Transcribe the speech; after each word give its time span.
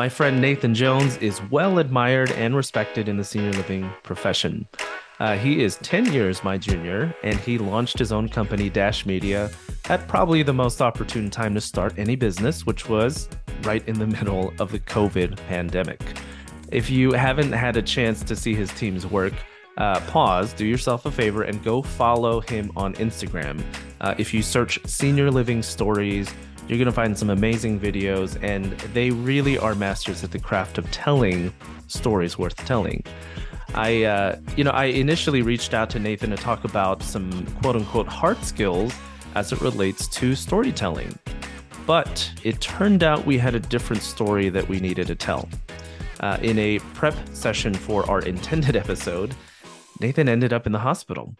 My 0.00 0.08
friend 0.08 0.40
Nathan 0.40 0.74
Jones 0.74 1.18
is 1.18 1.42
well 1.50 1.78
admired 1.78 2.32
and 2.32 2.56
respected 2.56 3.06
in 3.06 3.18
the 3.18 3.22
senior 3.22 3.52
living 3.52 3.92
profession. 4.02 4.66
Uh, 5.18 5.36
he 5.36 5.62
is 5.62 5.76
10 5.82 6.10
years 6.10 6.42
my 6.42 6.56
junior, 6.56 7.14
and 7.22 7.38
he 7.38 7.58
launched 7.58 7.98
his 7.98 8.10
own 8.10 8.26
company, 8.26 8.70
Dash 8.70 9.04
Media, 9.04 9.50
at 9.90 10.08
probably 10.08 10.42
the 10.42 10.54
most 10.54 10.80
opportune 10.80 11.28
time 11.28 11.52
to 11.52 11.60
start 11.60 11.92
any 11.98 12.16
business, 12.16 12.64
which 12.64 12.88
was 12.88 13.28
right 13.60 13.86
in 13.86 13.98
the 13.98 14.06
middle 14.16 14.54
of 14.58 14.72
the 14.72 14.78
COVID 14.78 15.36
pandemic. 15.48 16.00
If 16.72 16.88
you 16.88 17.12
haven't 17.12 17.52
had 17.52 17.76
a 17.76 17.82
chance 17.82 18.22
to 18.22 18.34
see 18.34 18.54
his 18.54 18.72
team's 18.72 19.06
work, 19.06 19.34
uh, 19.76 20.00
pause, 20.06 20.54
do 20.54 20.64
yourself 20.64 21.04
a 21.04 21.10
favor, 21.10 21.42
and 21.42 21.62
go 21.62 21.82
follow 21.82 22.40
him 22.40 22.72
on 22.74 22.94
Instagram. 22.94 23.62
Uh, 24.00 24.14
if 24.16 24.32
you 24.32 24.42
search 24.42 24.78
Senior 24.86 25.30
Living 25.30 25.62
Stories, 25.62 26.32
you're 26.68 26.78
going 26.78 26.86
to 26.86 26.92
find 26.92 27.18
some 27.18 27.30
amazing 27.30 27.80
videos, 27.80 28.40
and 28.42 28.72
they 28.94 29.10
really 29.10 29.58
are 29.58 29.74
masters 29.74 30.22
at 30.22 30.30
the 30.30 30.38
craft 30.38 30.78
of 30.78 30.90
telling 30.90 31.52
stories 31.88 32.38
worth 32.38 32.56
telling. 32.56 33.04
I, 33.74 34.04
uh, 34.04 34.38
you 34.56 34.64
know, 34.64 34.70
I 34.70 34.86
initially 34.86 35.42
reached 35.42 35.74
out 35.74 35.90
to 35.90 35.98
Nathan 35.98 36.30
to 36.30 36.36
talk 36.36 36.64
about 36.64 37.02
some 37.02 37.46
quote 37.62 37.76
unquote 37.76 38.08
hard 38.08 38.42
skills 38.44 38.92
as 39.34 39.52
it 39.52 39.60
relates 39.60 40.08
to 40.08 40.34
storytelling. 40.34 41.16
But 41.86 42.30
it 42.42 42.60
turned 42.60 43.02
out 43.02 43.26
we 43.26 43.38
had 43.38 43.54
a 43.54 43.60
different 43.60 44.02
story 44.02 44.48
that 44.48 44.68
we 44.68 44.80
needed 44.80 45.06
to 45.08 45.14
tell. 45.14 45.48
Uh, 46.20 46.38
in 46.42 46.58
a 46.58 46.78
prep 46.94 47.14
session 47.32 47.72
for 47.72 48.08
our 48.10 48.20
intended 48.20 48.76
episode, 48.84 49.34
Nathan 50.00 50.28
ended 50.28 50.52
up 50.52 50.66
in 50.66 50.72
the 50.72 50.78
hospital. 50.78 51.34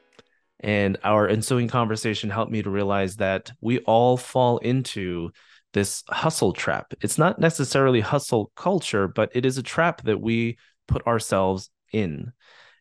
And 0.60 0.98
our 1.02 1.26
ensuing 1.26 1.68
conversation 1.68 2.28
helped 2.30 2.52
me 2.52 2.62
to 2.62 2.70
realize 2.70 3.16
that 3.16 3.50
we 3.60 3.78
all 3.80 4.16
fall 4.16 4.58
into 4.58 5.30
this 5.72 6.02
hustle 6.08 6.52
trap. 6.52 6.92
It's 7.00 7.18
not 7.18 7.38
necessarily 7.38 8.00
hustle 8.00 8.52
culture, 8.56 9.08
but 9.08 9.30
it 9.34 9.46
is 9.46 9.56
a 9.56 9.62
trap 9.62 10.02
that 10.02 10.20
we 10.20 10.58
put 10.86 11.06
ourselves 11.06 11.70
in. 11.92 12.32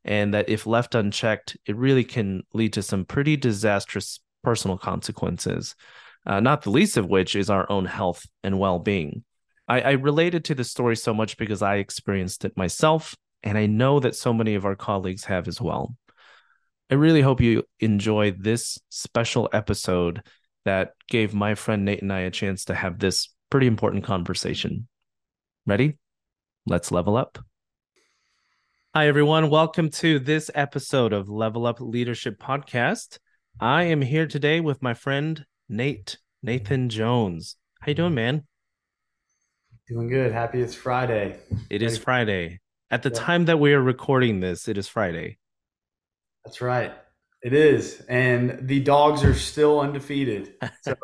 And 0.03 0.33
that 0.33 0.50
if 0.50 0.66
left 0.66 0.95
unchecked, 0.95 1.57
it 1.66 1.75
really 1.75 2.03
can 2.03 2.44
lead 2.53 2.73
to 2.73 2.81
some 2.81 3.05
pretty 3.05 3.38
disastrous 3.38 4.19
personal 4.44 4.77
consequences, 4.77 5.75
uh, 6.25 6.39
not 6.39 6.63
the 6.63 6.72
least 6.72 6.97
of 6.97 7.07
which 7.07 7.35
is 7.35 7.50
our 7.50 7.69
own 7.72 7.85
health 7.85 8.25
and 8.44 8.59
well 8.59 8.80
being. 8.80 9.23
I, 9.67 9.81
I 9.81 9.91
related 9.91 10.45
to 10.45 10.55
the 10.55 10.63
story 10.63 10.95
so 10.95 11.13
much 11.13 11.38
because 11.38 11.61
I 11.61 11.75
experienced 11.75 12.44
it 12.44 12.57
myself, 12.57 13.16
and 13.44 13.57
I 13.57 13.67
know 13.67 14.00
that 14.00 14.16
so 14.16 14.33
many 14.33 14.55
of 14.55 14.66
our 14.66 14.75
colleagues 14.75 15.25
have 15.25 15.47
as 15.47 15.61
well. 15.61 15.95
I 16.91 16.95
really 16.95 17.21
hope 17.21 17.39
you 17.39 17.65
enjoy 17.79 18.31
this 18.31 18.79
special 18.89 19.47
episode 19.53 20.23
that 20.65 20.93
gave 21.07 21.35
my 21.35 21.53
friend 21.53 21.85
Nate 21.85 22.01
and 22.01 22.11
I 22.11 22.21
a 22.21 22.31
chance 22.31 22.65
to 22.65 22.73
have 22.73 22.97
this 22.97 23.29
pretty 23.51 23.67
important 23.67 24.03
conversation. 24.03 24.87
Ready? 25.67 25.99
Let's 26.65 26.91
level 26.91 27.15
up. 27.15 27.37
Hi, 28.95 29.07
everyone. 29.07 29.51
Welcome 29.51 29.91
to 29.91 30.17
this 30.17 30.49
episode 30.55 31.13
of 31.13 31.29
Level 31.29 31.67
Up 31.67 31.79
Leadership 31.79 32.39
Podcast. 32.39 33.19
I 33.59 33.83
am 33.83 34.01
here 34.01 34.25
today 34.25 34.59
with 34.59 34.81
my 34.81 34.95
friend 34.95 35.45
Nate, 35.69 36.17
Nathan 36.41 36.89
Jones. 36.89 37.55
How 37.81 37.89
you 37.89 37.93
doing, 37.93 38.15
man? 38.15 38.47
Doing 39.87 40.09
good. 40.09 40.31
Happy 40.31 40.59
it's 40.59 40.73
Friday. 40.73 41.37
It 41.69 41.83
is 41.83 41.99
Friday. 41.99 42.61
At 42.89 43.03
the 43.03 43.11
time 43.11 43.45
that 43.45 43.59
we 43.59 43.73
are 43.73 43.81
recording 43.81 44.39
this, 44.39 44.67
it 44.67 44.79
is 44.79 44.87
Friday. 44.87 45.37
That's 46.50 46.61
right. 46.61 46.92
It 47.44 47.53
is. 47.53 48.02
And 48.09 48.67
the 48.67 48.80
dogs 48.80 49.23
are 49.23 49.36
still 49.36 49.80
undefeated. 49.80 50.56
So 50.81 50.95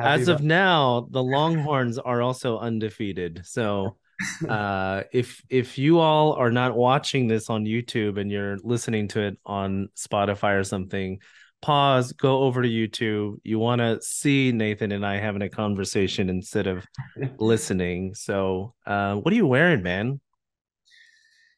as 0.00 0.28
of 0.28 0.42
now, 0.42 1.08
the 1.10 1.22
Longhorns 1.22 1.98
are 1.98 2.22
also 2.22 2.58
undefeated. 2.58 3.42
So 3.44 3.98
uh 4.48 5.02
if 5.12 5.42
if 5.50 5.76
you 5.76 5.98
all 5.98 6.32
are 6.32 6.50
not 6.50 6.74
watching 6.74 7.28
this 7.28 7.50
on 7.50 7.66
YouTube 7.66 8.18
and 8.18 8.30
you're 8.30 8.56
listening 8.62 9.08
to 9.08 9.20
it 9.20 9.38
on 9.44 9.90
Spotify 9.94 10.58
or 10.58 10.64
something, 10.64 11.18
pause, 11.60 12.12
go 12.12 12.44
over 12.44 12.62
to 12.62 12.68
YouTube. 12.68 13.34
You 13.44 13.58
want 13.58 13.80
to 13.80 14.00
see 14.00 14.52
Nathan 14.52 14.90
and 14.90 15.04
I 15.04 15.18
having 15.18 15.42
a 15.42 15.50
conversation 15.50 16.30
instead 16.30 16.66
of 16.66 16.86
listening. 17.38 18.14
So, 18.14 18.72
uh 18.86 19.16
what 19.16 19.34
are 19.34 19.36
you 19.36 19.46
wearing, 19.46 19.82
man? 19.82 20.18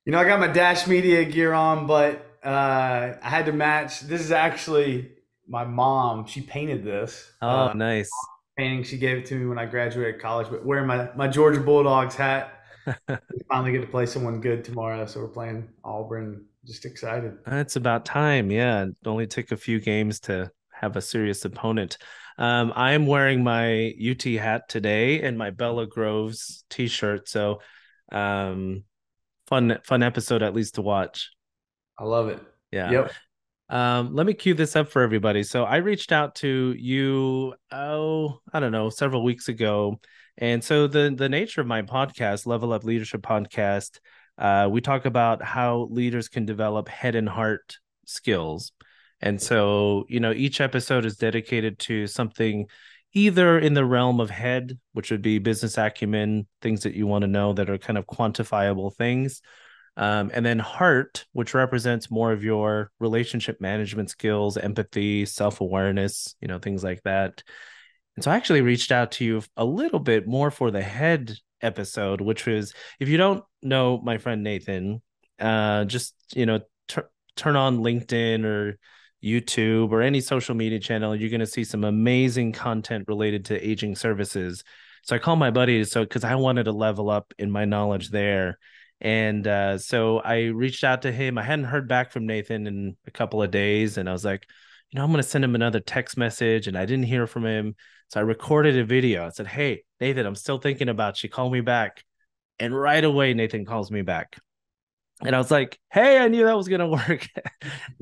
You 0.04 0.10
know, 0.10 0.18
I 0.18 0.24
got 0.24 0.40
my 0.40 0.48
Dash 0.48 0.88
Media 0.88 1.24
gear 1.24 1.52
on, 1.52 1.86
but 1.86 2.33
uh, 2.44 3.16
I 3.22 3.28
had 3.28 3.46
to 3.46 3.52
match. 3.52 4.00
This 4.00 4.20
is 4.20 4.32
actually 4.32 5.12
my 5.48 5.64
mom. 5.64 6.26
She 6.26 6.40
painted 6.40 6.84
this. 6.84 7.32
Oh, 7.42 7.48
uh, 7.48 7.72
nice 7.72 8.10
painting. 8.56 8.82
She 8.84 8.98
gave 8.98 9.18
it 9.18 9.26
to 9.26 9.34
me 9.34 9.46
when 9.46 9.58
I 9.58 9.66
graduated 9.66 10.20
college. 10.20 10.48
But 10.50 10.64
wearing 10.64 10.86
my 10.86 11.10
my 11.14 11.28
Georgia 11.28 11.60
Bulldogs 11.60 12.14
hat. 12.14 12.60
we 13.08 13.16
finally 13.48 13.72
get 13.72 13.80
to 13.80 13.86
play 13.86 14.04
someone 14.04 14.40
good 14.40 14.62
tomorrow, 14.62 15.06
so 15.06 15.20
we're 15.20 15.28
playing 15.28 15.68
Auburn. 15.84 16.44
Just 16.66 16.84
excited. 16.84 17.38
It's 17.46 17.76
about 17.76 18.04
time. 18.04 18.50
Yeah, 18.50 18.84
it 18.84 18.94
only 19.06 19.26
took 19.26 19.52
a 19.52 19.56
few 19.56 19.80
games 19.80 20.20
to 20.20 20.50
have 20.72 20.96
a 20.96 21.00
serious 21.00 21.44
opponent. 21.44 21.98
Um, 22.36 22.72
I 22.74 22.92
am 22.92 23.06
wearing 23.06 23.44
my 23.44 23.94
UT 24.10 24.22
hat 24.22 24.68
today 24.68 25.22
and 25.22 25.38
my 25.38 25.50
Bella 25.50 25.86
Groves 25.86 26.64
T-shirt. 26.68 27.28
So, 27.28 27.60
um, 28.12 28.84
fun 29.46 29.78
fun 29.84 30.02
episode 30.02 30.42
at 30.42 30.54
least 30.54 30.74
to 30.74 30.82
watch. 30.82 31.30
I 31.98 32.04
love 32.04 32.28
it. 32.28 32.40
Yeah. 32.70 32.90
Yep. 32.90 33.12
Um, 33.70 34.14
let 34.14 34.26
me 34.26 34.34
cue 34.34 34.54
this 34.54 34.76
up 34.76 34.90
for 34.90 35.02
everybody. 35.02 35.42
So 35.42 35.64
I 35.64 35.76
reached 35.76 36.12
out 36.12 36.34
to 36.36 36.74
you, 36.78 37.54
oh, 37.72 38.38
I 38.52 38.60
don't 38.60 38.72
know, 38.72 38.90
several 38.90 39.24
weeks 39.24 39.48
ago. 39.48 40.00
And 40.36 40.62
so 40.62 40.86
the 40.86 41.14
the 41.16 41.28
nature 41.28 41.60
of 41.60 41.66
my 41.66 41.82
podcast, 41.82 42.46
Level 42.46 42.72
Up 42.72 42.84
Leadership 42.84 43.22
Podcast, 43.22 44.00
uh, 44.36 44.68
we 44.70 44.80
talk 44.80 45.06
about 45.06 45.42
how 45.42 45.88
leaders 45.90 46.28
can 46.28 46.44
develop 46.44 46.88
head 46.88 47.14
and 47.14 47.28
heart 47.28 47.78
skills. 48.04 48.72
And 49.20 49.40
so, 49.40 50.04
you 50.08 50.20
know, 50.20 50.32
each 50.32 50.60
episode 50.60 51.06
is 51.06 51.16
dedicated 51.16 51.78
to 51.80 52.06
something 52.06 52.66
either 53.12 53.58
in 53.58 53.74
the 53.74 53.84
realm 53.84 54.20
of 54.20 54.28
head, 54.28 54.78
which 54.92 55.10
would 55.10 55.22
be 55.22 55.38
business 55.38 55.78
acumen, 55.78 56.46
things 56.60 56.82
that 56.82 56.94
you 56.94 57.06
want 57.06 57.22
to 57.22 57.28
know 57.28 57.52
that 57.52 57.70
are 57.70 57.78
kind 57.78 57.96
of 57.96 58.06
quantifiable 58.06 58.94
things, 58.94 59.40
um, 59.96 60.30
and 60.34 60.44
then 60.44 60.58
heart, 60.58 61.24
which 61.32 61.54
represents 61.54 62.10
more 62.10 62.32
of 62.32 62.42
your 62.42 62.90
relationship 62.98 63.60
management 63.60 64.10
skills, 64.10 64.56
empathy, 64.56 65.24
self 65.24 65.60
awareness, 65.60 66.34
you 66.40 66.48
know, 66.48 66.58
things 66.58 66.82
like 66.82 67.02
that. 67.04 67.42
And 68.16 68.24
so 68.24 68.30
I 68.30 68.36
actually 68.36 68.62
reached 68.62 68.92
out 68.92 69.12
to 69.12 69.24
you 69.24 69.42
a 69.56 69.64
little 69.64 69.98
bit 69.98 70.26
more 70.26 70.50
for 70.50 70.70
the 70.70 70.82
head 70.82 71.36
episode, 71.60 72.20
which 72.20 72.46
was 72.46 72.74
if 73.00 73.08
you 73.08 73.16
don't 73.16 73.44
know 73.62 74.00
my 74.02 74.18
friend 74.18 74.42
Nathan, 74.42 75.02
uh, 75.38 75.84
just, 75.84 76.14
you 76.34 76.46
know, 76.46 76.60
tur- 76.88 77.10
turn 77.36 77.56
on 77.56 77.78
LinkedIn 77.78 78.44
or 78.44 78.78
YouTube 79.22 79.90
or 79.90 80.02
any 80.02 80.20
social 80.20 80.54
media 80.54 80.78
channel, 80.78 81.16
you're 81.16 81.30
going 81.30 81.40
to 81.40 81.46
see 81.46 81.64
some 81.64 81.84
amazing 81.84 82.52
content 82.52 83.06
related 83.08 83.46
to 83.46 83.68
aging 83.68 83.96
services. 83.96 84.62
So 85.02 85.16
I 85.16 85.18
called 85.18 85.38
my 85.38 85.50
buddy 85.50 85.84
so 85.84 86.02
because 86.02 86.24
I 86.24 86.34
wanted 86.34 86.64
to 86.64 86.72
level 86.72 87.10
up 87.10 87.32
in 87.38 87.50
my 87.50 87.64
knowledge 87.64 88.10
there. 88.10 88.58
And 89.04 89.46
uh, 89.46 89.76
so 89.76 90.20
I 90.20 90.44
reached 90.46 90.82
out 90.82 91.02
to 91.02 91.12
him. 91.12 91.36
I 91.36 91.42
hadn't 91.42 91.66
heard 91.66 91.86
back 91.86 92.10
from 92.10 92.26
Nathan 92.26 92.66
in 92.66 92.96
a 93.06 93.10
couple 93.10 93.42
of 93.42 93.50
days, 93.50 93.98
and 93.98 94.08
I 94.08 94.12
was 94.12 94.24
like, 94.24 94.46
you 94.90 94.98
know, 94.98 95.04
I'm 95.04 95.10
going 95.10 95.22
to 95.22 95.28
send 95.28 95.44
him 95.44 95.54
another 95.54 95.78
text 95.78 96.16
message, 96.16 96.68
and 96.68 96.76
I 96.76 96.86
didn't 96.86 97.04
hear 97.04 97.26
from 97.26 97.44
him. 97.44 97.76
So 98.08 98.20
I 98.20 98.22
recorded 98.22 98.78
a 98.78 98.84
video. 98.84 99.26
I 99.26 99.28
said, 99.28 99.46
"Hey, 99.46 99.84
Nathan, 100.00 100.24
I'm 100.24 100.34
still 100.34 100.58
thinking 100.58 100.88
about 100.88 101.22
you. 101.22 101.28
Call 101.28 101.50
me 101.50 101.60
back." 101.60 102.02
And 102.58 102.74
right 102.74 103.04
away, 103.04 103.34
Nathan 103.34 103.66
calls 103.66 103.90
me 103.90 104.00
back, 104.00 104.38
and 105.22 105.34
I 105.36 105.38
was 105.38 105.50
like, 105.50 105.78
"Hey, 105.92 106.18
I 106.18 106.28
knew 106.28 106.44
that 106.44 106.56
was 106.56 106.68
going 106.68 106.80
to 106.80 106.88
work." 106.88 107.28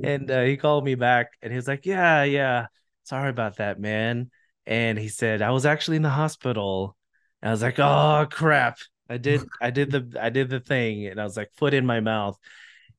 and 0.03 0.31
uh, 0.31 0.43
he 0.43 0.57
called 0.57 0.85
me 0.85 0.95
back, 0.95 1.33
and 1.43 1.53
he 1.53 1.57
was 1.57 1.67
like, 1.67 1.85
"Yeah, 1.85 2.23
yeah, 2.23 2.67
sorry 3.03 3.31
about 3.31 3.57
that, 3.57 3.81
man." 3.81 4.31
And 4.67 4.99
he 4.99 5.09
said, 5.09 5.43
"I 5.43 5.51
was 5.51 5.67
actually 5.67 5.97
in 5.97 6.03
the 6.03 6.11
hospital." 6.11 6.97
And 7.41 7.49
I 7.49 7.53
was 7.53 7.63
like, 7.63 7.81
"Oh 7.81 8.29
crap." 8.31 8.79
I 9.13 9.19
did 9.19 9.43
I 9.61 9.71
did 9.71 9.91
the 9.91 10.19
I 10.21 10.31
did 10.31 10.49
the 10.49 10.61
thing 10.61 11.07
and 11.07 11.21
I 11.21 11.25
was 11.25 11.37
like 11.37 11.53
foot 11.55 11.75
in 11.75 11.87
my 11.87 12.01
mouth. 12.01 12.39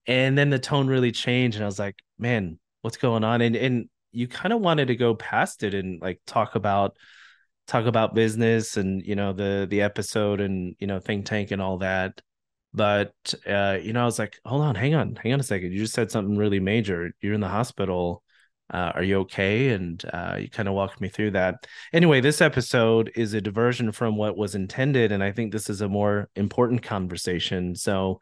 And 0.06 0.38
then 0.38 0.50
the 0.50 0.60
tone 0.60 0.88
really 0.88 1.12
changed 1.12 1.56
and 1.58 1.64
I 1.64 1.68
was 1.68 1.80
like, 1.80 1.96
man, 2.20 2.60
what's 2.82 2.98
going 2.98 3.24
on? 3.24 3.42
And 3.42 3.56
and 3.56 3.90
you 4.12 4.28
kind 4.28 4.54
of 4.54 4.62
wanted 4.62 4.88
to 4.90 4.96
go 4.96 5.16
past 5.16 5.64
it 5.64 5.74
and 5.74 6.02
like 6.02 6.22
talk 6.28 6.56
about 6.56 6.98
talk 7.68 7.86
about 7.86 8.14
business 8.14 8.78
and 8.78 9.02
you 9.04 9.16
know 9.16 9.34
the 9.34 9.68
the 9.70 9.82
episode 9.82 10.42
and 10.42 10.76
you 10.80 10.88
know 10.88 11.00
think 11.00 11.26
tank 11.26 11.52
and 11.52 11.62
all 11.62 11.78
that 11.78 12.22
but 12.74 13.14
uh 13.48 13.78
you 13.82 13.94
know 13.94 14.02
i 14.02 14.06
was 14.06 14.20
like 14.20 14.38
hold 14.46 14.62
on 14.62 14.76
hang 14.76 14.94
on 14.96 15.16
hang 15.16 15.32
on 15.32 15.40
a 15.40 15.44
second 15.44 15.72
you 15.72 15.80
just 15.80 15.94
said 15.94 16.12
something 16.12 16.38
really 16.38 16.60
major 16.60 17.12
you're 17.22 17.34
in 17.34 17.40
the 17.40 17.48
hospital 17.48 18.22
uh, 18.72 18.92
are 18.96 19.04
you 19.04 19.20
okay? 19.20 19.70
And 19.70 20.04
uh, 20.14 20.38
you 20.40 20.50
kind 20.50 20.68
of 20.68 20.74
walked 20.74 21.02
me 21.02 21.10
through 21.10 21.32
that. 21.32 21.66
Anyway, 21.92 22.22
this 22.22 22.42
episode 22.42 23.12
is 23.16 23.34
a 23.34 23.42
diversion 23.42 23.92
from 23.92 24.16
what 24.16 24.38
was 24.38 24.56
intended, 24.56 25.12
and 25.12 25.24
I 25.24 25.32
think 25.32 25.52
this 25.52 25.70
is 25.70 25.82
a 25.82 25.90
more 25.90 26.30
important 26.36 26.84
conversation. 26.84 27.76
So, 27.76 28.20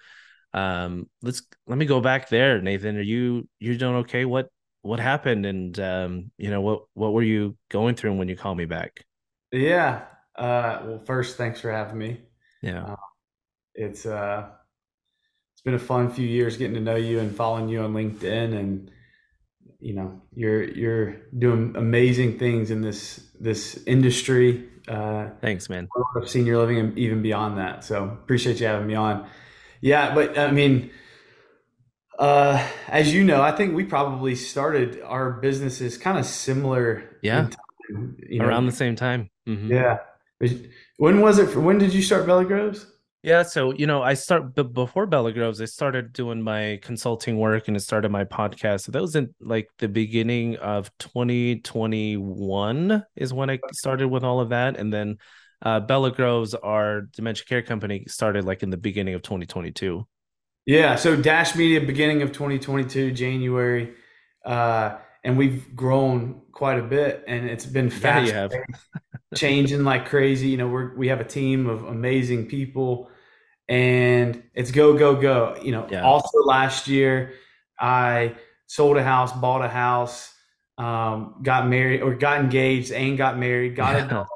um, 0.53 1.09
let's 1.21 1.43
let 1.67 1.77
me 1.77 1.85
go 1.85 2.01
back 2.01 2.29
there, 2.29 2.61
Nathan. 2.61 2.97
Are 2.97 3.01
you 3.01 3.47
you 3.59 3.77
doing 3.77 3.95
okay? 3.97 4.25
What 4.25 4.49
what 4.81 4.99
happened, 4.99 5.45
and 5.45 5.79
um, 5.79 6.31
you 6.37 6.49
know 6.49 6.61
what 6.61 6.83
what 6.93 7.13
were 7.13 7.23
you 7.23 7.57
going 7.69 7.95
through 7.95 8.15
when 8.15 8.29
you 8.29 8.35
called 8.35 8.57
me 8.57 8.65
back? 8.65 9.05
Yeah. 9.51 10.03
Uh, 10.35 10.81
well, 10.83 10.99
first, 10.99 11.37
thanks 11.37 11.61
for 11.61 11.71
having 11.71 11.97
me. 11.97 12.21
Yeah. 12.61 12.83
Uh, 12.83 12.95
it's 13.73 14.05
uh 14.05 14.49
it's 15.53 15.61
been 15.61 15.73
a 15.75 15.79
fun 15.79 16.11
few 16.11 16.27
years 16.27 16.57
getting 16.57 16.73
to 16.73 16.81
know 16.81 16.95
you 16.95 17.19
and 17.19 17.35
following 17.35 17.69
you 17.69 17.81
on 17.81 17.93
LinkedIn 17.93 18.57
and 18.57 18.91
you 19.81 19.93
know 19.93 20.21
you're 20.35 20.63
you're 20.63 21.15
doing 21.37 21.75
amazing 21.75 22.37
things 22.37 22.71
in 22.71 22.81
this 22.81 23.27
this 23.39 23.81
industry 23.85 24.67
uh 24.87 25.29
thanks 25.41 25.69
man. 25.69 25.87
i've 26.15 26.23
of 26.23 26.29
senior 26.29 26.57
living 26.57 26.77
and 26.77 26.97
even 26.97 27.21
beyond 27.21 27.57
that. 27.57 27.83
So 27.83 28.03
appreciate 28.03 28.59
you 28.59 28.67
having 28.67 28.87
me 28.87 28.95
on. 28.95 29.27
Yeah 29.81 30.13
but 30.13 30.37
i 30.37 30.51
mean 30.51 30.91
uh 32.19 32.65
as 32.87 33.13
you 33.13 33.23
know 33.23 33.41
i 33.41 33.51
think 33.51 33.75
we 33.75 33.83
probably 33.83 34.35
started 34.35 35.01
our 35.01 35.31
businesses 35.31 35.97
kind 35.97 36.19
of 36.19 36.25
similar 36.25 37.17
yeah. 37.23 37.49
time, 37.49 38.15
you 38.29 38.39
know? 38.39 38.45
around 38.45 38.67
the 38.67 38.71
same 38.71 38.95
time. 38.95 39.29
Mm-hmm. 39.47 39.71
yeah. 39.71 39.97
When 40.97 41.21
was 41.21 41.37
it 41.37 41.49
for, 41.49 41.59
when 41.59 41.77
did 41.77 41.93
you 41.93 42.01
start 42.01 42.25
Bella 42.25 42.45
Groves 42.45 42.85
yeah, 43.23 43.43
so 43.43 43.71
you 43.73 43.85
know, 43.85 44.01
I 44.01 44.15
start 44.15 44.55
before 44.73 45.05
Bella 45.05 45.31
Groves. 45.31 45.61
I 45.61 45.65
started 45.65 46.11
doing 46.11 46.41
my 46.41 46.79
consulting 46.81 47.37
work 47.37 47.67
and 47.67 47.77
it 47.77 47.81
started 47.81 48.09
my 48.09 48.25
podcast. 48.25 48.81
So 48.81 48.91
that 48.91 49.01
was 49.01 49.15
in 49.15 49.35
like 49.39 49.69
the 49.77 49.87
beginning 49.87 50.55
of 50.57 50.89
2021 50.97 53.05
is 53.15 53.33
when 53.33 53.51
I 53.51 53.59
started 53.73 54.07
with 54.07 54.23
all 54.23 54.39
of 54.39 54.49
that, 54.49 54.77
and 54.77 54.91
then 54.91 55.17
uh, 55.61 55.81
Bella 55.81 56.09
Groves, 56.11 56.55
our 56.55 57.01
dementia 57.01 57.45
care 57.45 57.61
company, 57.61 58.05
started 58.07 58.43
like 58.43 58.63
in 58.63 58.71
the 58.71 58.77
beginning 58.77 59.13
of 59.13 59.21
2022. 59.21 60.03
Yeah, 60.65 60.95
so 60.95 61.15
Dash 61.15 61.55
Media, 61.55 61.81
beginning 61.81 62.23
of 62.23 62.31
2022, 62.31 63.11
January, 63.11 63.93
uh, 64.45 64.97
and 65.23 65.37
we've 65.37 65.75
grown 65.75 66.41
quite 66.51 66.79
a 66.79 66.83
bit, 66.83 67.23
and 67.27 67.49
it's 67.49 67.65
been 67.65 67.89
fast. 67.89 68.31
Yeah, 68.31 68.47
changing 69.35 69.83
like 69.83 70.07
crazy. 70.07 70.49
You 70.49 70.57
know, 70.57 70.67
we're 70.67 70.95
we 70.95 71.07
have 71.09 71.19
a 71.19 71.25
team 71.25 71.67
of 71.67 71.83
amazing 71.83 72.47
people, 72.47 73.09
and 73.69 74.43
it's 74.53 74.71
go 74.71 74.97
go 74.97 75.15
go. 75.15 75.57
You 75.61 75.71
know, 75.71 75.87
yeah. 75.89 76.03
also 76.03 76.39
last 76.39 76.87
year 76.87 77.33
I 77.79 78.35
sold 78.67 78.97
a 78.97 79.03
house, 79.03 79.31
bought 79.33 79.63
a 79.63 79.69
house, 79.69 80.33
um, 80.77 81.35
got 81.43 81.67
married 81.67 82.01
or 82.01 82.15
got 82.15 82.39
engaged, 82.39 82.91
and 82.91 83.17
got 83.17 83.37
married, 83.37 83.75
got 83.75 83.95
yeah. 83.95 84.05
a 84.05 84.09
dog, 84.09 84.27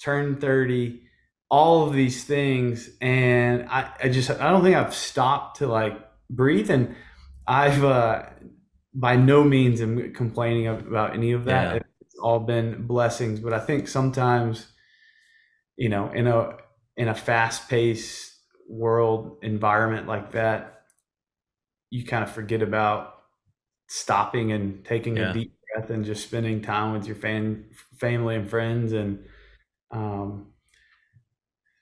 turned 0.00 0.40
thirty. 0.40 1.02
All 1.48 1.86
of 1.86 1.94
these 1.94 2.24
things, 2.24 2.90
and 3.00 3.68
I, 3.68 3.92
I 4.02 4.08
just 4.08 4.30
I 4.30 4.50
don't 4.50 4.64
think 4.64 4.74
I've 4.74 4.92
stopped 4.92 5.58
to 5.58 5.68
like 5.68 5.96
breathe, 6.28 6.70
and 6.70 6.96
I've 7.46 7.84
uh, 7.84 8.24
by 8.98 9.14
no 9.14 9.44
means 9.44 9.80
am 9.80 10.12
complaining 10.14 10.66
about 10.66 11.14
any 11.14 11.32
of 11.32 11.44
that. 11.44 11.74
Yeah 11.74 11.82
all 12.20 12.40
been 12.40 12.86
blessings, 12.86 13.40
but 13.40 13.52
I 13.52 13.58
think 13.58 13.88
sometimes, 13.88 14.66
you 15.76 15.88
know, 15.88 16.10
in 16.10 16.26
a 16.26 16.56
in 16.96 17.08
a 17.08 17.14
fast 17.14 17.68
paced 17.68 18.34
world 18.68 19.38
environment 19.42 20.06
like 20.06 20.32
that, 20.32 20.82
you 21.90 22.04
kind 22.04 22.24
of 22.24 22.30
forget 22.30 22.62
about 22.62 23.14
stopping 23.88 24.52
and 24.52 24.84
taking 24.84 25.16
yeah. 25.16 25.30
a 25.30 25.32
deep 25.32 25.54
breath 25.74 25.90
and 25.90 26.04
just 26.04 26.24
spending 26.24 26.60
time 26.60 26.92
with 26.92 27.06
your 27.06 27.16
fan, 27.16 27.66
family 27.98 28.34
and 28.34 28.50
friends 28.50 28.92
and 28.92 29.24
um 29.92 30.48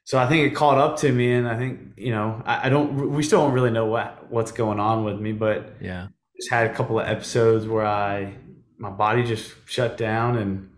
so 0.07 0.19
I 0.19 0.27
think 0.29 0.47
it 0.47 0.55
caught 0.55 0.77
up 0.77 0.99
to 0.99 1.11
me 1.11 1.33
and 1.33 1.49
I 1.49 1.57
think 1.57 1.95
you 1.97 2.11
know 2.11 2.43
I, 2.45 2.67
I 2.67 2.69
don't 2.69 3.11
we 3.11 3.23
still 3.23 3.41
don't 3.41 3.55
really 3.55 3.71
know 3.71 3.87
what 3.87 4.31
what's 4.31 4.53
going 4.53 4.79
on 4.79 5.05
with 5.05 5.19
me 5.19 5.33
but 5.33 5.77
yeah 5.81 6.09
just 6.37 6.51
had 6.51 6.71
a 6.71 6.75
couple 6.75 6.99
of 6.99 7.07
episodes 7.07 7.67
where 7.67 7.87
I 7.87 8.35
my 8.79 8.91
body 8.91 9.23
just 9.23 9.53
shut 9.67 9.97
down 9.97 10.37
and 10.37 10.71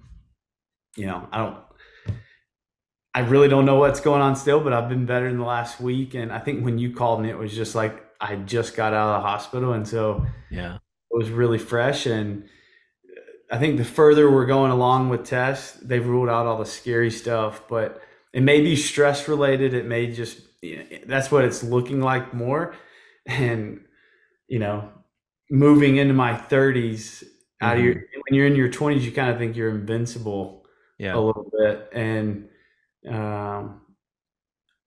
you 0.97 1.07
know 1.07 1.27
i 1.33 1.39
don't 1.39 1.57
i 3.15 3.21
really 3.21 3.49
don't 3.49 3.65
know 3.65 3.77
what's 3.77 4.01
going 4.01 4.21
on 4.21 4.37
still 4.37 4.61
but 4.61 4.73
i've 4.73 4.89
been 4.89 5.07
better 5.07 5.27
in 5.27 5.39
the 5.39 5.45
last 5.45 5.81
week. 5.81 6.15
And 6.15 6.33
i 6.33 6.39
think 6.39 6.65
when 6.65 6.79
you 6.79 6.95
called 6.95 7.23
me 7.23 7.31
it 7.31 7.39
was 7.39 7.55
just 7.55 7.75
like 7.75 8.05
i 8.21 8.37
just 8.37 8.77
got 8.77 8.93
out 8.95 9.15
of 9.15 9.23
the 9.23 9.29
hospital. 9.29 9.73
And 9.73 9.87
so 9.87 10.27
yeah. 10.51 10.77
it 10.77 11.17
was 11.17 11.31
really 11.31 11.59
fresh. 11.59 12.07
And 12.07 12.49
i 13.51 13.59
think 13.59 13.77
the 13.79 13.85
further 13.85 14.31
we're 14.31 14.47
going 14.47 14.71
along 14.71 15.09
with 15.09 15.25
tests 15.25 15.79
they've 15.83 16.07
ruled 16.07 16.29
out 16.29 16.47
all 16.47 16.59
the 16.59 16.67
scary 16.67 17.11
stuff 17.11 17.63
but 17.69 18.03
it 18.33 18.43
may 18.43 18.61
be 18.61 18.77
stress 18.77 19.29
related. 19.29 19.73
It 19.73 19.87
may 19.87 20.13
just 20.13 20.39
that's 21.07 21.31
what 21.31 21.45
it's 21.45 21.63
looking 21.63 22.03
like 22.03 22.35
more. 22.35 22.75
And 23.25 23.81
you 24.47 24.59
know 24.59 24.91
moving 25.51 25.97
into 25.97 26.15
my 26.15 26.33
30s 26.33 27.25
mm-hmm. 27.63 27.67
of 27.67 27.85
your 27.85 27.95
when 27.95 28.33
you're 28.33 28.47
in 28.47 28.57
your 28.57 28.69
20s 28.69 29.03
you 29.03 29.13
kind 29.13 29.31
of 29.31 29.39
think 29.39 29.57
you're 29.57 29.71
invincible 29.71 30.65
yeah. 30.99 31.15
a 31.15 31.21
little 31.21 31.51
bit. 31.59 31.89
And 31.93 32.49
um 33.09 33.81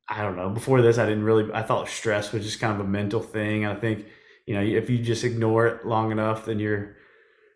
i 0.10 0.22
don't 0.22 0.36
know. 0.36 0.50
Before 0.50 0.82
this 0.82 0.98
i 0.98 1.06
didn't 1.06 1.24
really 1.24 1.52
i 1.54 1.62
thought 1.62 1.88
stress 1.88 2.32
was 2.32 2.44
just 2.44 2.60
kind 2.60 2.74
of 2.74 2.86
a 2.86 2.90
mental 2.90 3.22
thing. 3.22 3.66
I 3.66 3.76
think 3.76 4.06
you 4.46 4.56
know 4.56 4.62
if 4.62 4.90
you 4.90 4.98
just 5.00 5.24
ignore 5.24 5.68
it 5.68 5.86
long 5.86 6.12
enough 6.12 6.46
then 6.46 6.60
you're 6.60 6.98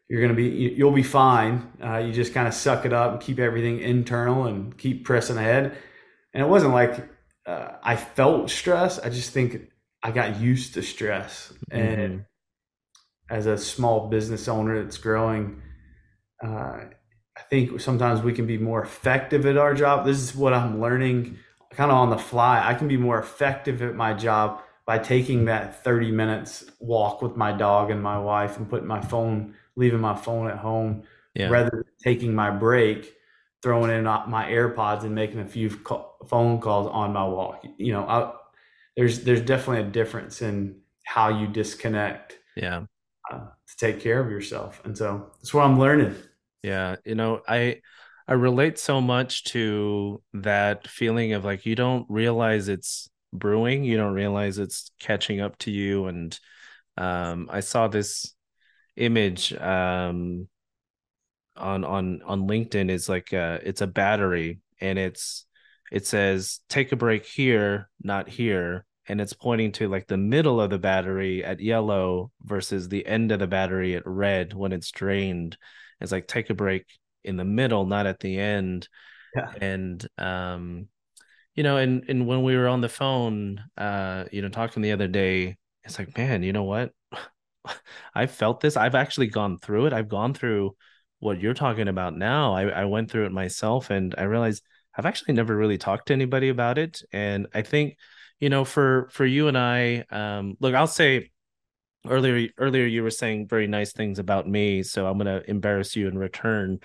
you're 0.10 0.22
going 0.22 0.36
to 0.36 0.36
be 0.36 0.76
you'll 0.76 0.92
be 0.92 1.04
fine. 1.04 1.72
Uh, 1.84 1.98
you 1.98 2.14
just 2.14 2.34
kind 2.34 2.48
of 2.48 2.54
suck 2.54 2.86
it 2.86 2.94
up 2.94 3.14
and 3.14 3.22
keep 3.22 3.40
everything 3.40 3.80
internal 3.80 4.46
and 4.46 4.78
keep 4.78 5.06
pressing 5.06 5.38
ahead. 5.38 5.76
And 6.34 6.44
it 6.44 6.48
wasn't 6.48 6.74
like 6.74 7.10
uh, 7.46 7.74
i 7.84 7.96
felt 7.96 8.50
stress. 8.50 9.00
I 9.00 9.10
just 9.10 9.32
think 9.32 9.70
i 10.04 10.12
got 10.12 10.40
used 10.40 10.76
to 10.76 10.84
stress. 10.84 11.54
Mm-hmm. 11.72 12.00
and 12.00 12.26
as 13.30 13.46
a 13.46 13.58
small 13.58 14.08
business 14.08 14.48
owner 14.48 14.82
that's 14.82 14.98
growing, 14.98 15.62
uh, 16.44 16.86
I 17.36 17.42
think 17.50 17.80
sometimes 17.82 18.22
we 18.22 18.34
can 18.34 18.46
be 18.46 18.58
more 18.58 18.84
effective 18.84 19.46
at 19.46 19.58
our 19.58 19.74
job. 19.74 20.06
This 20.06 20.20
is 20.20 20.36
what 20.36 20.54
I'm 20.54 20.80
learning 20.80 21.38
kind 21.72 21.92
of 21.92 21.98
on 21.98 22.10
the 22.10 22.18
fly. 22.18 22.62
I 22.64 22.74
can 22.76 22.88
be 22.88 22.98
more 22.98 23.20
effective 23.20 23.82
at 23.82 23.96
my 23.96 24.14
job 24.14 24.62
by 24.86 25.00
taking 25.00 25.46
that 25.46 25.84
30 25.84 26.12
minutes 26.12 26.66
walk 26.80 27.22
with 27.22 27.36
my 27.36 27.52
dog 27.52 27.90
and 27.90 28.04
my 28.04 28.20
wife 28.20 28.58
and 28.58 28.70
putting 28.70 28.88
my 28.88 29.02
phone, 29.02 29.56
leaving 29.76 30.02
my 30.02 30.16
phone 30.16 30.50
at 30.50 30.58
home 30.58 31.04
yeah. 31.34 31.50
rather 31.50 31.70
than 31.72 31.86
taking 32.04 32.36
my 32.36 32.52
break, 32.52 33.12
throwing 33.64 33.90
in 33.90 34.04
my 34.04 34.46
AirPods 34.50 35.04
and 35.04 35.16
making 35.16 35.40
a 35.40 35.48
few 35.48 35.70
phone 36.28 36.60
calls 36.60 36.88
on 36.88 37.14
my 37.14 37.26
walk. 37.26 37.66
You 37.78 37.94
know, 37.94 38.04
I, 38.04 38.34
there's 38.96 39.22
there's 39.22 39.42
definitely 39.42 39.88
a 39.88 39.92
difference 39.92 40.42
in 40.42 40.82
how 41.06 41.30
you 41.30 41.48
disconnect. 41.48 42.38
Yeah 42.56 42.84
uh, 43.34 43.40
to 43.68 43.78
take 43.78 44.00
care 44.00 44.20
of 44.20 44.30
yourself. 44.30 44.82
And 44.86 44.98
so 44.98 45.32
that's 45.38 45.54
what 45.54 45.66
I'm 45.66 45.80
learning. 45.80 46.16
Yeah, 46.62 46.96
you 47.06 47.16
know, 47.16 47.42
I 47.48 47.82
I 48.28 48.34
relate 48.34 48.80
so 48.80 49.02
much 49.02 49.44
to 49.46 50.22
that 50.34 50.88
feeling 50.88 51.34
of 51.34 51.44
like 51.44 51.66
you 51.66 51.76
don't 51.76 52.06
realize 52.10 52.70
it's 52.70 53.10
brewing, 53.34 53.84
you 53.84 53.98
don't 53.98 54.14
realize 54.14 54.58
it's 54.60 54.92
catching 55.00 55.42
up 55.42 55.58
to 55.60 55.72
you 55.72 56.06
and 56.06 56.40
um 56.96 57.50
I 57.52 57.62
saw 57.62 57.88
this 57.88 58.36
image 58.96 59.52
um 59.54 60.48
on 61.58 61.84
on 61.84 62.22
on 62.24 62.48
LinkedIn 62.48 62.90
is 62.90 63.10
like 63.10 63.34
uh 63.34 63.60
it's 63.64 63.82
a 63.82 63.88
battery 63.88 64.60
and 64.80 65.00
it's 65.00 65.46
it 65.92 66.06
says 66.08 66.60
take 66.70 66.92
a 66.92 66.96
break 66.96 67.26
here, 67.26 67.90
not 68.02 68.30
here 68.30 68.86
and 69.08 69.20
it's 69.20 69.34
pointing 69.34 69.72
to 69.74 69.88
like 69.90 70.08
the 70.08 70.18
middle 70.18 70.62
of 70.62 70.70
the 70.70 70.80
battery 70.80 71.44
at 71.44 71.60
yellow 71.60 72.32
versus 72.42 72.88
the 72.88 73.06
end 73.06 73.32
of 73.32 73.40
the 73.40 73.48
battery 73.48 73.96
at 73.96 74.08
red 74.08 74.54
when 74.54 74.72
it's 74.72 74.92
drained. 74.92 75.58
It's 76.00 76.12
like 76.12 76.28
take 76.28 76.50
a 76.50 76.54
break 76.54 76.86
in 77.24 77.38
the 77.38 77.46
middle, 77.46 77.86
not 77.86 78.06
at 78.06 78.20
the 78.20 78.38
end. 78.38 78.88
Yeah. 79.36 79.52
And 79.60 80.08
um, 80.18 80.88
you 81.56 81.64
know, 81.64 81.78
and 81.78 82.04
and 82.08 82.28
when 82.28 82.44
we 82.44 82.56
were 82.56 82.68
on 82.68 82.82
the 82.82 82.90
phone, 82.90 83.64
uh, 83.78 84.26
you 84.32 84.42
know, 84.42 84.50
talking 84.50 84.82
the 84.82 84.92
other 84.92 85.08
day, 85.08 85.58
it's 85.84 86.00
like, 86.00 86.18
man, 86.18 86.44
you 86.44 86.54
know 86.54 86.64
what? 86.64 86.92
I 88.16 88.28
felt 88.28 88.62
this. 88.62 88.78
I've 88.78 88.96
actually 88.96 89.28
gone 89.28 89.60
through 89.60 89.88
it. 89.88 89.94
I've 89.94 90.10
gone 90.10 90.34
through 90.34 90.76
what 91.20 91.40
you're 91.40 91.54
talking 91.54 91.88
about 91.88 92.16
now. 92.18 92.54
I, 92.54 92.68
I 92.68 92.86
went 92.86 93.10
through 93.10 93.26
it 93.26 93.32
myself 93.32 93.90
and 93.90 94.14
I 94.18 94.24
realized 94.24 94.64
I've 94.96 95.06
actually 95.06 95.34
never 95.34 95.56
really 95.56 95.78
talked 95.78 96.08
to 96.08 96.14
anybody 96.14 96.50
about 96.50 96.78
it. 96.78 97.02
And 97.12 97.48
I 97.54 97.62
think 97.62 97.98
you 98.44 98.50
know, 98.50 98.66
for 98.66 99.08
for 99.10 99.26
you 99.26 99.48
and 99.48 99.58
I, 99.58 100.04
um, 100.12 100.58
look, 100.60 100.76
I'll 100.76 100.86
say 100.86 101.32
earlier 102.06 102.50
earlier 102.58 102.86
you 102.86 103.02
were 103.02 103.10
saying 103.10 103.48
very 103.48 103.68
nice 103.68 103.94
things 103.94 104.20
about 104.20 104.46
me, 104.46 104.84
so 104.84 105.08
I'm 105.08 105.18
gonna 105.18 105.42
embarrass 105.48 105.96
you 105.96 106.10
in 106.10 106.18
return. 106.18 106.80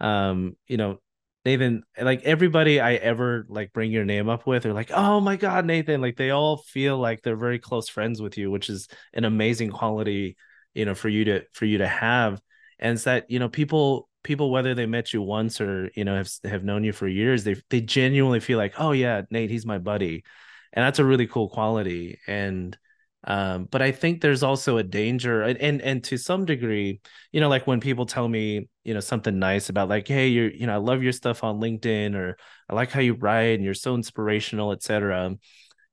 Um, 0.00 0.56
you 0.66 0.78
know, 0.78 1.02
Nathan, 1.44 1.82
like 2.00 2.22
everybody 2.22 2.80
I 2.80 2.94
ever 2.94 3.44
like 3.50 3.74
bring 3.74 3.92
your 3.92 4.06
name 4.06 4.30
up 4.30 4.46
with, 4.46 4.64
are 4.64 4.72
like, 4.72 4.90
oh 4.90 5.20
my 5.20 5.36
god, 5.36 5.66
Nathan, 5.66 6.00
like 6.00 6.16
they 6.16 6.30
all 6.30 6.56
feel 6.56 6.96
like 6.96 7.20
they're 7.20 7.36
very 7.36 7.58
close 7.58 7.90
friends 7.90 8.22
with 8.22 8.38
you, 8.38 8.50
which 8.50 8.70
is 8.70 8.88
an 9.12 9.26
amazing 9.26 9.68
quality, 9.68 10.38
you 10.72 10.86
know, 10.86 10.94
for 10.94 11.10
you 11.10 11.26
to 11.26 11.42
for 11.52 11.66
you 11.66 11.76
to 11.76 11.88
have. 11.88 12.40
And 12.78 12.94
it's 12.94 13.04
that, 13.04 13.30
you 13.30 13.38
know, 13.38 13.50
people 13.50 14.08
people 14.24 14.50
whether 14.50 14.74
they 14.74 14.86
met 14.86 15.12
you 15.12 15.20
once 15.20 15.60
or 15.60 15.90
you 15.94 16.06
know 16.06 16.16
have 16.16 16.30
have 16.44 16.64
known 16.64 16.84
you 16.84 16.92
for 16.94 17.06
years, 17.06 17.44
they 17.44 17.56
they 17.68 17.82
genuinely 17.82 18.40
feel 18.40 18.56
like, 18.56 18.76
oh 18.78 18.92
yeah, 18.92 19.20
Nate, 19.30 19.50
he's 19.50 19.66
my 19.66 19.76
buddy 19.76 20.24
and 20.72 20.84
that's 20.84 20.98
a 20.98 21.04
really 21.04 21.26
cool 21.26 21.48
quality 21.48 22.18
and 22.26 22.76
um, 23.24 23.68
but 23.70 23.82
I 23.82 23.92
think 23.92 24.20
there's 24.20 24.42
also 24.42 24.78
a 24.78 24.82
danger 24.82 25.42
and, 25.42 25.56
and 25.58 25.80
and 25.80 26.04
to 26.04 26.16
some 26.16 26.44
degree, 26.44 27.00
you 27.30 27.40
know, 27.40 27.48
like 27.48 27.68
when 27.68 27.80
people 27.80 28.04
tell 28.04 28.28
me, 28.28 28.68
you 28.82 28.94
know, 28.94 29.00
something 29.00 29.38
nice 29.38 29.68
about 29.68 29.88
like, 29.88 30.08
hey, 30.08 30.26
you're, 30.28 30.50
you 30.50 30.66
know, 30.66 30.74
I 30.74 30.78
love 30.78 31.04
your 31.04 31.12
stuff 31.12 31.44
on 31.44 31.60
LinkedIn 31.60 32.16
or 32.16 32.36
I 32.68 32.74
like 32.74 32.90
how 32.90 33.00
you 33.00 33.14
write 33.14 33.54
and 33.54 33.64
you're 33.64 33.74
so 33.74 33.94
inspirational, 33.94 34.72
etc. 34.72 35.36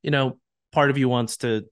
you 0.02 0.12
know, 0.12 0.40
part 0.72 0.90
of 0.90 0.98
you 0.98 1.08
wants 1.08 1.38
to 1.38 1.66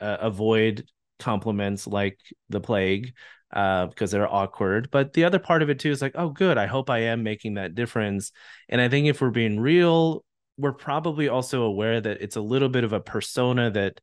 uh, 0.00 0.16
avoid 0.20 0.84
compliments 1.20 1.86
like 1.86 2.18
the 2.48 2.60
plague 2.60 3.14
uh, 3.52 3.86
because 3.86 4.10
they're 4.10 4.32
awkward. 4.32 4.90
But 4.90 5.12
the 5.12 5.24
other 5.24 5.38
part 5.38 5.62
of 5.62 5.70
it 5.70 5.78
too 5.78 5.90
is 5.90 6.02
like, 6.02 6.14
oh, 6.16 6.30
good. 6.30 6.58
I 6.58 6.66
hope 6.66 6.90
I 6.90 6.98
am 6.98 7.22
making 7.22 7.54
that 7.54 7.74
difference. 7.74 8.32
And 8.68 8.80
I 8.80 8.88
think 8.88 9.06
if 9.06 9.20
we're 9.20 9.30
being 9.30 9.60
real, 9.60 10.24
we're 10.56 10.72
probably 10.72 11.28
also 11.28 11.62
aware 11.62 12.00
that 12.00 12.20
it's 12.20 12.36
a 12.36 12.40
little 12.40 12.68
bit 12.68 12.84
of 12.84 12.92
a 12.92 13.00
persona 13.00 13.70
that 13.70 14.00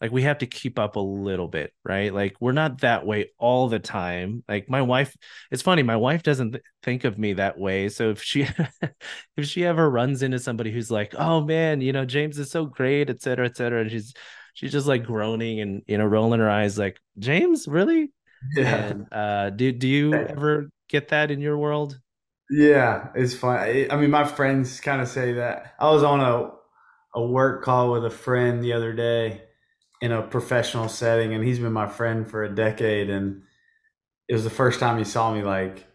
like 0.00 0.10
we 0.12 0.22
have 0.22 0.38
to 0.38 0.46
keep 0.46 0.78
up 0.78 0.96
a 0.96 1.00
little 1.00 1.48
bit 1.48 1.72
right? 1.84 2.12
Like 2.12 2.36
we're 2.40 2.52
not 2.52 2.80
that 2.80 3.04
way 3.04 3.30
all 3.38 3.68
the 3.68 3.78
time. 3.78 4.42
Like 4.48 4.68
my 4.68 4.82
wife 4.82 5.14
it's 5.50 5.62
funny 5.62 5.82
my 5.82 5.96
wife 5.96 6.22
doesn't 6.22 6.52
th- 6.52 6.64
think 6.82 7.04
of 7.04 7.18
me 7.18 7.34
that 7.34 7.58
way. 7.58 7.88
So 7.88 8.10
if 8.10 8.22
she 8.22 8.46
if 9.36 9.46
she 9.46 9.64
ever 9.64 9.88
runs 9.88 10.22
into 10.22 10.38
somebody 10.38 10.70
who's 10.70 10.90
like 10.90 11.14
oh 11.18 11.42
man 11.42 11.80
you 11.80 11.92
know 11.92 12.04
james 12.04 12.38
is 12.38 12.50
so 12.50 12.64
great 12.64 13.10
et 13.10 13.20
cetera 13.20 13.46
et 13.46 13.56
cetera 13.56 13.82
and 13.82 13.90
she's 13.90 14.14
she's 14.54 14.72
just 14.72 14.86
like 14.86 15.04
groaning 15.04 15.60
and 15.60 15.82
you 15.86 15.98
know 15.98 16.06
rolling 16.06 16.40
her 16.40 16.50
eyes 16.50 16.78
like 16.78 16.98
james 17.18 17.68
really? 17.68 18.10
Yeah. 18.56 18.86
And, 18.86 19.12
uh 19.12 19.50
do 19.50 19.70
do 19.70 19.86
you 19.86 20.14
ever 20.14 20.70
get 20.88 21.08
that 21.08 21.30
in 21.30 21.40
your 21.40 21.58
world 21.58 21.98
yeah 22.50 23.08
it's 23.14 23.34
fun 23.34 23.86
i 23.90 23.96
mean 23.96 24.10
my 24.10 24.24
friends 24.24 24.80
kind 24.80 25.00
of 25.00 25.08
say 25.08 25.34
that 25.34 25.74
i 25.78 25.90
was 25.90 26.02
on 26.02 26.20
a 26.20 26.50
a 27.14 27.22
work 27.24 27.62
call 27.62 27.92
with 27.92 28.04
a 28.04 28.10
friend 28.10 28.62
the 28.62 28.72
other 28.72 28.92
day 28.92 29.42
in 30.00 30.12
a 30.12 30.22
professional 30.22 30.88
setting 30.88 31.34
and 31.34 31.44
he's 31.44 31.58
been 31.58 31.72
my 31.72 31.86
friend 31.86 32.28
for 32.28 32.42
a 32.42 32.54
decade 32.54 33.10
and 33.10 33.42
it 34.28 34.34
was 34.34 34.44
the 34.44 34.50
first 34.50 34.80
time 34.80 34.96
he 34.96 35.04
saw 35.04 35.32
me 35.32 35.42
like 35.42 35.86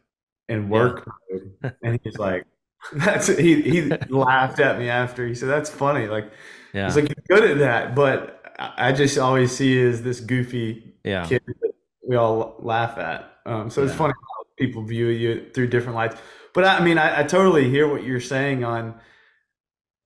in 0.48 0.70
work 0.70 1.08
yeah. 1.32 1.40
mode 1.64 1.76
and 1.84 2.00
he's 2.04 2.18
like 2.18 2.46
that's 2.94 3.28
he 3.28 3.62
he 3.62 3.82
laughed 4.10 4.60
at 4.60 4.78
me 4.78 4.90
after 4.90 5.26
he 5.28 5.34
said 5.34 5.50
that's 5.50 5.70
funny 5.70 6.08
like 6.08 6.32
yeah. 6.74 6.86
he's 6.86 6.96
like 6.96 7.08
you're 7.10 7.40
good 7.40 7.52
at 7.52 7.58
that 7.60 7.96
but 7.96 8.32
I 8.58 8.94
just 8.94 9.18
always 9.18 9.56
see 9.56 9.82
as 9.82 10.02
this 10.02 10.22
goofy 10.22 10.94
yeah. 11.04 11.26
kid 11.26 11.42
that 11.46 11.74
we 12.08 12.16
all 12.16 12.56
laugh 12.60 12.98
at 12.98 13.32
um, 13.46 13.70
so 13.70 13.82
yeah. 13.82 13.88
it's 13.88 13.98
funny 13.98 14.14
how 14.14 14.44
people 14.58 14.84
view 14.84 15.08
you 15.08 15.50
through 15.54 15.68
different 15.68 15.96
lights 15.96 16.16
but 16.56 16.64
I, 16.64 16.78
I 16.78 16.84
mean 16.84 16.98
I, 16.98 17.20
I 17.20 17.24
totally 17.24 17.70
hear 17.70 17.88
what 17.88 18.04
you're 18.04 18.20
saying 18.20 18.64
on 18.64 18.96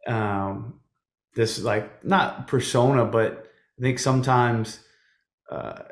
um 0.08 0.79
this 1.36 1.62
like 1.62 2.03
not 2.03 2.48
persona 2.48 3.06
but 3.06 3.46
I 3.79 3.82
think 3.82 4.00
sometimes 4.00 4.79
uh, 5.50 5.84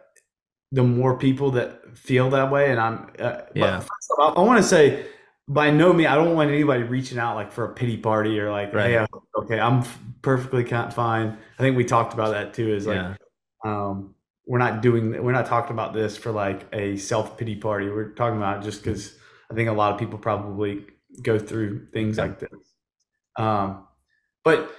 the 0.71 0.83
more 0.83 1.17
people 1.17 1.51
that 1.51 1.97
feel 1.97 2.29
that 2.31 2.51
way, 2.51 2.71
and 2.71 2.79
I'm, 2.79 3.09
uh, 3.17 3.41
yeah. 3.55 3.81
I, 4.19 4.23
I 4.23 4.41
want 4.41 4.61
to 4.61 4.67
say, 4.67 5.05
by 5.47 5.71
no 5.71 5.93
means, 5.93 6.09
I 6.09 6.15
don't 6.15 6.35
want 6.35 6.51
anybody 6.51 6.83
reaching 6.83 7.17
out 7.17 7.35
like 7.35 7.51
for 7.51 7.63
a 7.63 7.73
pity 7.73 7.95
party 7.95 8.39
or 8.39 8.51
like, 8.51 8.73
right. 8.73 8.91
hey, 8.91 9.05
okay, 9.37 9.59
I'm 9.59 9.83
perfectly 10.21 10.65
fine. 10.65 11.37
I 11.57 11.61
think 11.61 11.77
we 11.77 11.85
talked 11.85 12.13
about 12.13 12.31
that 12.31 12.53
too. 12.53 12.73
Is 12.73 12.85
like, 12.85 12.97
yeah. 12.97 13.15
um, 13.63 14.15
we're 14.45 14.59
not 14.59 14.81
doing, 14.81 15.23
we're 15.23 15.31
not 15.31 15.45
talking 15.45 15.71
about 15.71 15.93
this 15.93 16.17
for 16.17 16.31
like 16.31 16.65
a 16.73 16.97
self 16.97 17.37
pity 17.37 17.55
party. 17.55 17.87
We're 17.87 18.09
talking 18.09 18.37
about 18.37 18.61
just 18.61 18.83
because 18.83 19.16
I 19.51 19.55
think 19.55 19.69
a 19.69 19.73
lot 19.73 19.93
of 19.93 19.99
people 19.99 20.19
probably 20.19 20.85
go 21.21 21.39
through 21.39 21.87
things 21.93 22.17
yeah. 22.17 22.23
like 22.23 22.39
this. 22.39 22.73
Um, 23.37 23.87
but 24.43 24.71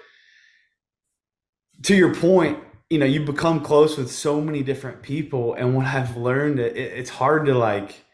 to 1.83 1.95
your 1.95 2.15
point, 2.15 2.59
you 2.91 2.99
know 2.99 3.07
you 3.07 3.25
become 3.25 3.61
close 3.61 3.97
with 3.97 4.11
so 4.11 4.41
many 4.41 4.63
different 4.63 5.03
people 5.03 5.55
and 5.55 5.75
what 5.75 5.87
i've 5.87 6.17
learned 6.17 6.59
it, 6.59 6.77
it's 6.77 7.11
hard 7.11 7.47
to 7.47 7.55
like 7.55 8.05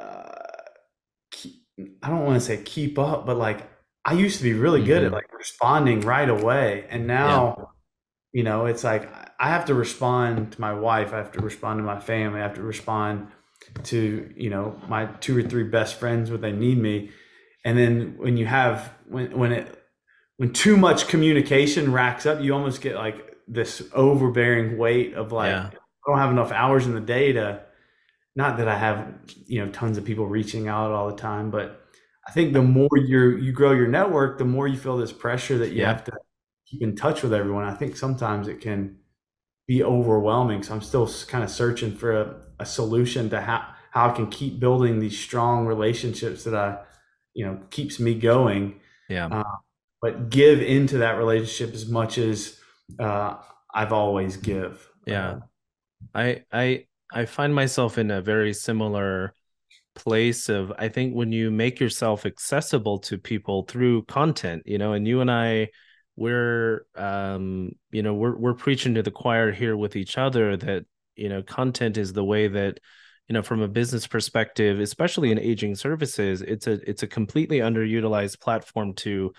uh, 0.00 0.32
keep, 1.30 1.54
i 2.02 2.08
don't 2.08 2.24
want 2.24 2.34
to 2.34 2.40
say 2.40 2.62
keep 2.62 2.98
up 2.98 3.26
but 3.26 3.36
like 3.36 3.68
i 4.04 4.12
used 4.12 4.38
to 4.38 4.44
be 4.44 4.52
really 4.52 4.80
mm-hmm. 4.80 4.88
good 4.88 5.02
at 5.02 5.06
mm-hmm. 5.06 5.14
like 5.14 5.32
responding 5.36 6.00
right 6.00 6.28
away 6.28 6.86
and 6.90 7.06
now 7.06 7.56
yeah. 7.58 7.64
you 8.32 8.42
know 8.44 8.66
it's 8.66 8.84
like 8.84 9.12
i 9.40 9.48
have 9.48 9.64
to 9.64 9.74
respond 9.74 10.52
to 10.52 10.60
my 10.60 10.72
wife 10.72 11.12
i 11.12 11.16
have 11.16 11.32
to 11.32 11.40
respond 11.40 11.78
to 11.78 11.82
my 11.82 11.98
family 11.98 12.40
i 12.40 12.42
have 12.42 12.54
to 12.54 12.62
respond 12.62 13.26
to 13.84 14.32
you 14.36 14.50
know 14.50 14.80
my 14.88 15.06
two 15.20 15.36
or 15.38 15.42
three 15.42 15.64
best 15.64 15.98
friends 15.98 16.30
when 16.30 16.40
they 16.40 16.52
need 16.52 16.78
me 16.78 17.10
and 17.64 17.78
then 17.78 18.14
when 18.18 18.36
you 18.36 18.46
have 18.46 18.92
when 19.08 19.36
when 19.36 19.52
it 19.52 19.84
when 20.36 20.52
too 20.52 20.76
much 20.76 21.08
communication 21.08 21.92
racks 21.92 22.26
up 22.26 22.40
you 22.40 22.52
almost 22.52 22.80
get 22.80 22.96
like 22.96 23.36
this 23.48 23.82
overbearing 23.92 24.78
weight 24.78 25.14
of 25.14 25.32
like 25.32 25.50
yeah. 25.50 25.70
I 25.72 26.10
don't 26.10 26.18
have 26.18 26.30
enough 26.30 26.50
hours 26.52 26.86
in 26.86 26.94
the 26.94 27.00
day 27.00 27.32
to 27.32 27.62
not 28.34 28.56
that 28.58 28.68
I 28.68 28.78
have 28.78 29.14
you 29.46 29.64
know 29.64 29.70
tons 29.70 29.98
of 29.98 30.04
people 30.04 30.26
reaching 30.26 30.68
out 30.68 30.90
all 30.90 31.10
the 31.10 31.16
time, 31.16 31.50
but 31.50 31.80
I 32.26 32.32
think 32.32 32.52
the 32.52 32.62
more 32.62 32.88
you 32.94 33.36
you 33.36 33.52
grow 33.52 33.72
your 33.72 33.88
network, 33.88 34.38
the 34.38 34.44
more 34.44 34.66
you 34.66 34.76
feel 34.76 34.96
this 34.96 35.12
pressure 35.12 35.58
that 35.58 35.70
you 35.70 35.80
yeah. 35.80 35.88
have 35.88 36.04
to 36.04 36.12
keep 36.66 36.82
in 36.82 36.96
touch 36.96 37.22
with 37.22 37.32
everyone. 37.32 37.64
I 37.64 37.74
think 37.74 37.96
sometimes 37.96 38.48
it 38.48 38.60
can 38.60 38.98
be 39.66 39.82
overwhelming. 39.82 40.62
So 40.62 40.74
I'm 40.74 40.80
still 40.80 41.08
kind 41.28 41.44
of 41.44 41.50
searching 41.50 41.94
for 41.94 42.12
a, 42.12 42.36
a 42.62 42.66
solution 42.66 43.30
to 43.30 43.40
how 43.40 43.66
how 43.90 44.08
I 44.08 44.12
can 44.12 44.28
keep 44.28 44.58
building 44.58 44.98
these 44.98 45.18
strong 45.18 45.66
relationships 45.66 46.44
that 46.44 46.54
I 46.54 46.78
you 47.34 47.44
know 47.44 47.60
keeps 47.70 48.00
me 48.00 48.14
going. 48.14 48.80
Yeah. 49.08 49.26
Uh, 49.26 49.56
but 50.00 50.30
give 50.30 50.60
into 50.60 50.98
that 50.98 51.18
relationship 51.18 51.74
as 51.74 51.88
much 51.88 52.18
as 52.18 52.58
uh, 52.98 53.36
I've 53.72 53.92
always 53.92 54.36
give. 54.36 54.88
Yeah, 55.06 55.30
uh, 55.30 55.40
I 56.14 56.44
I 56.52 56.86
I 57.12 57.26
find 57.26 57.54
myself 57.54 57.98
in 57.98 58.10
a 58.10 58.20
very 58.20 58.52
similar 58.52 59.34
place 59.94 60.48
of 60.48 60.72
I 60.78 60.88
think 60.88 61.14
when 61.14 61.32
you 61.32 61.50
make 61.50 61.78
yourself 61.78 62.24
accessible 62.26 62.98
to 63.00 63.18
people 63.18 63.62
through 63.62 64.04
content, 64.04 64.62
you 64.66 64.78
know, 64.78 64.92
and 64.94 65.06
you 65.06 65.20
and 65.20 65.30
I 65.30 65.68
we're 66.14 66.84
um 66.94 67.70
you 67.90 68.02
know 68.02 68.12
we're 68.12 68.36
we're 68.36 68.54
preaching 68.54 68.94
to 68.94 69.02
the 69.02 69.10
choir 69.10 69.50
here 69.50 69.76
with 69.76 69.96
each 69.96 70.18
other 70.18 70.56
that 70.58 70.84
you 71.16 71.28
know 71.28 71.42
content 71.42 71.96
is 71.96 72.12
the 72.12 72.24
way 72.24 72.48
that 72.48 72.78
you 73.28 73.34
know 73.34 73.42
from 73.42 73.60
a 73.60 73.68
business 73.68 74.06
perspective 74.06 74.80
especially 74.80 75.30
in 75.30 75.38
aging 75.38 75.74
services 75.74 76.42
it's 76.42 76.66
a 76.66 76.72
it's 76.88 77.02
a 77.02 77.06
completely 77.06 77.58
underutilized 77.58 78.40
platform 78.40 78.94
to 78.94 79.32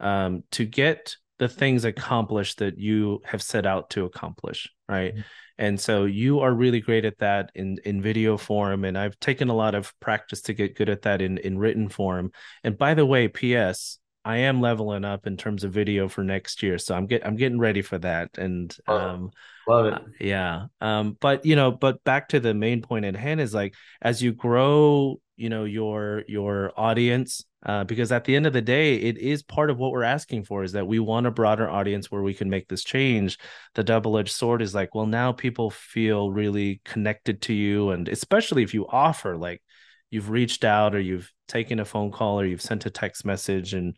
um 0.00 0.42
to 0.50 0.64
get 0.64 1.16
the 1.38 1.48
things 1.48 1.84
accomplished 1.84 2.58
that 2.58 2.78
you 2.78 3.20
have 3.24 3.42
set 3.42 3.66
out 3.66 3.90
to 3.90 4.04
accomplish 4.04 4.70
right 4.88 5.12
mm-hmm. 5.12 5.22
and 5.58 5.78
so 5.78 6.04
you 6.04 6.40
are 6.40 6.52
really 6.52 6.80
great 6.80 7.04
at 7.04 7.18
that 7.18 7.50
in 7.54 7.78
in 7.84 8.00
video 8.00 8.36
form 8.36 8.84
and 8.84 8.96
i've 8.96 9.18
taken 9.20 9.48
a 9.48 9.54
lot 9.54 9.74
of 9.74 9.92
practice 10.00 10.42
to 10.42 10.54
get 10.54 10.76
good 10.76 10.88
at 10.88 11.02
that 11.02 11.20
in 11.20 11.38
in 11.38 11.58
written 11.58 11.88
form 11.88 12.30
and 12.64 12.78
by 12.78 12.94
the 12.94 13.06
way 13.06 13.28
ps 13.28 13.98
i 14.26 14.36
am 14.38 14.60
leveling 14.60 15.04
up 15.04 15.26
in 15.26 15.36
terms 15.36 15.64
of 15.64 15.72
video 15.72 16.08
for 16.08 16.22
next 16.22 16.62
year 16.62 16.76
so 16.78 16.94
i'm 16.94 17.06
get 17.06 17.24
i'm 17.26 17.36
getting 17.36 17.58
ready 17.58 17.80
for 17.80 17.96
that 17.98 18.36
and 18.36 18.76
um 18.86 19.30
love 19.66 19.86
it. 19.86 19.94
uh, 19.94 19.98
yeah 20.20 20.66
um 20.80 21.16
but 21.20 21.46
you 21.46 21.56
know 21.56 21.70
but 21.70 22.02
back 22.04 22.28
to 22.28 22.40
the 22.40 22.52
main 22.52 22.82
point 22.82 23.04
at 23.04 23.16
hand 23.16 23.40
is 23.40 23.54
like 23.54 23.74
as 24.02 24.22
you 24.22 24.32
grow 24.32 25.18
you 25.36 25.48
know 25.48 25.64
your 25.64 26.24
your 26.28 26.72
audience 26.76 27.44
uh, 27.64 27.82
because 27.82 28.12
at 28.12 28.24
the 28.24 28.36
end 28.36 28.46
of 28.46 28.52
the 28.52 28.62
day 28.62 28.94
it 28.94 29.18
is 29.18 29.42
part 29.42 29.70
of 29.70 29.78
what 29.78 29.90
we're 29.90 30.04
asking 30.04 30.44
for 30.44 30.62
is 30.62 30.72
that 30.72 30.86
we 30.86 31.00
want 31.00 31.26
a 31.26 31.30
broader 31.32 31.68
audience 31.68 32.10
where 32.10 32.22
we 32.22 32.32
can 32.32 32.48
make 32.48 32.68
this 32.68 32.84
change. 32.84 33.38
The 33.74 33.82
double-edged 33.82 34.30
sword 34.30 34.62
is 34.62 34.74
like 34.74 34.94
well 34.94 35.06
now 35.06 35.32
people 35.32 35.70
feel 35.70 36.30
really 36.30 36.80
connected 36.84 37.42
to 37.42 37.52
you 37.52 37.90
and 37.90 38.08
especially 38.08 38.62
if 38.62 38.72
you 38.72 38.86
offer 38.88 39.36
like 39.36 39.62
you've 40.10 40.30
reached 40.30 40.64
out 40.64 40.94
or 40.94 41.00
you've 41.00 41.32
taken 41.48 41.80
a 41.80 41.84
phone 41.84 42.12
call 42.12 42.40
or 42.40 42.46
you've 42.46 42.62
sent 42.62 42.86
a 42.86 42.90
text 42.90 43.24
message 43.24 43.74
and 43.74 43.96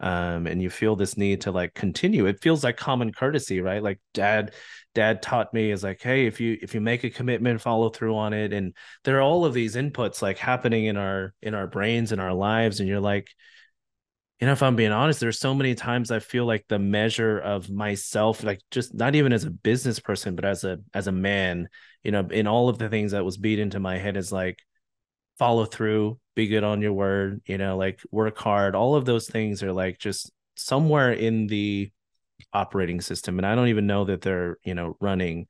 um, 0.00 0.46
and 0.46 0.60
you 0.60 0.70
feel 0.70 0.96
this 0.96 1.16
need 1.16 1.42
to 1.42 1.52
like 1.52 1.74
continue. 1.74 2.26
It 2.26 2.42
feels 2.42 2.62
like 2.62 2.76
common 2.76 3.12
courtesy 3.12 3.60
right? 3.60 3.82
Like 3.82 4.00
dad 4.14 4.52
dad 4.94 5.22
taught 5.22 5.52
me 5.52 5.70
is 5.70 5.82
like 5.82 6.00
hey 6.00 6.26
if 6.26 6.40
you 6.40 6.56
if 6.62 6.74
you 6.74 6.80
make 6.80 7.04
a 7.04 7.10
commitment 7.10 7.60
follow 7.60 7.88
through 7.88 8.16
on 8.16 8.32
it. 8.32 8.52
And 8.52 8.74
there 9.04 9.18
are 9.18 9.22
all 9.22 9.44
of 9.44 9.54
these 9.54 9.76
inputs 9.76 10.22
like 10.22 10.38
happening 10.38 10.86
in 10.86 10.96
our 10.96 11.34
in 11.42 11.54
our 11.54 11.66
brains 11.66 12.12
and 12.12 12.20
our 12.20 12.34
lives 12.34 12.80
and 12.80 12.88
you're 12.88 13.00
like 13.00 13.28
you 14.40 14.46
know 14.46 14.52
if 14.52 14.62
i'm 14.62 14.76
being 14.76 14.92
honest 14.92 15.20
there's 15.20 15.38
so 15.38 15.54
many 15.54 15.74
times 15.74 16.10
i 16.10 16.18
feel 16.18 16.44
like 16.44 16.64
the 16.68 16.78
measure 16.78 17.38
of 17.38 17.70
myself 17.70 18.42
like 18.44 18.60
just 18.70 18.94
not 18.94 19.14
even 19.14 19.32
as 19.32 19.44
a 19.44 19.50
business 19.50 19.98
person 19.98 20.36
but 20.36 20.44
as 20.44 20.64
a 20.64 20.78
as 20.94 21.06
a 21.06 21.12
man 21.12 21.68
you 22.02 22.10
know 22.10 22.26
in 22.30 22.46
all 22.46 22.68
of 22.68 22.78
the 22.78 22.88
things 22.88 23.12
that 23.12 23.24
was 23.24 23.36
beat 23.36 23.58
into 23.58 23.80
my 23.80 23.96
head 23.96 24.16
is 24.16 24.30
like 24.30 24.58
follow 25.38 25.64
through 25.64 26.18
be 26.36 26.46
good 26.46 26.62
on 26.62 26.82
your 26.82 26.92
word 26.92 27.40
you 27.46 27.58
know 27.58 27.76
like 27.76 28.00
work 28.12 28.38
hard. 28.38 28.76
All 28.76 28.94
of 28.94 29.04
those 29.06 29.26
things 29.26 29.62
are 29.64 29.72
like 29.72 29.98
just 29.98 30.30
somewhere 30.54 31.12
in 31.12 31.48
the 31.48 31.90
operating 32.52 33.00
system 33.00 33.38
and 33.38 33.46
i 33.46 33.54
don't 33.54 33.68
even 33.68 33.86
know 33.86 34.04
that 34.04 34.20
they're 34.20 34.58
you 34.62 34.74
know 34.74 34.96
running. 35.00 35.48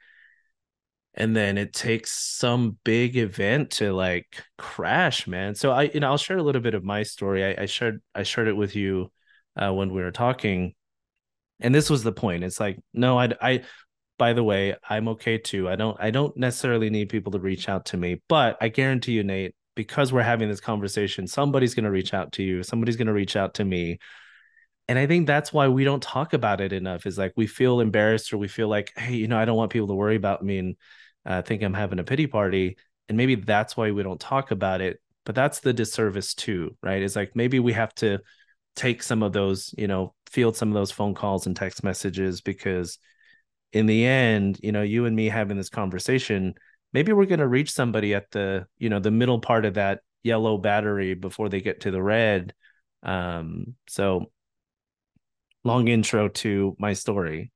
And 1.19 1.35
then 1.35 1.57
it 1.57 1.73
takes 1.73 2.12
some 2.12 2.76
big 2.85 3.16
event 3.16 3.71
to 3.73 3.93
like 3.95 4.43
crash 4.59 5.26
man. 5.26 5.55
So 5.55 5.73
i 5.73 5.83
you 5.83 6.00
know 6.00 6.09
i'll 6.11 6.16
share 6.16 6.38
a 6.38 6.43
little 6.43 6.62
bit 6.62 6.75
of 6.75 6.85
my 6.85 7.02
story. 7.02 7.45
I, 7.45 7.62
I 7.62 7.66
shared 7.66 8.00
i 8.14 8.23
shared 8.23 8.49
it 8.49 8.57
with 8.57 8.76
you 8.76 9.11
uh, 9.57 9.73
when 9.73 9.93
we 9.93 10.02
were 10.02 10.12
talking 10.12 10.75
and 11.61 11.75
this 11.75 11.90
was 11.90 12.02
the 12.05 12.12
point. 12.12 12.45
It's 12.45 12.61
like 12.61 12.78
no 12.95 13.19
i 13.19 13.28
i 13.43 13.64
by 14.19 14.33
the 14.33 14.45
way 14.45 14.76
i'm 14.88 15.09
okay 15.09 15.38
too. 15.38 15.69
I 15.69 15.75
don't 15.76 15.97
i 16.00 16.11
don't 16.11 16.37
necessarily 16.37 16.90
need 16.90 17.09
people 17.09 17.33
to 17.33 17.40
reach 17.40 17.69
out 17.69 17.87
to 17.87 17.97
me 17.97 18.23
but 18.28 18.57
i 18.61 18.69
guarantee 18.69 19.12
you 19.12 19.25
nate 19.25 19.55
because 19.76 20.12
we're 20.12 20.23
having 20.23 20.49
this 20.49 20.61
conversation, 20.61 21.28
somebody's 21.28 21.75
going 21.75 21.85
to 21.85 21.90
reach 21.92 22.12
out 22.14 22.33
to 22.33 22.42
you, 22.42 22.64
somebody's 22.64 22.97
going 22.97 23.06
to 23.06 23.12
reach 23.12 23.37
out 23.37 23.54
to 23.54 23.64
me. 23.64 23.99
and 24.88 24.99
I 24.99 25.06
think 25.06 25.26
that's 25.26 25.52
why 25.52 25.68
we 25.68 25.85
don't 25.85 26.02
talk 26.02 26.33
about 26.33 26.61
it 26.61 26.73
enough. 26.73 27.06
Is 27.06 27.18
like 27.18 27.33
we 27.37 27.47
feel 27.47 27.80
embarrassed 27.80 28.33
or 28.33 28.38
we 28.38 28.49
feel 28.49 28.68
like, 28.68 28.92
hey, 28.97 29.14
you 29.14 29.28
know, 29.28 29.38
I 29.38 29.45
don't 29.45 29.56
want 29.56 29.73
people 29.73 29.88
to 29.88 29.95
worry 29.95 30.16
about 30.16 30.45
me 30.45 30.59
and 30.59 30.76
uh, 31.26 31.42
think 31.42 31.62
I'm 31.62 31.75
having 31.75 31.99
a 31.99 32.04
pity 32.04 32.26
party, 32.28 32.76
and 33.09 33.16
maybe 33.18 33.35
that's 33.37 33.76
why 33.76 33.90
we 33.90 34.02
don't 34.02 34.21
talk 34.21 34.50
about 34.52 34.80
it. 34.80 35.00
But 35.25 35.35
that's 35.35 35.61
the 35.61 35.73
disservice 35.73 36.35
too, 36.35 36.76
right? 36.83 37.02
It's 37.02 37.16
like 37.16 37.35
maybe 37.35 37.59
we 37.59 37.73
have 37.73 37.95
to 37.97 38.21
take 38.76 39.02
some 39.02 39.23
of 39.25 39.33
those, 39.33 39.75
you 39.76 39.88
know, 39.88 40.14
field 40.30 40.56
some 40.56 40.68
of 40.68 40.75
those 40.75 40.92
phone 40.92 41.14
calls 41.14 41.47
and 41.47 41.56
text 41.56 41.83
messages 41.83 42.40
because 42.40 42.99
in 43.73 43.87
the 43.87 44.04
end, 44.06 44.61
you 44.62 44.71
know, 44.73 44.83
you 44.83 45.06
and 45.06 45.16
me 45.16 45.28
having 45.28 45.56
this 45.56 45.68
conversation, 45.68 46.54
maybe 46.96 47.12
we're 47.12 47.26
going 47.26 47.40
to 47.40 47.46
reach 47.46 47.72
somebody 47.72 48.14
at 48.14 48.30
the, 48.30 48.66
you 48.78 48.88
know, 48.88 48.98
the 48.98 49.10
middle 49.10 49.38
part 49.38 49.66
of 49.66 49.74
that 49.74 50.00
yellow 50.22 50.56
battery 50.56 51.12
before 51.12 51.50
they 51.50 51.60
get 51.60 51.82
to 51.82 51.90
the 51.90 52.02
red. 52.02 52.54
Um, 53.02 53.74
so 53.86 54.30
long 55.62 55.88
intro 55.88 56.28
to 56.28 56.74
my 56.78 56.94
story. 56.94 57.52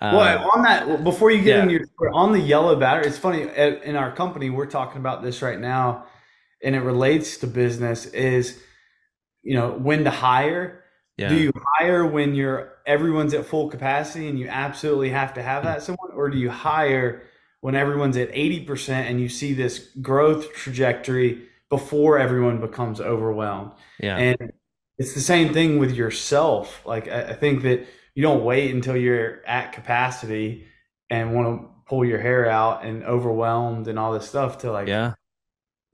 well, 0.00 0.20
uh, 0.20 0.56
on 0.56 0.62
that, 0.62 1.04
before 1.04 1.30
you 1.30 1.42
get 1.42 1.56
yeah. 1.56 1.62
into 1.64 1.72
your 2.00 2.14
on 2.14 2.32
the 2.32 2.40
yellow 2.40 2.74
battery, 2.74 3.08
it's 3.08 3.18
funny 3.18 3.42
in 3.42 3.94
our 3.94 4.10
company 4.10 4.48
we're 4.48 4.64
talking 4.64 5.02
about 5.02 5.22
this 5.22 5.42
right 5.42 5.60
now, 5.60 6.06
and 6.64 6.74
it 6.74 6.80
relates 6.80 7.36
to 7.38 7.46
business. 7.46 8.06
Is 8.06 8.58
you 9.42 9.54
know 9.54 9.72
when 9.72 10.04
to 10.04 10.10
hire. 10.10 10.82
Yeah. 11.18 11.28
Do 11.28 11.36
you 11.36 11.52
hire 11.78 12.06
when 12.06 12.34
you're 12.34 12.72
everyone's 12.86 13.34
at 13.34 13.44
full 13.44 13.68
capacity 13.68 14.28
and 14.28 14.38
you 14.38 14.48
absolutely 14.48 15.10
have 15.10 15.34
to 15.34 15.42
have 15.42 15.64
that 15.64 15.82
someone, 15.82 16.12
or 16.14 16.30
do 16.30 16.38
you 16.38 16.48
hire 16.48 17.24
when 17.62 17.74
everyone's 17.74 18.16
at 18.18 18.28
eighty 18.32 18.60
percent 18.60 19.08
and 19.08 19.18
you 19.18 19.28
see 19.28 19.54
this 19.54 19.88
growth 20.02 20.52
trajectory 20.52 21.48
before 21.70 22.18
everyone 22.18 22.60
becomes 22.60 23.00
overwhelmed? 23.00 23.72
Yeah, 23.98 24.18
and 24.18 24.52
it's 24.98 25.14
the 25.14 25.20
same 25.20 25.54
thing 25.54 25.78
with 25.78 25.92
yourself. 25.92 26.84
Like 26.84 27.08
I, 27.08 27.30
I 27.30 27.32
think 27.32 27.62
that 27.62 27.86
you 28.14 28.22
don't 28.22 28.44
wait 28.44 28.74
until 28.74 28.96
you're 28.96 29.46
at 29.46 29.72
capacity 29.72 30.66
and 31.08 31.34
want 31.34 31.60
to 31.62 31.68
pull 31.88 32.04
your 32.04 32.18
hair 32.18 32.50
out 32.50 32.84
and 32.84 33.04
overwhelmed 33.04 33.88
and 33.88 33.98
all 33.98 34.12
this 34.12 34.28
stuff 34.28 34.58
to 34.58 34.70
like 34.70 34.88
yeah 34.88 35.14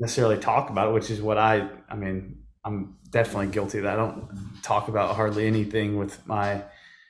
necessarily 0.01 0.39
talk 0.39 0.71
about 0.71 0.89
it, 0.89 0.95
which 0.95 1.11
is 1.11 1.21
what 1.21 1.39
I 1.39 1.69
I 1.89 1.97
mean 1.97 2.43
I'm 2.65 2.97
definitely 3.11 3.49
guilty 3.49 3.79
of 3.79 3.85
that. 3.85 3.95
I 3.95 3.97
don't 3.97 4.29
talk 4.63 4.89
about 4.89 5.17
hardly 5.17 5.47
anything 5.47 5.97
with 5.97 6.27
my 6.27 6.63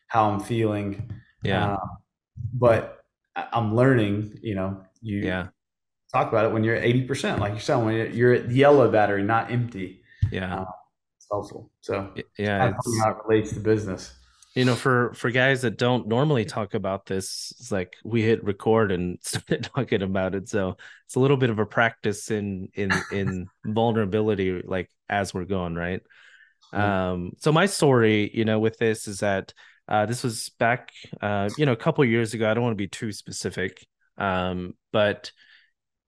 how 0.08 0.30
I'm 0.30 0.40
feeling. 0.40 1.12
Yeah. 1.42 1.74
Uh, 1.74 1.86
but 2.52 2.97
I'm 3.52 3.74
learning, 3.74 4.38
you 4.42 4.54
know, 4.54 4.82
you 5.00 5.18
yeah. 5.18 5.48
talk 6.12 6.28
about 6.28 6.46
it 6.46 6.52
when 6.52 6.64
you're 6.64 6.74
at 6.74 6.84
80%, 6.84 7.38
like 7.38 7.52
you're 7.52 7.60
saying, 7.60 7.84
when 7.84 8.14
you're 8.14 8.34
at 8.34 8.50
yellow 8.50 8.90
battery, 8.90 9.22
not 9.22 9.50
empty. 9.50 10.02
Yeah. 10.30 10.60
Uh, 10.60 10.64
it's 11.16 11.26
helpful. 11.30 11.70
So 11.80 12.12
yeah, 12.38 12.70
it's, 12.70 13.00
how 13.02 13.10
it 13.10 13.16
relates 13.26 13.52
to 13.52 13.60
business. 13.60 14.14
You 14.54 14.64
know, 14.64 14.74
for 14.74 15.12
for 15.14 15.30
guys 15.30 15.62
that 15.62 15.78
don't 15.78 16.08
normally 16.08 16.44
talk 16.44 16.74
about 16.74 17.06
this, 17.06 17.52
it's 17.60 17.70
like 17.70 17.94
we 18.04 18.22
hit 18.22 18.42
record 18.42 18.90
and 18.90 19.18
started 19.22 19.64
talking 19.64 20.02
about 20.02 20.34
it. 20.34 20.48
So 20.48 20.76
it's 21.06 21.14
a 21.14 21.20
little 21.20 21.36
bit 21.36 21.50
of 21.50 21.58
a 21.58 21.66
practice 21.66 22.30
in 22.30 22.68
in 22.74 22.90
in 23.12 23.46
vulnerability, 23.64 24.62
like 24.64 24.90
as 25.08 25.32
we're 25.32 25.44
going, 25.44 25.74
right? 25.74 26.00
Um, 26.72 27.32
so 27.38 27.52
my 27.52 27.66
story, 27.66 28.30
you 28.34 28.44
know, 28.44 28.58
with 28.58 28.78
this 28.78 29.08
is 29.08 29.20
that 29.20 29.54
uh, 29.88 30.06
this 30.06 30.22
was 30.22 30.50
back, 30.58 30.92
uh, 31.20 31.50
you 31.56 31.66
know, 31.66 31.72
a 31.72 31.76
couple 31.76 32.04
years 32.04 32.34
ago. 32.34 32.48
I 32.50 32.54
don't 32.54 32.62
want 32.62 32.72
to 32.72 32.76
be 32.76 32.88
too 32.88 33.10
specific, 33.12 33.86
um, 34.18 34.74
but 34.92 35.32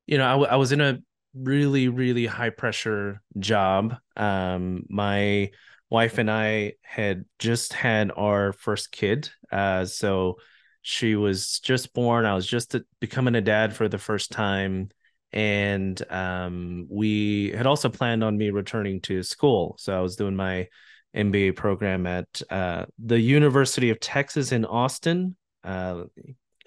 you 0.06 0.18
know, 0.18 0.26
I, 0.26 0.32
w- 0.32 0.48
I 0.50 0.56
was 0.56 0.72
in 0.72 0.80
a 0.80 0.98
really, 1.34 1.88
really 1.88 2.26
high 2.26 2.50
pressure 2.50 3.22
job. 3.38 3.96
Um, 4.16 4.84
my 4.88 5.50
wife 5.88 6.18
and 6.18 6.30
I 6.30 6.74
had 6.82 7.24
just 7.38 7.72
had 7.72 8.10
our 8.16 8.52
first 8.52 8.92
kid, 8.92 9.30
uh, 9.50 9.84
so 9.84 10.36
she 10.82 11.14
was 11.14 11.60
just 11.60 11.94
born. 11.94 12.24
I 12.24 12.34
was 12.34 12.46
just 12.46 12.74
becoming 13.00 13.34
a 13.34 13.40
dad 13.40 13.74
for 13.74 13.88
the 13.88 13.98
first 13.98 14.32
time, 14.32 14.90
and 15.32 16.00
um, 16.10 16.86
we 16.90 17.50
had 17.50 17.66
also 17.66 17.88
planned 17.88 18.24
on 18.24 18.36
me 18.36 18.50
returning 18.50 19.00
to 19.02 19.22
school. 19.22 19.76
So 19.78 19.96
I 19.96 20.00
was 20.00 20.16
doing 20.16 20.36
my 20.36 20.68
MBA 21.14 21.56
program 21.56 22.06
at 22.06 22.42
uh, 22.50 22.86
the 22.98 23.18
University 23.18 23.90
of 23.90 24.00
Texas 24.00 24.52
in 24.52 24.64
Austin, 24.64 25.36
uh, 25.64 26.04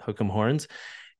Hook'em 0.01 0.29
Horns. 0.29 0.67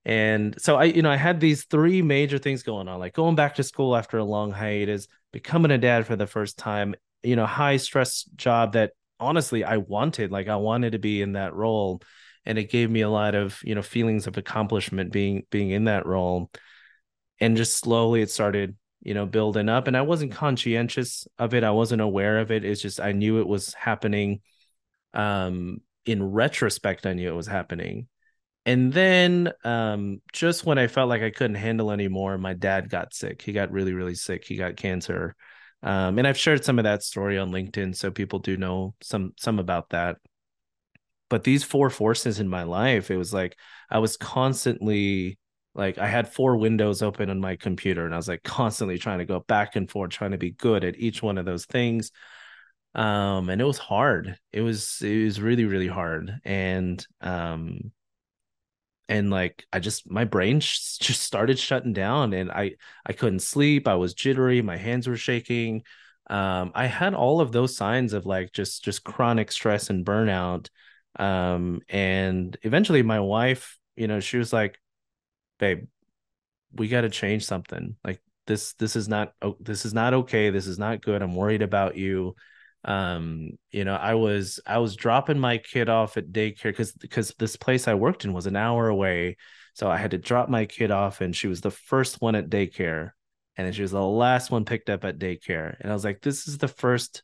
And 0.05 0.59
so 0.62 0.75
I, 0.75 0.86
you 0.86 1.01
know, 1.01 1.12
I 1.12 1.15
had 1.15 1.39
these 1.39 1.65
three 1.65 2.01
major 2.01 2.38
things 2.38 2.63
going 2.63 2.88
on, 2.88 2.99
like 2.99 3.13
going 3.13 3.36
back 3.36 3.55
to 3.55 3.63
school 3.63 3.95
after 3.95 4.17
a 4.17 4.23
long 4.23 4.51
hiatus, 4.51 5.07
becoming 5.31 5.71
a 5.71 5.77
dad 5.77 6.05
for 6.05 6.15
the 6.15 6.27
first 6.27 6.57
time, 6.57 6.95
you 7.23 7.36
know, 7.36 7.45
high 7.45 7.77
stress 7.77 8.23
job 8.36 8.73
that 8.73 8.91
honestly 9.19 9.63
I 9.63 9.77
wanted, 9.77 10.31
like 10.31 10.49
I 10.49 10.57
wanted 10.57 10.91
to 10.91 10.99
be 10.99 11.21
in 11.21 11.33
that 11.33 11.53
role. 11.53 12.01
And 12.45 12.57
it 12.57 12.69
gave 12.69 12.91
me 12.91 13.01
a 13.01 13.09
lot 13.09 13.36
of, 13.36 13.57
you 13.63 13.75
know, 13.75 13.81
feelings 13.81 14.27
of 14.27 14.38
accomplishment 14.38 15.13
being 15.13 15.43
being 15.49 15.69
in 15.69 15.86
that 15.86 16.05
role. 16.05 16.51
And 17.39 17.55
just 17.55 17.77
slowly 17.77 18.21
it 18.21 18.29
started 18.29 18.75
you 19.03 19.13
know, 19.13 19.25
building 19.25 19.69
up. 19.69 19.87
And 19.87 19.97
I 19.97 20.01
wasn't 20.01 20.31
conscientious 20.31 21.27
of 21.37 21.53
it. 21.53 21.63
I 21.63 21.71
wasn't 21.71 22.01
aware 22.01 22.39
of 22.39 22.51
it. 22.51 22.63
It's 22.63 22.81
just 22.81 22.99
I 22.99 23.11
knew 23.11 23.39
it 23.39 23.47
was 23.47 23.73
happening. 23.73 24.41
Um, 25.13 25.81
in 26.05 26.23
retrospect, 26.23 27.05
I 27.05 27.13
knew 27.13 27.29
it 27.29 27.35
was 27.35 27.47
happening. 27.47 28.07
And 28.65 28.93
then 28.93 29.51
um, 29.65 30.21
just 30.31 30.65
when 30.65 30.77
I 30.77 30.87
felt 30.87 31.09
like 31.09 31.21
I 31.21 31.31
couldn't 31.31 31.55
handle 31.55 31.91
anymore, 31.91 32.37
my 32.37 32.53
dad 32.53 32.89
got 32.89 33.13
sick. 33.13 33.41
He 33.41 33.51
got 33.51 33.71
really, 33.71 33.93
really 33.93 34.15
sick. 34.15 34.45
He 34.45 34.55
got 34.55 34.77
cancer. 34.77 35.35
Um, 35.81 36.17
and 36.17 36.25
I've 36.25 36.37
shared 36.37 36.63
some 36.63 36.79
of 36.79 36.83
that 36.83 37.03
story 37.03 37.37
on 37.37 37.51
LinkedIn, 37.51 37.95
so 37.95 38.09
people 38.09 38.39
do 38.39 38.55
know 38.55 38.95
some 39.01 39.33
some 39.37 39.59
about 39.59 39.89
that. 39.89 40.17
But 41.29 41.43
these 41.43 41.63
four 41.65 41.89
forces 41.89 42.39
in 42.39 42.47
my 42.47 42.63
life, 42.63 43.11
it 43.11 43.17
was 43.17 43.33
like 43.33 43.57
I 43.89 43.99
was 43.99 44.15
constantly 44.15 45.37
like 45.75 45.97
I 45.97 46.07
had 46.07 46.27
four 46.31 46.57
windows 46.57 47.01
open 47.01 47.29
on 47.29 47.39
my 47.39 47.55
computer 47.55 48.05
and 48.05 48.13
I 48.13 48.17
was 48.17 48.27
like 48.27 48.43
constantly 48.43 48.97
trying 48.97 49.19
to 49.19 49.25
go 49.25 49.39
back 49.41 49.75
and 49.75 49.89
forth 49.89 50.12
trying 50.12 50.31
to 50.31 50.38
be 50.38 50.51
good 50.51 50.83
at 50.83 50.97
each 50.97 51.21
one 51.23 51.38
of 51.38 51.45
those 51.45 51.65
things 51.65 52.12
um 52.95 53.49
and 53.49 53.59
it 53.62 53.65
was 53.65 53.79
hard. 53.79 54.38
It 54.51 54.62
was 54.62 55.01
it 55.01 55.25
was 55.25 55.41
really 55.41 55.65
really 55.65 55.88
hard 55.88 56.39
and 56.45 57.05
um 57.21 57.91
and 59.09 59.29
like 59.29 59.65
I 59.73 59.79
just 59.79 60.09
my 60.09 60.23
brain 60.25 60.59
sh- 60.59 60.97
just 60.99 61.21
started 61.21 61.59
shutting 61.59 61.93
down 61.93 62.33
and 62.33 62.51
I 62.51 62.75
I 63.05 63.13
couldn't 63.13 63.39
sleep 63.41 63.88
I 63.88 63.95
was 63.95 64.13
jittery 64.13 64.62
my 64.62 64.77
hands 64.77 65.07
were 65.07 65.17
shaking 65.17 65.83
um 66.29 66.71
I 66.73 66.86
had 66.88 67.13
all 67.13 67.41
of 67.41 67.51
those 67.51 67.75
signs 67.75 68.13
of 68.13 68.25
like 68.25 68.53
just 68.53 68.83
just 68.83 69.03
chronic 69.03 69.51
stress 69.51 69.89
and 69.89 70.05
burnout 70.05 70.69
um 71.17 71.81
and 71.89 72.55
eventually 72.63 73.03
my 73.03 73.19
wife 73.19 73.77
you 73.95 74.07
know 74.07 74.19
she 74.19 74.38
was 74.38 74.53
like 74.53 74.79
babe, 75.59 75.87
we 76.73 76.87
got 76.87 77.01
to 77.01 77.09
change 77.09 77.45
something. 77.45 77.95
Like 78.03 78.21
this, 78.47 78.73
this 78.73 78.95
is 78.95 79.07
not, 79.07 79.33
this 79.59 79.85
is 79.85 79.93
not 79.93 80.13
okay. 80.13 80.49
This 80.49 80.67
is 80.67 80.79
not 80.79 81.01
good. 81.01 81.21
I'm 81.21 81.35
worried 81.35 81.61
about 81.61 81.95
you. 81.97 82.35
Um, 82.85 83.51
you 83.71 83.85
know, 83.85 83.95
I 83.95 84.15
was, 84.15 84.59
I 84.65 84.79
was 84.79 84.95
dropping 84.95 85.39
my 85.39 85.57
kid 85.57 85.87
off 85.87 86.17
at 86.17 86.31
daycare 86.31 86.63
because, 86.63 86.91
because 86.91 87.33
this 87.39 87.55
place 87.55 87.87
I 87.87 87.93
worked 87.93 88.25
in 88.25 88.33
was 88.33 88.45
an 88.45 88.57
hour 88.57 88.87
away. 88.87 89.37
So 89.73 89.89
I 89.89 89.97
had 89.97 90.11
to 90.11 90.17
drop 90.17 90.49
my 90.49 90.65
kid 90.65 90.91
off 90.91 91.21
and 91.21 91.35
she 91.35 91.47
was 91.47 91.61
the 91.61 91.71
first 91.71 92.21
one 92.21 92.35
at 92.35 92.49
daycare 92.49 93.11
and 93.55 93.65
then 93.65 93.73
she 93.73 93.81
was 93.81 93.91
the 93.91 94.01
last 94.01 94.51
one 94.51 94.65
picked 94.65 94.89
up 94.89 95.05
at 95.05 95.19
daycare. 95.19 95.75
And 95.79 95.91
I 95.91 95.93
was 95.93 96.03
like, 96.03 96.21
this 96.21 96.47
is 96.47 96.57
the 96.57 96.67
first 96.67 97.23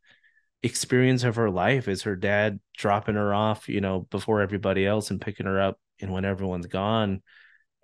experience 0.62 1.24
of 1.24 1.38
her 1.38 1.50
life 1.50 1.88
is 1.88 2.04
her 2.04 2.16
dad 2.16 2.60
dropping 2.78 3.16
her 3.16 3.34
off, 3.34 3.70
you 3.70 3.82
know, 3.82 4.02
before 4.12 4.42
everybody 4.42 4.86
else 4.86 5.10
and 5.10 5.22
picking 5.22 5.46
her 5.46 5.60
up 5.60 5.80
and 6.00 6.12
when 6.12 6.26
everyone's 6.26 6.68
gone 6.68 7.22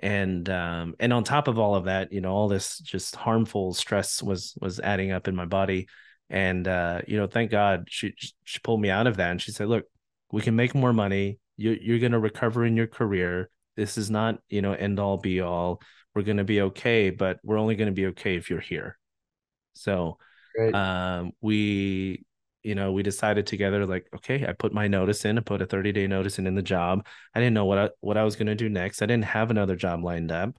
and 0.06 0.48
um 0.52 0.94
and 1.00 1.12
on 1.12 1.24
top 1.24 1.48
of 1.48 1.58
all 1.58 1.74
of 1.74 1.86
that 1.86 2.14
you 2.14 2.22
know 2.22 2.32
all 2.32 2.48
this 2.48 2.78
just 2.78 3.16
harmful 3.16 3.74
stress 3.74 4.22
was 4.22 4.56
was 4.62 4.80
adding 4.80 5.12
up 5.12 5.28
in 5.28 5.36
my 5.36 5.46
body. 5.46 5.88
And 6.30 6.68
uh 6.68 7.02
you 7.08 7.18
know 7.18 7.26
thank 7.26 7.50
god 7.50 7.88
she 7.90 8.14
she 8.44 8.60
pulled 8.60 8.82
me 8.82 8.92
out 8.92 9.08
of 9.08 9.18
that 9.18 9.32
and 9.32 9.42
she 9.42 9.52
said 9.52 9.68
look 9.68 9.86
we 10.32 10.44
can 10.44 10.56
make 10.56 10.76
more 10.76 10.94
money. 10.94 11.40
You 11.58 11.76
you're 11.82 12.00
going 12.00 12.12
to 12.12 12.20
recover 12.20 12.66
in 12.66 12.78
your 12.78 12.88
career. 12.88 13.50
This 13.76 13.98
is 13.98 14.12
not 14.12 14.40
you 14.48 14.62
know 14.62 14.74
end 14.74 15.00
all 15.00 15.18
be 15.18 15.42
all. 15.42 15.82
We're 16.14 16.22
going 16.22 16.38
to 16.38 16.44
be 16.44 16.62
okay 16.62 17.10
but 17.10 17.40
we're 17.44 17.58
only 17.58 17.76
going 17.76 17.90
to 17.90 18.02
be 18.02 18.08
okay 18.08 18.36
if 18.36 18.52
you're 18.52 18.60
here. 18.60 19.00
So 19.74 20.20
um 20.74 21.32
we 21.42 22.26
you 22.66 22.74
know, 22.74 22.92
we 22.92 23.04
decided 23.04 23.46
together, 23.46 23.86
like, 23.86 24.08
okay, 24.16 24.44
I 24.48 24.54
put 24.54 24.74
my 24.74 24.88
notice 24.88 25.24
in, 25.24 25.38
I 25.38 25.42
put 25.42 25.62
a 25.62 25.68
30 25.68 25.92
day 25.92 26.08
notice 26.08 26.40
in 26.40 26.48
in 26.48 26.56
the 26.56 26.64
job. 26.64 27.06
I 27.36 27.40
didn't 27.40 27.54
know 27.54 27.66
what 27.66 27.78
I, 27.78 27.90
what 28.00 28.18
I 28.18 28.24
was 28.24 28.36
going 28.36 28.48
to 28.48 28.56
do 28.56 28.70
next. 28.70 29.04
I 29.04 29.06
didn't 29.06 29.26
have 29.26 29.52
another 29.52 29.76
job 29.76 30.04
lined 30.04 30.32
up. 30.32 30.56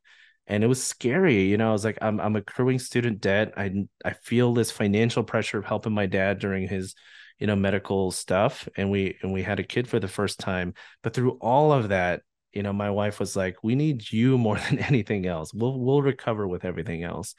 And 0.46 0.62
it 0.62 0.68
was 0.68 0.82
scary, 0.82 1.42
you 1.46 1.56
know. 1.56 1.70
I 1.70 1.72
was 1.72 1.84
like, 1.84 1.98
I'm 2.00 2.20
I'm 2.20 2.36
accruing 2.36 2.78
student 2.78 3.20
debt. 3.20 3.54
I 3.56 3.86
I 4.04 4.12
feel 4.12 4.54
this 4.54 4.70
financial 4.70 5.24
pressure 5.24 5.58
of 5.58 5.64
helping 5.64 5.92
my 5.92 6.06
dad 6.06 6.38
during 6.38 6.68
his, 6.68 6.94
you 7.40 7.48
know, 7.48 7.56
medical 7.56 8.12
stuff. 8.12 8.68
And 8.76 8.88
we 8.88 9.18
and 9.22 9.32
we 9.32 9.42
had 9.42 9.58
a 9.58 9.64
kid 9.64 9.88
for 9.88 9.98
the 9.98 10.06
first 10.06 10.38
time. 10.38 10.74
But 11.02 11.14
through 11.14 11.32
all 11.40 11.72
of 11.72 11.88
that, 11.88 12.22
you 12.52 12.62
know, 12.62 12.72
my 12.72 12.90
wife 12.90 13.18
was 13.18 13.34
like, 13.34 13.56
"We 13.64 13.74
need 13.74 14.12
you 14.12 14.38
more 14.46 14.58
than 14.58 14.78
anything 14.78 15.26
else. 15.26 15.52
We'll 15.52 15.80
we'll 15.80 16.02
recover 16.02 16.46
with 16.46 16.64
everything 16.64 17.02
else." 17.02 17.34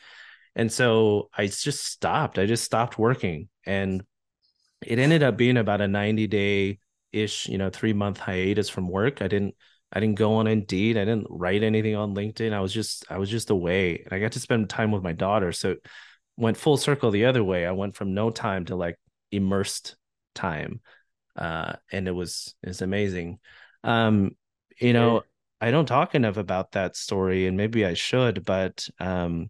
And 0.58 0.70
so 0.70 1.30
I 1.38 1.48
just 1.48 1.86
stopped. 1.86 2.38
I 2.38 2.46
just 2.46 2.66
stopped 2.66 3.00
working 3.00 3.48
and 3.66 4.04
it 4.82 5.00
ended 5.00 5.24
up 5.24 5.38
being 5.38 5.58
about 5.58 5.82
a 5.82 5.88
90 5.88 6.28
day 6.28 6.80
ish, 7.12 7.48
you 7.48 7.58
know, 7.58 7.70
three 7.70 7.94
month 7.94 8.20
hiatus 8.20 8.70
from 8.70 8.88
work. 8.90 9.22
I 9.22 9.28
didn't 9.28 9.56
I 9.92 10.00
didn't 10.00 10.16
go 10.18 10.36
on 10.36 10.48
Indeed. 10.48 10.98
I 10.98 11.06
didn't 11.06 11.28
write 11.30 11.64
anything 11.64 11.96
on 11.96 12.16
LinkedIn. 12.16 12.54
I 12.54 12.60
was 12.62 12.74
just 12.74 13.06
I 13.10 13.18
was 13.18 13.30
just 13.30 13.50
away 13.50 14.04
and 14.04 14.14
I 14.14 14.20
got 14.20 14.34
to 14.34 14.40
spend 14.40 14.70
time 14.70 14.92
with 14.92 15.04
my 15.04 15.14
daughter. 15.14 15.52
So 15.52 15.76
went 16.38 16.58
full 16.58 16.78
circle 16.78 17.12
the 17.12 17.26
other 17.26 17.44
way. 17.44 17.66
I 17.66 17.72
went 17.72 17.96
from 17.96 18.14
no 18.14 18.30
time 18.30 18.66
to 18.66 18.76
like 18.76 18.98
immersed 19.32 19.96
time. 20.36 20.82
Uh 21.36 21.74
and 21.92 22.08
it 22.08 22.12
was 22.12 22.56
it's 22.64 22.82
amazing. 22.82 23.40
Um 23.84 24.36
you 24.80 24.94
know, 24.94 25.24
I 25.60 25.72
don't 25.72 25.86
talk 25.88 26.14
enough 26.16 26.38
about 26.38 26.74
that 26.74 26.96
story 26.96 27.48
and 27.48 27.58
maybe 27.58 27.86
I 27.86 27.94
should, 27.96 28.46
but 28.46 28.88
um 29.00 29.50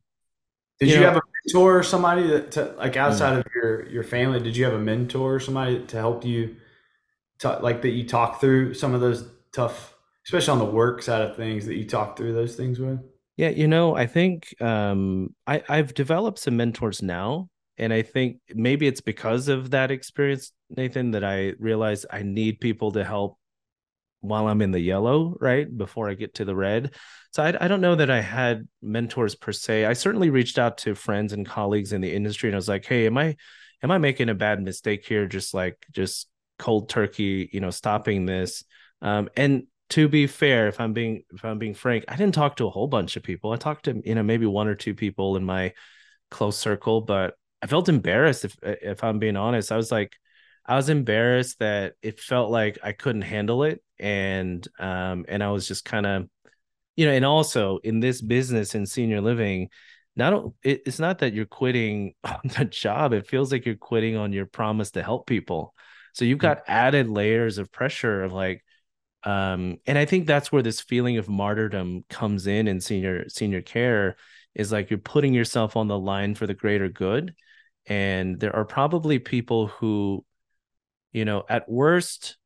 did 0.79 0.89
you, 0.89 0.95
you 0.95 1.01
know, 1.01 1.07
have 1.07 1.17
a 1.17 1.21
mentor 1.45 1.79
or 1.79 1.83
somebody 1.83 2.27
that 2.27 2.51
to, 2.51 2.73
like 2.77 2.97
outside 2.97 3.33
mm. 3.33 3.39
of 3.39 3.45
your 3.55 3.87
your 3.89 4.03
family, 4.03 4.39
did 4.39 4.55
you 4.55 4.65
have 4.65 4.73
a 4.73 4.79
mentor 4.79 5.35
or 5.35 5.39
somebody 5.39 5.85
to 5.85 5.97
help 5.97 6.25
you 6.25 6.55
to, 7.39 7.59
like 7.59 7.81
that 7.81 7.89
you 7.89 8.07
talk 8.07 8.39
through 8.39 8.73
some 8.73 8.93
of 8.93 9.01
those 9.01 9.27
tough 9.53 9.95
especially 10.25 10.51
on 10.51 10.59
the 10.59 10.65
work 10.65 11.01
side 11.01 11.21
of 11.21 11.35
things 11.35 11.65
that 11.65 11.75
you 11.75 11.85
talk 11.85 12.17
through 12.17 12.33
those 12.33 12.55
things 12.55 12.79
with? 12.79 12.99
Yeah, 13.37 13.49
you 13.49 13.67
know, 13.67 13.95
I 13.95 14.07
think 14.07 14.53
um, 14.61 15.33
I, 15.45 15.63
I've 15.69 15.93
developed 15.93 16.39
some 16.39 16.57
mentors 16.57 17.01
now. 17.01 17.49
And 17.79 17.93
I 17.93 18.01
think 18.01 18.37
maybe 18.55 18.87
it's 18.87 19.01
because 19.01 19.47
of 19.47 19.69
that 19.69 19.91
experience, 19.91 20.51
Nathan, 20.75 21.11
that 21.11 21.23
I 21.23 21.53
realize 21.59 22.07
I 22.11 22.23
need 22.23 22.59
people 22.59 22.91
to 22.93 23.03
help 23.03 23.37
while 24.21 24.47
I'm 24.47 24.61
in 24.61 24.71
the 24.71 24.79
yellow, 24.79 25.37
right? 25.39 25.65
Before 25.75 26.09
I 26.09 26.13
get 26.13 26.35
to 26.35 26.45
the 26.45 26.55
red. 26.55 26.93
So 27.31 27.43
I, 27.43 27.65
I 27.65 27.67
don't 27.67 27.81
know 27.81 27.95
that 27.95 28.09
I 28.09 28.21
had 28.21 28.67
mentors 28.81 29.35
per 29.35 29.51
se. 29.51 29.85
I 29.85 29.93
certainly 29.93 30.29
reached 30.29 30.57
out 30.57 30.79
to 30.79 30.95
friends 30.95 31.33
and 31.33 31.45
colleagues 31.45 31.93
in 31.93 32.01
the 32.01 32.13
industry 32.13 32.49
and 32.49 32.55
I 32.55 32.57
was 32.57 32.67
like, 32.67 32.85
hey, 32.85 33.05
am 33.05 33.17
I 33.17 33.35
am 33.83 33.91
I 33.91 33.97
making 33.97 34.29
a 34.29 34.35
bad 34.35 34.61
mistake 34.61 35.05
here? 35.05 35.27
Just 35.27 35.53
like 35.53 35.85
just 35.91 36.27
cold 36.57 36.89
turkey, 36.89 37.49
you 37.53 37.59
know, 37.59 37.69
stopping 37.69 38.25
this. 38.25 38.63
Um, 39.01 39.29
and 39.37 39.67
to 39.89 40.07
be 40.07 40.27
fair, 40.27 40.67
if 40.67 40.79
I'm 40.81 40.93
being 40.93 41.23
if 41.33 41.45
I'm 41.45 41.59
being 41.59 41.73
frank, 41.73 42.05
I 42.07 42.15
didn't 42.15 42.33
talk 42.33 42.57
to 42.57 42.67
a 42.67 42.71
whole 42.71 42.87
bunch 42.87 43.15
of 43.15 43.23
people. 43.23 43.51
I 43.51 43.57
talked 43.57 43.85
to 43.85 44.01
you 44.03 44.15
know 44.15 44.23
maybe 44.23 44.45
one 44.45 44.67
or 44.67 44.75
two 44.75 44.95
people 44.95 45.37
in 45.37 45.45
my 45.45 45.73
close 46.31 46.57
circle, 46.57 47.01
but 47.01 47.35
I 47.61 47.67
felt 47.67 47.89
embarrassed 47.89 48.45
if 48.45 48.57
if 48.63 49.03
I'm 49.03 49.19
being 49.19 49.37
honest. 49.37 49.71
I 49.71 49.77
was 49.77 49.91
like 49.91 50.13
I 50.65 50.75
was 50.75 50.89
embarrassed 50.89 51.59
that 51.59 51.93
it 52.01 52.19
felt 52.19 52.51
like 52.51 52.79
I 52.83 52.91
couldn't 52.91 53.21
handle 53.21 53.63
it 53.63 53.81
and 53.99 54.67
um 54.79 55.25
and 55.27 55.43
I 55.43 55.51
was 55.51 55.67
just 55.67 55.85
kind 55.85 56.05
of 56.05 56.27
you 56.95 57.05
know 57.05 57.11
and 57.11 57.25
also 57.25 57.77
in 57.83 57.99
this 57.99 58.21
business 58.21 58.75
in 58.75 58.85
senior 58.85 59.21
living 59.21 59.69
not 60.15 60.45
it's 60.63 60.99
not 60.99 61.19
that 61.19 61.33
you're 61.33 61.45
quitting 61.45 62.13
on 62.23 62.39
the 62.57 62.65
job 62.65 63.13
it 63.13 63.27
feels 63.27 63.51
like 63.51 63.65
you're 63.65 63.75
quitting 63.75 64.15
on 64.15 64.33
your 64.33 64.45
promise 64.45 64.91
to 64.91 65.03
help 65.03 65.27
people. 65.27 65.73
So 66.13 66.25
you've 66.25 66.39
got 66.39 66.63
added 66.67 67.07
layers 67.07 67.59
of 67.59 67.71
pressure 67.71 68.23
of 68.23 68.33
like 68.33 68.63
um 69.23 69.77
and 69.85 69.97
i 69.97 70.05
think 70.05 70.25
that's 70.25 70.51
where 70.51 70.61
this 70.61 70.79
feeling 70.79 71.17
of 71.17 71.27
martyrdom 71.27 72.05
comes 72.09 72.47
in 72.47 72.67
in 72.67 72.79
senior 72.79 73.27
senior 73.29 73.61
care 73.61 74.15
is 74.55 74.71
like 74.71 74.89
you're 74.89 74.99
putting 74.99 75.33
yourself 75.33 75.75
on 75.75 75.87
the 75.87 75.97
line 75.97 76.35
for 76.35 76.47
the 76.47 76.53
greater 76.53 76.87
good 76.87 77.33
and 77.87 78.39
there 78.39 78.55
are 78.55 78.65
probably 78.65 79.19
people 79.19 79.67
who 79.67 80.23
you 81.11 81.25
know 81.25 81.43
at 81.49 81.69
worst 81.69 82.36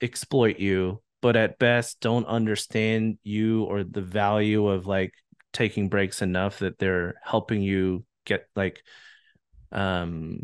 exploit 0.00 0.58
you 0.58 1.00
but 1.22 1.36
at 1.36 1.58
best 1.58 2.00
don't 2.00 2.26
understand 2.26 3.18
you 3.22 3.64
or 3.64 3.82
the 3.82 4.02
value 4.02 4.68
of 4.68 4.86
like 4.86 5.12
taking 5.52 5.88
breaks 5.88 6.22
enough 6.22 6.58
that 6.58 6.78
they're 6.78 7.14
helping 7.24 7.62
you 7.62 8.04
get 8.24 8.46
like 8.54 8.82
um 9.72 10.40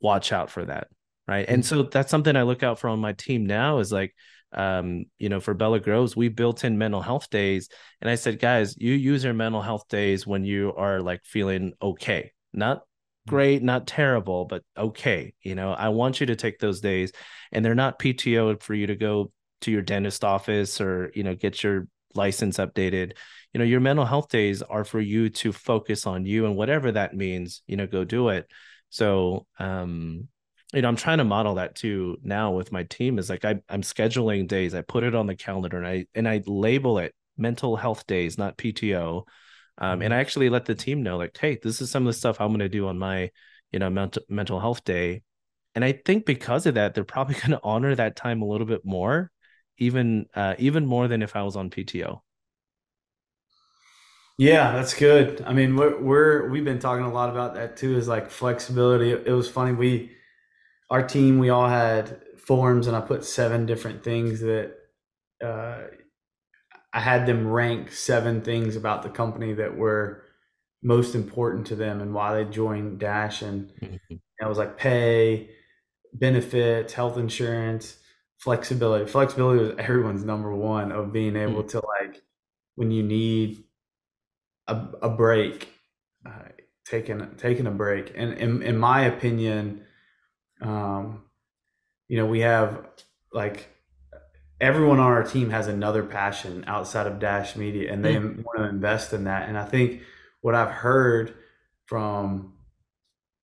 watch 0.00 0.32
out 0.32 0.50
for 0.50 0.64
that 0.64 0.88
right 1.26 1.48
and 1.48 1.64
so 1.64 1.84
that's 1.84 2.10
something 2.10 2.36
i 2.36 2.42
look 2.42 2.62
out 2.62 2.78
for 2.78 2.88
on 2.88 2.98
my 2.98 3.12
team 3.12 3.46
now 3.46 3.78
is 3.78 3.90
like 3.90 4.14
um, 4.54 5.06
you 5.18 5.28
know, 5.28 5.40
for 5.40 5.52
Bella 5.52 5.80
Groves, 5.80 6.16
we 6.16 6.28
built 6.28 6.64
in 6.64 6.78
mental 6.78 7.02
health 7.02 7.28
days. 7.28 7.68
And 8.00 8.08
I 8.08 8.14
said, 8.14 8.38
guys, 8.38 8.76
you 8.78 8.92
use 8.92 9.24
your 9.24 9.34
mental 9.34 9.60
health 9.60 9.88
days 9.88 10.26
when 10.26 10.44
you 10.44 10.72
are 10.76 11.00
like 11.00 11.24
feeling 11.24 11.72
okay, 11.82 12.32
not 12.52 12.82
great, 13.26 13.62
not 13.62 13.86
terrible, 13.86 14.44
but 14.44 14.62
okay. 14.76 15.34
You 15.42 15.54
know, 15.54 15.72
I 15.72 15.88
want 15.88 16.20
you 16.20 16.26
to 16.26 16.36
take 16.36 16.58
those 16.58 16.80
days 16.80 17.12
and 17.52 17.64
they're 17.64 17.74
not 17.74 17.98
PTO 17.98 18.62
for 18.62 18.74
you 18.74 18.86
to 18.88 18.96
go 18.96 19.32
to 19.62 19.70
your 19.70 19.82
dentist 19.82 20.24
office 20.24 20.80
or, 20.80 21.10
you 21.14 21.22
know, 21.22 21.34
get 21.34 21.62
your 21.62 21.86
license 22.14 22.58
updated. 22.58 23.12
You 23.52 23.58
know, 23.58 23.64
your 23.64 23.80
mental 23.80 24.04
health 24.04 24.28
days 24.28 24.62
are 24.62 24.84
for 24.84 25.00
you 25.00 25.30
to 25.30 25.52
focus 25.52 26.06
on 26.06 26.26
you 26.26 26.46
and 26.46 26.56
whatever 26.56 26.92
that 26.92 27.14
means, 27.14 27.62
you 27.66 27.76
know, 27.76 27.86
go 27.86 28.04
do 28.04 28.28
it. 28.28 28.46
So, 28.90 29.46
um, 29.58 30.28
you 30.72 30.82
know, 30.82 30.88
I'm 30.88 30.96
trying 30.96 31.18
to 31.18 31.24
model 31.24 31.54
that 31.54 31.76
too 31.76 32.18
now 32.22 32.50
with 32.50 32.72
my 32.72 32.82
team 32.84 33.18
is 33.18 33.30
like 33.30 33.44
I, 33.44 33.60
I'm 33.68 33.82
scheduling 33.82 34.48
days. 34.48 34.74
I 34.74 34.82
put 34.82 35.04
it 35.04 35.14
on 35.14 35.26
the 35.26 35.36
calendar 35.36 35.78
and 35.78 35.86
I 35.86 36.06
and 36.14 36.28
I 36.28 36.42
label 36.46 36.98
it 36.98 37.14
mental 37.36 37.76
health 37.76 38.06
days, 38.06 38.38
not 38.38 38.56
PTO. 38.56 39.24
Um, 39.78 40.02
and 40.02 40.02
mm-hmm. 40.02 40.12
I 40.12 40.16
actually 40.16 40.48
let 40.50 40.66
the 40.66 40.74
team 40.74 41.02
know, 41.02 41.16
like, 41.16 41.36
hey, 41.36 41.58
this 41.62 41.80
is 41.80 41.90
some 41.90 42.04
of 42.04 42.12
the 42.12 42.18
stuff 42.18 42.40
I'm 42.40 42.48
going 42.48 42.60
to 42.60 42.68
do 42.68 42.86
on 42.88 42.98
my, 42.98 43.30
you 43.72 43.78
know, 43.78 43.90
mental 43.90 44.22
mental 44.28 44.60
health 44.60 44.84
day. 44.84 45.22
And 45.74 45.84
I 45.84 45.92
think 45.92 46.26
because 46.26 46.66
of 46.66 46.74
that, 46.74 46.94
they're 46.94 47.04
probably 47.04 47.34
going 47.40 47.50
to 47.50 47.60
honor 47.62 47.94
that 47.94 48.16
time 48.16 48.42
a 48.42 48.46
little 48.46 48.66
bit 48.66 48.84
more, 48.84 49.30
even 49.78 50.26
uh, 50.34 50.54
even 50.58 50.86
more 50.86 51.08
than 51.08 51.22
if 51.22 51.34
I 51.36 51.42
was 51.42 51.56
on 51.56 51.70
PTO. 51.70 52.20
Yeah, 54.36 54.72
that's 54.72 54.94
good. 54.94 55.44
I 55.46 55.52
mean, 55.52 55.76
we're, 55.76 56.00
we're 56.00 56.48
we've 56.48 56.64
been 56.64 56.80
talking 56.80 57.04
a 57.04 57.12
lot 57.12 57.30
about 57.30 57.54
that 57.54 57.76
too. 57.76 57.96
Is 57.96 58.08
like 58.08 58.30
flexibility. 58.30 59.10
It 59.10 59.32
was 59.32 59.48
funny. 59.48 59.72
We 59.72 60.10
our 60.90 61.06
team, 61.06 61.38
we 61.38 61.50
all 61.50 61.68
had 61.68 62.20
forms, 62.36 62.86
and 62.86 62.96
I 62.96 63.00
put 63.00 63.24
seven 63.24 63.66
different 63.66 64.02
things 64.02 64.40
that 64.40 64.74
uh, 65.42 65.84
I 66.94 67.00
had 67.00 67.26
them 67.26 67.48
rank 67.48 67.90
seven 67.90 68.40
things 68.40 68.76
about 68.76 69.02
the 69.02 69.10
company 69.10 69.52
that 69.54 69.76
were 69.76 70.22
most 70.80 71.16
important 71.16 71.66
to 71.66 71.74
them 71.74 72.00
and 72.00 72.14
why 72.14 72.34
they 72.34 72.48
joined 72.48 73.00
Dash. 73.00 73.42
And 73.42 73.72
mm-hmm. 73.80 74.14
I 74.40 74.46
was 74.46 74.58
like 74.58 74.78
pay, 74.78 75.50
benefits, 76.12 76.92
health 76.92 77.18
insurance, 77.18 77.96
flexibility. 78.38 79.10
Flexibility 79.10 79.64
was 79.64 79.74
everyone's 79.76 80.24
number 80.24 80.54
one 80.54 80.92
of 80.92 81.12
being 81.12 81.34
able 81.34 81.64
mm-hmm. 81.64 81.78
to 81.80 81.82
like 82.00 82.22
when 82.76 82.92
you 82.92 83.02
need 83.02 83.64
a, 84.68 84.80
a 85.02 85.08
break, 85.08 85.68
uh, 86.24 86.50
taking 86.84 87.28
taking 87.36 87.66
a 87.66 87.72
break. 87.72 88.12
And 88.14 88.34
in, 88.34 88.62
in 88.62 88.78
my 88.78 89.06
opinion, 89.06 89.82
um, 90.60 91.24
you 92.06 92.18
know, 92.18 92.26
we 92.26 92.40
have 92.40 92.86
like 93.32 93.73
everyone 94.64 94.98
on 94.98 95.06
our 95.06 95.22
team 95.22 95.50
has 95.50 95.68
another 95.68 96.02
passion 96.02 96.64
outside 96.66 97.06
of 97.06 97.18
Dash 97.18 97.54
Media, 97.54 97.92
and 97.92 98.02
they 98.02 98.14
mm-hmm. 98.14 98.40
want 98.42 98.58
to 98.58 98.64
invest 98.64 99.12
in 99.12 99.24
that. 99.24 99.48
And 99.48 99.58
I 99.58 99.64
think 99.66 100.00
what 100.40 100.54
I've 100.54 100.70
heard 100.70 101.34
from 101.86 102.54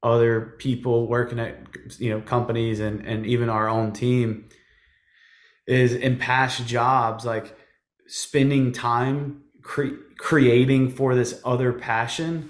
other 0.04 0.56
people 0.58 1.08
working 1.08 1.40
at 1.40 1.60
you 2.00 2.10
know 2.10 2.22
companies 2.22 2.80
and 2.80 3.06
and 3.06 3.26
even 3.28 3.50
our 3.50 3.70
own 3.70 3.92
team 3.94 4.50
is 5.68 5.94
in 5.94 6.18
past 6.18 6.66
jobs 6.66 7.24
like 7.24 7.56
spending 8.08 8.72
time 8.72 9.44
cre- 9.62 10.02
creating 10.18 10.90
for 10.90 11.14
this 11.14 11.40
other 11.46 11.72
passion 11.72 12.50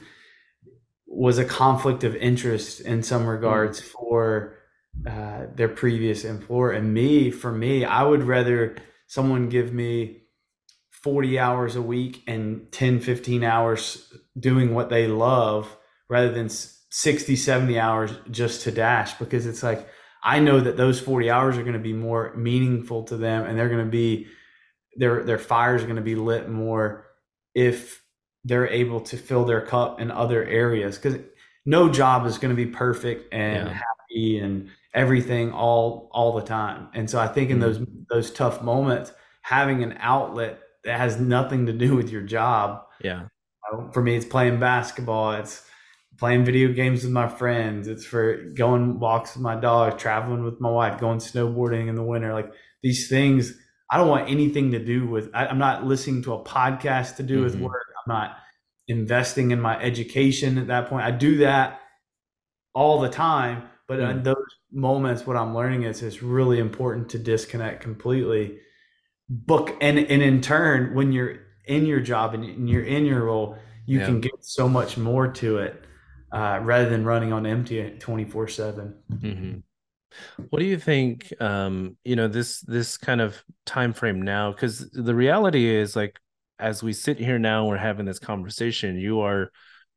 was 1.08 1.38
a 1.38 1.44
conflict 1.44 2.06
of 2.06 2.16
interest 2.16 2.80
in 2.80 3.04
some 3.04 3.26
regards 3.26 3.82
mm. 3.82 3.84
for 3.84 4.61
uh, 5.08 5.46
their 5.56 5.70
previous 5.70 6.24
employer. 6.24 6.72
And 6.72 6.94
me, 6.94 7.32
for 7.32 7.52
me, 7.52 7.86
I 7.86 8.04
would 8.04 8.24
rather 8.24 8.76
someone 9.08 9.50
give 9.50 9.74
me 9.74 10.22
40 10.92 11.40
hours 11.40 11.76
a 11.76 11.82
week 11.82 12.24
and 12.28 12.72
10, 12.72 13.00
15 13.00 13.44
hours 13.44 14.14
doing 14.40 14.74
what 14.74 14.90
they 14.90 15.08
love 15.08 15.76
rather 16.10 16.32
than 16.32 16.50
60, 16.50 17.36
70 17.36 17.80
hours 17.80 18.12
just 18.30 18.62
to 18.64 18.72
dash 18.72 19.14
because 19.16 19.46
it's 19.46 19.64
like, 19.64 19.88
I 20.24 20.40
know 20.40 20.60
that 20.60 20.78
those 20.78 21.00
40 21.00 21.32
hours 21.32 21.58
are 21.58 21.64
going 21.64 21.74
to 21.74 21.80
be 21.80 21.94
more 21.94 22.36
meaningful 22.36 23.04
to 23.06 23.18
them 23.18 23.46
and 23.46 23.58
they're 23.58 23.70
going 23.70 23.86
to 23.86 23.92
be, 23.92 24.28
their, 24.98 25.24
their 25.24 25.40
fires 25.40 25.82
are 25.82 25.88
going 25.88 25.96
to 25.96 26.02
be 26.04 26.16
lit 26.16 26.48
more 26.48 27.08
if 27.56 28.04
they're 28.44 28.68
able 28.68 29.02
to 29.02 29.18
fill 29.18 29.46
their 29.46 29.62
cup 29.62 30.00
in 30.00 30.12
other 30.12 30.44
areas 30.44 30.98
because 30.98 31.20
no 31.66 31.90
job 31.90 32.26
is 32.26 32.38
going 32.38 32.56
to 32.56 32.66
be 32.66 32.70
perfect 32.70 33.34
and 33.34 33.68
yeah. 33.68 33.74
happy 33.74 34.40
and 34.40 34.70
everything 34.94 35.52
all 35.52 36.10
all 36.12 36.34
the 36.34 36.46
time. 36.46 36.90
And 36.94 37.10
so 37.10 37.20
I 37.20 37.28
think 37.28 37.50
in 37.50 37.60
mm-hmm. 37.60 37.66
those 37.66 37.88
those 38.10 38.32
tough 38.32 38.62
moments, 38.62 39.12
having 39.42 39.84
an 39.84 39.98
outlet 40.00 40.60
that 40.84 41.00
has 41.00 41.20
nothing 41.20 41.66
to 41.68 41.74
do 41.74 41.96
with 41.96 42.10
your 42.10 42.24
job. 42.24 42.84
Yeah. 43.04 43.28
for 43.94 44.02
me, 44.02 44.16
it's 44.16 44.26
playing 44.26 44.60
basketball. 44.60 45.34
It's 45.34 45.64
playing 46.18 46.46
video 46.46 46.72
games 46.74 47.04
with 47.04 47.12
my 47.12 47.28
friends. 47.28 47.88
It's 47.88 48.06
for 48.06 48.38
going 48.56 49.00
walks 49.00 49.36
with 49.36 49.44
my 49.44 49.56
dog, 49.56 49.98
traveling 49.98 50.44
with 50.44 50.60
my 50.60 50.70
wife, 50.70 51.00
going 51.00 51.20
snowboarding 51.20 51.88
in 51.88 51.96
the 51.96 52.04
winter. 52.04 52.34
Like 52.34 52.52
these 52.84 53.10
things, 53.10 53.54
I 53.90 53.98
don't 53.98 54.08
want 54.08 54.30
anything 54.30 54.72
to 54.72 54.80
do 54.80 55.08
with. 55.08 55.30
I, 55.34 55.48
am 55.48 55.58
not 55.58 55.86
listening 55.86 56.24
to 56.24 56.34
a 56.34 56.44
podcast 56.44 57.16
to 57.18 57.24
do 57.24 57.36
mm-hmm. 57.36 57.44
with 57.44 57.56
work. 57.56 57.86
I'm 58.06 58.14
not 58.14 58.38
investing 58.88 59.52
in 59.52 59.62
my 59.62 59.80
education 59.82 60.58
at 60.58 60.68
that 60.68 60.88
point. 60.88 61.06
I 61.06 61.12
do 61.12 61.38
that 61.38 61.80
all 62.74 63.02
the 63.02 63.10
time, 63.10 63.64
But 63.92 64.00
mm. 64.00 64.10
in 64.10 64.24
those 64.24 64.38
moments, 64.72 65.28
what 65.28 65.36
I'm 65.36 65.54
learning 65.54 65.84
is 65.84 66.02
it's 66.02 66.24
really 66.24 66.60
important 66.60 67.10
to 67.10 67.20
disconnect 67.20 67.84
completely. 67.84 68.60
Book 69.28 69.76
and 69.82 70.00
and 70.00 70.22
in 70.22 70.40
turn, 70.40 70.96
when 70.96 71.12
you're 71.12 71.40
in 71.66 71.86
your 71.86 72.00
job 72.00 72.34
and 72.34 72.70
you're 72.70 72.86
in 72.86 73.04
your 73.06 73.26
role, 73.26 73.58
you 73.86 74.00
yeah. 74.00 74.06
can 74.06 74.22
get 74.22 74.32
so 74.40 74.70
much 74.70 74.98
more 74.98 75.28
to 75.28 75.58
it 75.58 75.84
uh, 76.32 76.62
rather 76.64 76.90
than 76.90 77.04
running 77.04 77.34
on 77.34 77.46
empty 77.46 77.94
24 78.00 78.48
7 78.48 78.96
mm-hmm. 79.12 79.60
what 80.50 80.60
do 80.60 80.66
you 80.66 80.80
think 80.80 81.34
um, 81.42 81.98
you 82.06 82.16
know 82.16 82.30
this 82.30 82.62
this 82.62 82.96
kind 82.96 83.20
of 83.20 83.44
time 83.66 83.92
frame 83.92 84.22
now 84.22 84.54
because 84.54 84.90
the 84.92 85.16
reality 85.16 85.68
is 85.68 85.98
like 85.98 86.18
as 86.60 86.82
we 86.82 86.94
sit 86.94 87.20
here 87.20 87.40
now 87.40 87.66
we're 87.66 87.76
having 87.76 88.06
this 88.06 88.20
conversation 88.20 88.98
you 88.98 89.20
are 89.20 89.52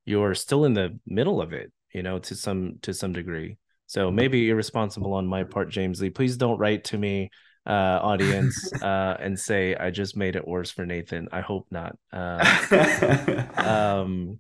you're 0.05 0.35
still 0.35 0.65
in 0.65 0.75
the 0.75 0.99
middle 1.07 1.41
of 1.41 1.53
it 1.53 1.71
you 1.93 2.03
know 2.03 2.19
to 2.19 2.35
some 2.35 2.79
to 2.83 2.93
some 2.93 3.13
degree 3.13 3.57
so 3.95 4.11
maybe 4.11 4.51
irresponsible 4.51 5.13
on 5.13 5.27
my 5.27 5.45
part 5.45 5.71
james 5.71 6.01
lee 6.01 6.11
please 6.11 6.37
don't 6.37 6.59
write 6.59 6.85
to 6.85 6.99
me 6.99 7.31
uh, 7.67 7.99
audience 8.03 8.73
uh, 8.83 9.17
and 9.19 9.39
say 9.39 9.75
I 9.75 9.91
just 9.91 10.17
made 10.17 10.37
it 10.37 10.47
worse 10.47 10.71
for 10.71 10.85
Nathan. 10.85 11.29
I 11.33 11.41
hope 11.41 11.67
not. 11.71 11.97
Uh, 12.13 13.47
um, 13.57 14.39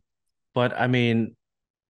but 0.54 0.78
I 0.78 0.86
mean, 0.86 1.36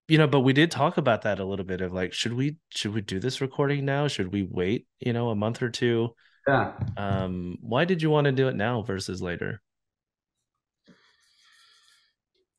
you 0.09 0.19
know, 0.19 0.27
but 0.27 0.41
we 0.41 0.53
did 0.53 0.71
talk 0.71 0.97
about 0.97 1.23
that 1.23 1.41
a 1.41 1.45
little 1.45 1.65
bit 1.65 1.81
of 1.81 1.93
like, 1.93 2.13
should 2.13 2.35
we 2.35 2.57
should 2.69 2.95
we 2.95 3.01
do 3.01 3.19
this 3.19 3.41
recording 3.41 3.85
now? 3.85 4.09
Should 4.09 4.33
we 4.33 4.43
wait, 4.43 4.87
you 5.01 5.13
know, 5.13 5.31
a 5.31 5.35
month 5.35 5.63
or 5.63 5.71
two? 5.71 6.15
Yeah. 6.47 6.73
Um, 6.97 7.57
why 7.61 7.85
did 7.85 8.03
you 8.03 8.11
want 8.11 8.27
to 8.27 8.33
do 8.33 8.49
it 8.49 8.55
now 8.55 8.83
versus 8.83 9.23
later? 9.23 9.63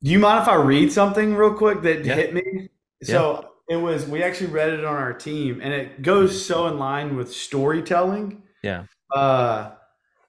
Do 0.03 0.11
you 0.11 0.19
mind 0.19 0.41
if 0.41 0.47
I 0.47 0.55
read 0.55 0.91
something 0.91 1.35
real 1.35 1.53
quick 1.53 1.81
that 1.83 2.03
yeah. 2.03 2.15
hit 2.15 2.33
me? 2.33 2.69
So 3.03 3.41
yeah. 3.41 3.49
It 3.69 3.77
was 3.77 4.05
we 4.05 4.23
actually 4.23 4.51
read 4.51 4.69
it 4.69 4.85
on 4.85 4.95
our 4.95 5.13
team, 5.13 5.59
and 5.61 5.73
it 5.73 6.01
goes 6.01 6.45
so 6.45 6.67
in 6.67 6.77
line 6.77 7.15
with 7.15 7.33
storytelling 7.33 8.43
yeah. 8.65 8.85
Uh, 9.13 9.71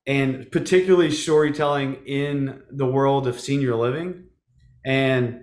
and 0.07 0.53
particularly 0.53 1.11
storytelling 1.11 1.95
in 2.07 2.63
the 2.71 2.87
world 2.87 3.27
of 3.27 3.41
senior 3.41 3.75
living. 3.75 4.25
And, 4.85 5.43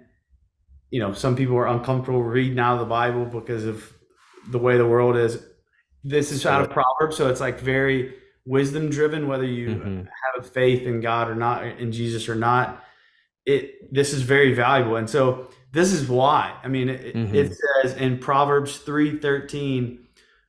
you 0.91 0.99
know, 0.99 1.12
some 1.12 1.36
people 1.36 1.58
are 1.58 1.67
uncomfortable 1.67 2.23
reading 2.23 2.60
out 2.60 2.75
of 2.75 2.79
the 2.79 2.86
Bible 2.86 3.25
because 3.25 3.65
of 3.65 3.91
the 4.49 4.60
way 4.60 4.77
the 4.77 4.88
world 4.88 5.17
is. 5.17 5.43
This 6.03 6.32
is 6.32 6.45
out 6.45 6.62
of 6.62 6.69
Proverbs, 6.69 7.17
so 7.17 7.29
it's 7.29 7.41
like 7.41 7.60
very 7.60 8.13
wisdom 8.45 8.89
driven, 8.89 9.27
whether 9.27 9.45
you 9.45 9.69
mm-hmm. 9.69 9.97
have 9.97 10.45
a 10.45 10.47
faith 10.47 10.84
in 10.84 11.01
God 11.01 11.29
or 11.29 11.36
not, 11.36 11.65
in 11.65 11.91
Jesus 11.91 12.29
or 12.29 12.36
not. 12.36 12.84
It 13.45 13.93
this 13.93 14.13
is 14.13 14.21
very 14.21 14.53
valuable. 14.53 14.97
And 14.97 15.10
so 15.10 15.49
this 15.74 15.92
is 15.92 16.08
why. 16.08 16.56
I 16.64 16.68
mean, 16.68 16.90
it, 16.90 17.16
mm-hmm. 17.16 17.36
it 17.36 17.58
says 17.82 17.96
in 17.98 18.20
Proverbs 18.20 18.80
3:13, 18.86 19.98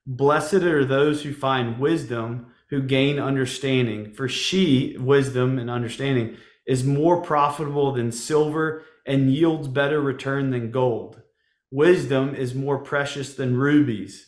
Blessed 0.07 0.55
are 0.55 0.85
those 0.85 1.23
who 1.23 1.33
find 1.33 1.81
wisdom, 1.81 2.53
who 2.69 2.83
gain 2.83 3.19
understanding. 3.19 4.13
For 4.13 4.29
she, 4.29 4.97
wisdom 4.99 5.59
and 5.59 5.71
understanding, 5.71 6.37
is 6.67 6.85
more 6.85 7.23
profitable 7.23 7.93
than 7.93 8.13
silver 8.13 8.85
and 9.07 9.33
yields 9.33 9.67
better 9.67 10.01
return 10.01 10.51
than 10.51 10.71
gold. 10.71 11.23
Wisdom 11.71 12.35
is 12.35 12.55
more 12.55 12.79
precious 12.79 13.35
than 13.35 13.57
rubies. 13.57 14.27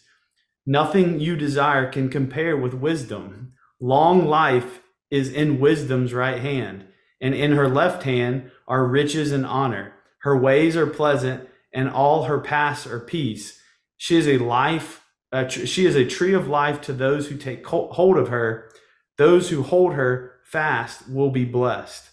Nothing 0.65 1.21
you 1.21 1.37
desire 1.37 1.91
can 1.91 2.09
compare 2.09 2.57
with 2.57 2.75
wisdom. 2.75 3.53
Long 3.79 4.27
life 4.27 4.81
is 5.11 5.31
in 5.31 5.61
wisdom's 5.61 6.15
right 6.15 6.41
hand, 6.41 6.87
and 7.21 7.35
in 7.35 7.53
her 7.53 7.69
left 7.69 8.03
hand 8.05 8.51
are 8.67 8.87
riches 8.87 9.31
and 9.31 9.45
honor. 9.45 9.93
Her 10.27 10.37
ways 10.37 10.77
are 10.77 10.87
pleasant, 10.87 11.49
and 11.73 11.89
all 11.89 12.25
her 12.25 12.41
paths 12.41 12.87
are 12.87 13.01
peace. 13.01 13.59
She 13.97 14.17
is 14.17 14.29
a 14.29 14.39
life 14.39 15.07
uh, 15.33 15.49
she 15.49 15.87
is 15.87 15.97
a 15.97 16.07
tree 16.07 16.33
of 16.35 16.49
life 16.49 16.81
to 16.81 16.93
those 16.93 17.29
who 17.29 17.37
take 17.37 17.67
hold 17.67 18.17
of 18.17 18.29
her. 18.29 18.71
Those 19.19 19.51
who 19.51 19.63
hold 19.63 19.95
her 19.95 20.33
fast 20.45 21.09
will 21.11 21.31
be 21.31 21.45
blessed. 21.45 22.09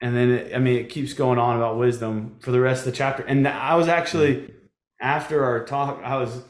And 0.00 0.16
then, 0.16 0.30
it, 0.30 0.54
I 0.54 0.58
mean, 0.58 0.78
it 0.78 0.88
keeps 0.88 1.14
going 1.14 1.38
on 1.38 1.56
about 1.56 1.78
wisdom 1.78 2.36
for 2.40 2.50
the 2.50 2.60
rest 2.60 2.80
of 2.80 2.92
the 2.92 2.96
chapter. 2.96 3.24
And 3.24 3.48
I 3.48 3.76
was 3.76 3.88
actually, 3.88 4.52
after 5.00 5.44
our 5.44 5.64
talk, 5.64 6.00
I 6.04 6.16
was 6.16 6.42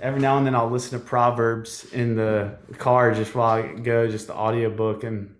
every 0.00 0.20
now 0.20 0.38
and 0.38 0.46
then 0.46 0.54
I'll 0.54 0.70
listen 0.70 0.98
to 0.98 1.04
Proverbs 1.04 1.84
in 1.92 2.14
the 2.14 2.56
car 2.78 3.12
just 3.12 3.34
while 3.34 3.50
I 3.50 3.74
go, 3.74 4.08
just 4.08 4.28
the 4.28 4.34
audio 4.34 4.70
book. 4.70 5.04
And 5.04 5.34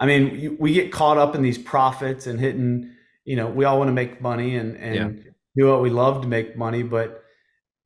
I 0.00 0.06
mean, 0.06 0.56
we 0.58 0.72
get 0.72 0.90
caught 0.90 1.18
up 1.18 1.34
in 1.34 1.42
these 1.42 1.58
profits 1.58 2.26
and 2.26 2.40
hitting, 2.40 2.93
you 3.24 3.36
know, 3.36 3.48
we 3.48 3.64
all 3.64 3.78
want 3.78 3.88
to 3.88 3.92
make 3.92 4.20
money 4.20 4.56
and, 4.56 4.76
and 4.76 4.94
yeah. 4.94 5.30
do 5.56 5.70
what 5.70 5.82
we 5.82 5.90
love 5.90 6.22
to 6.22 6.28
make 6.28 6.56
money, 6.56 6.82
but 6.82 7.24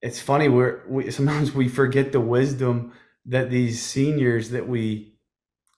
it's 0.01 0.21
funny 0.21 0.49
we're 0.49 0.83
we 0.89 1.11
sometimes 1.11 1.55
we 1.55 1.69
forget 1.69 2.13
the 2.13 2.21
wisdom 2.21 2.93
that 3.27 3.51
these 3.51 3.83
seniors 3.83 4.51
that 4.51 4.69
we 4.69 5.15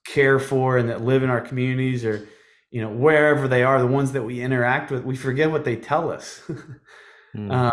care 0.07 0.39
for 0.39 0.79
and 0.79 0.89
that 0.89 1.03
live 1.03 1.23
in 1.23 1.31
our 1.31 1.41
communities 1.41 2.05
or 2.05 2.27
you 2.71 2.81
know 2.81 2.89
wherever 2.89 3.49
they 3.49 3.63
are 3.63 3.81
the 3.81 3.87
ones 3.87 4.13
that 4.13 4.23
we 4.23 4.41
interact 4.41 4.91
with 4.91 5.05
we 5.05 5.17
forget 5.17 5.51
what 5.51 5.65
they 5.65 5.77
tell 5.77 6.11
us 6.11 6.43
mm. 7.37 7.53
um, 7.53 7.73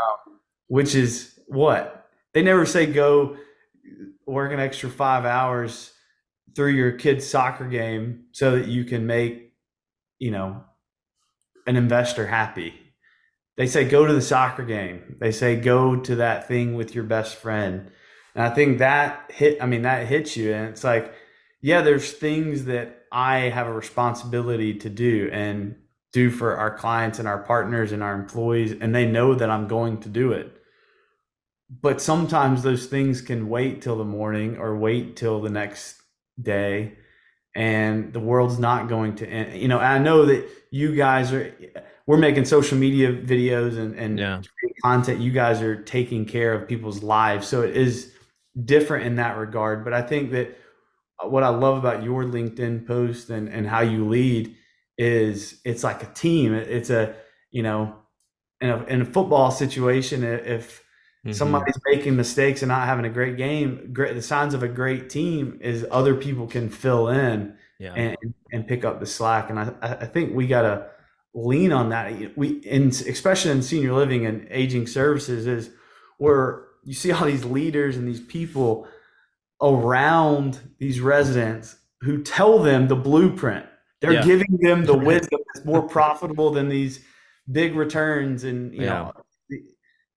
which 0.67 0.95
is 0.95 1.39
what 1.47 2.09
they 2.33 2.41
never 2.41 2.65
say 2.65 2.85
go 2.85 3.37
work 4.25 4.51
an 4.51 4.59
extra 4.59 4.89
five 4.89 5.25
hours 5.25 5.93
through 6.55 6.71
your 6.71 6.91
kid's 6.91 7.25
soccer 7.25 7.67
game 7.67 8.25
so 8.31 8.57
that 8.57 8.67
you 8.67 8.83
can 8.83 9.05
make 9.05 9.53
you 10.19 10.31
know 10.31 10.63
an 11.67 11.75
investor 11.75 12.27
happy 12.27 12.73
they 13.57 13.65
say 13.65 13.85
go 13.85 14.05
to 14.05 14.13
the 14.13 14.21
soccer 14.21 14.63
game. 14.63 15.17
They 15.19 15.31
say 15.31 15.55
go 15.55 15.95
to 15.97 16.15
that 16.17 16.47
thing 16.47 16.75
with 16.75 16.93
your 16.93 17.03
best 17.03 17.35
friend. 17.35 17.91
And 18.35 18.45
I 18.45 18.51
think 18.51 18.77
that 18.77 19.31
hit 19.31 19.61
I 19.61 19.65
mean 19.65 19.81
that 19.81 20.07
hits 20.07 20.37
you 20.37 20.53
and 20.53 20.69
it's 20.69 20.83
like 20.83 21.13
yeah, 21.59 21.81
there's 21.81 22.13
things 22.13 22.65
that 22.65 23.05
I 23.11 23.49
have 23.49 23.65
a 23.65 23.73
responsibility 23.73 24.75
to 24.75 24.89
do 24.89 25.29
and 25.33 25.75
do 26.13 26.29
for 26.29 26.55
our 26.55 26.77
clients 26.77 27.17
and 27.17 27.27
our 27.27 27.39
partners 27.39 27.91
and 27.91 28.03
our 28.03 28.13
employees 28.13 28.75
and 28.79 28.93
they 28.93 29.07
know 29.07 29.33
that 29.33 29.49
I'm 29.49 29.67
going 29.67 29.99
to 30.01 30.09
do 30.09 30.31
it. 30.31 30.53
But 31.69 31.99
sometimes 31.99 32.61
those 32.61 32.85
things 32.85 33.21
can 33.21 33.49
wait 33.49 33.81
till 33.81 33.97
the 33.97 34.05
morning 34.05 34.57
or 34.57 34.77
wait 34.77 35.17
till 35.17 35.41
the 35.41 35.49
next 35.49 35.99
day 36.39 36.93
and 37.57 38.13
the 38.13 38.19
world's 38.19 38.59
not 38.59 38.87
going 38.87 39.15
to 39.15 39.27
end. 39.27 39.59
You 39.59 39.67
know, 39.67 39.79
I 39.79 39.97
know 39.97 40.27
that 40.27 40.47
you 40.69 40.95
guys 40.95 41.33
are 41.33 41.51
we're 42.05 42.17
making 42.17 42.45
social 42.45 42.77
media 42.77 43.11
videos 43.11 43.79
and, 43.79 43.95
and 43.95 44.19
yeah. 44.19 44.41
content. 44.83 45.19
You 45.19 45.31
guys 45.31 45.63
are 45.63 45.81
taking 45.81 46.25
care 46.25 46.53
of 46.53 46.67
people's 46.67 47.01
lives. 47.01 47.47
So 47.47 47.63
it 47.63 47.75
is 47.75 48.13
different 48.63 49.07
in 49.07 49.15
that 49.15 49.37
regard. 49.37 49.83
But 49.83 49.93
I 49.93 50.03
think 50.03 50.31
that 50.33 50.55
what 51.23 51.41
I 51.41 51.49
love 51.49 51.79
about 51.79 52.03
your 52.03 52.23
LinkedIn 52.23 52.85
post 52.85 53.31
and, 53.31 53.49
and 53.49 53.67
how 53.67 53.81
you 53.81 54.07
lead 54.07 54.55
is 54.99 55.59
it's 55.65 55.83
like 55.83 56.03
a 56.03 56.13
team. 56.13 56.53
It's 56.53 56.91
a, 56.91 57.15
you 57.49 57.63
know, 57.63 57.95
in 58.61 58.69
a, 58.69 58.83
in 58.83 59.01
a 59.01 59.05
football 59.05 59.49
situation, 59.49 60.23
if 60.23 60.83
mm-hmm. 61.27 61.37
somebody's 61.37 61.77
making 61.85 62.15
mistakes 62.15 62.61
and 62.61 62.69
not 62.69 62.85
having 62.85 63.05
a 63.05 63.09
great 63.09 63.37
game, 63.37 63.89
great, 63.93 64.15
the 64.15 64.21
signs 64.21 64.53
of 64.53 64.63
a 64.63 64.67
great 64.67 65.09
team 65.09 65.59
is 65.61 65.85
other 65.91 66.15
people 66.15 66.47
can 66.47 66.69
fill 66.69 67.09
in 67.09 67.55
yeah. 67.79 67.93
and, 67.93 68.17
and 68.51 68.67
pick 68.67 68.85
up 68.85 68.99
the 68.99 69.05
slack. 69.05 69.49
And 69.49 69.59
I, 69.59 69.73
I 69.81 70.05
think 70.05 70.33
we 70.33 70.47
got 70.47 70.63
to, 70.63 70.87
lean 71.37 71.71
on 71.71 71.89
that. 71.89 72.37
We, 72.37 72.49
in, 72.59 72.87
especially 72.87 73.51
in 73.51 73.61
senior 73.61 73.93
living 73.93 74.25
and 74.25 74.47
aging 74.49 74.87
services, 74.87 75.47
is 75.47 75.69
where 76.17 76.65
you 76.83 76.93
see 76.93 77.11
all 77.11 77.25
these 77.25 77.45
leaders 77.45 77.95
and 77.95 78.07
these 78.07 78.19
people 78.19 78.87
around 79.61 80.59
these 80.79 80.99
residents 80.99 81.77
who 82.01 82.23
tell 82.23 82.59
them 82.59 82.87
the 82.87 82.95
blueprint. 82.95 83.65
They're 84.01 84.13
yeah. 84.13 84.23
giving 84.23 84.57
them 84.59 84.85
the 84.85 84.97
wisdom 84.97 85.39
that's 85.53 85.65
more 85.65 85.81
profitable 85.81 86.51
than 86.51 86.69
these 86.69 87.03
big 87.51 87.75
returns, 87.75 88.43
and 88.43 88.73
you 88.73 88.81
yeah. 88.81 88.89
know, 88.89 89.13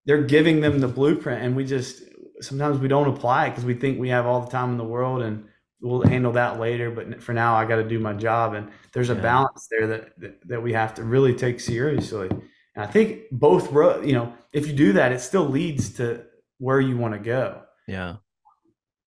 they're 0.06 0.22
giving 0.22 0.60
them 0.60 0.80
the 0.80 0.88
blueprint. 0.88 1.42
And 1.42 1.56
we 1.56 1.64
just 1.64 2.02
sometimes 2.40 2.78
we 2.78 2.88
don't 2.88 3.08
apply 3.08 3.46
it 3.46 3.50
because 3.50 3.64
we 3.64 3.74
think 3.74 3.98
we 3.98 4.08
have 4.08 4.26
all 4.26 4.40
the 4.40 4.50
time 4.50 4.70
in 4.70 4.78
the 4.78 4.84
world 4.84 5.22
and 5.22 5.44
we'll 5.80 6.02
handle 6.02 6.32
that 6.32 6.60
later. 6.60 6.90
But 6.90 7.22
for 7.22 7.32
now, 7.32 7.54
I 7.54 7.64
got 7.64 7.76
to 7.76 7.88
do 7.88 7.98
my 7.98 8.12
job, 8.12 8.54
and 8.54 8.70
there's 8.92 9.10
a 9.10 9.14
yeah. 9.14 9.20
balance 9.20 9.68
there 9.70 9.86
that, 9.86 10.20
that, 10.20 10.48
that 10.48 10.62
we 10.62 10.72
have 10.72 10.94
to 10.94 11.04
really 11.04 11.34
take 11.34 11.60
seriously. 11.60 12.28
And 12.28 12.84
I 12.84 12.86
think 12.86 13.22
both, 13.32 13.72
you 14.04 14.12
know, 14.12 14.32
if 14.52 14.66
you 14.66 14.72
do 14.72 14.92
that, 14.94 15.12
it 15.12 15.20
still 15.20 15.48
leads 15.48 15.94
to 15.94 16.24
where 16.58 16.80
you 16.80 16.96
want 16.96 17.14
to 17.14 17.20
go. 17.20 17.62
Yeah. 17.86 18.16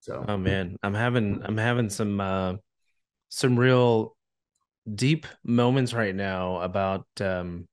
So. 0.01 0.25
Oh 0.27 0.37
man, 0.37 0.77
I'm 0.83 0.93
having 0.93 1.41
I'm 1.43 1.57
having 1.57 1.89
some 1.89 2.19
uh, 2.19 2.55
some 3.29 3.57
real 3.57 4.17
deep 4.93 5.25
moments 5.45 5.93
right 5.93 6.13
now 6.13 6.57
about 6.57 7.05
um 7.21 7.69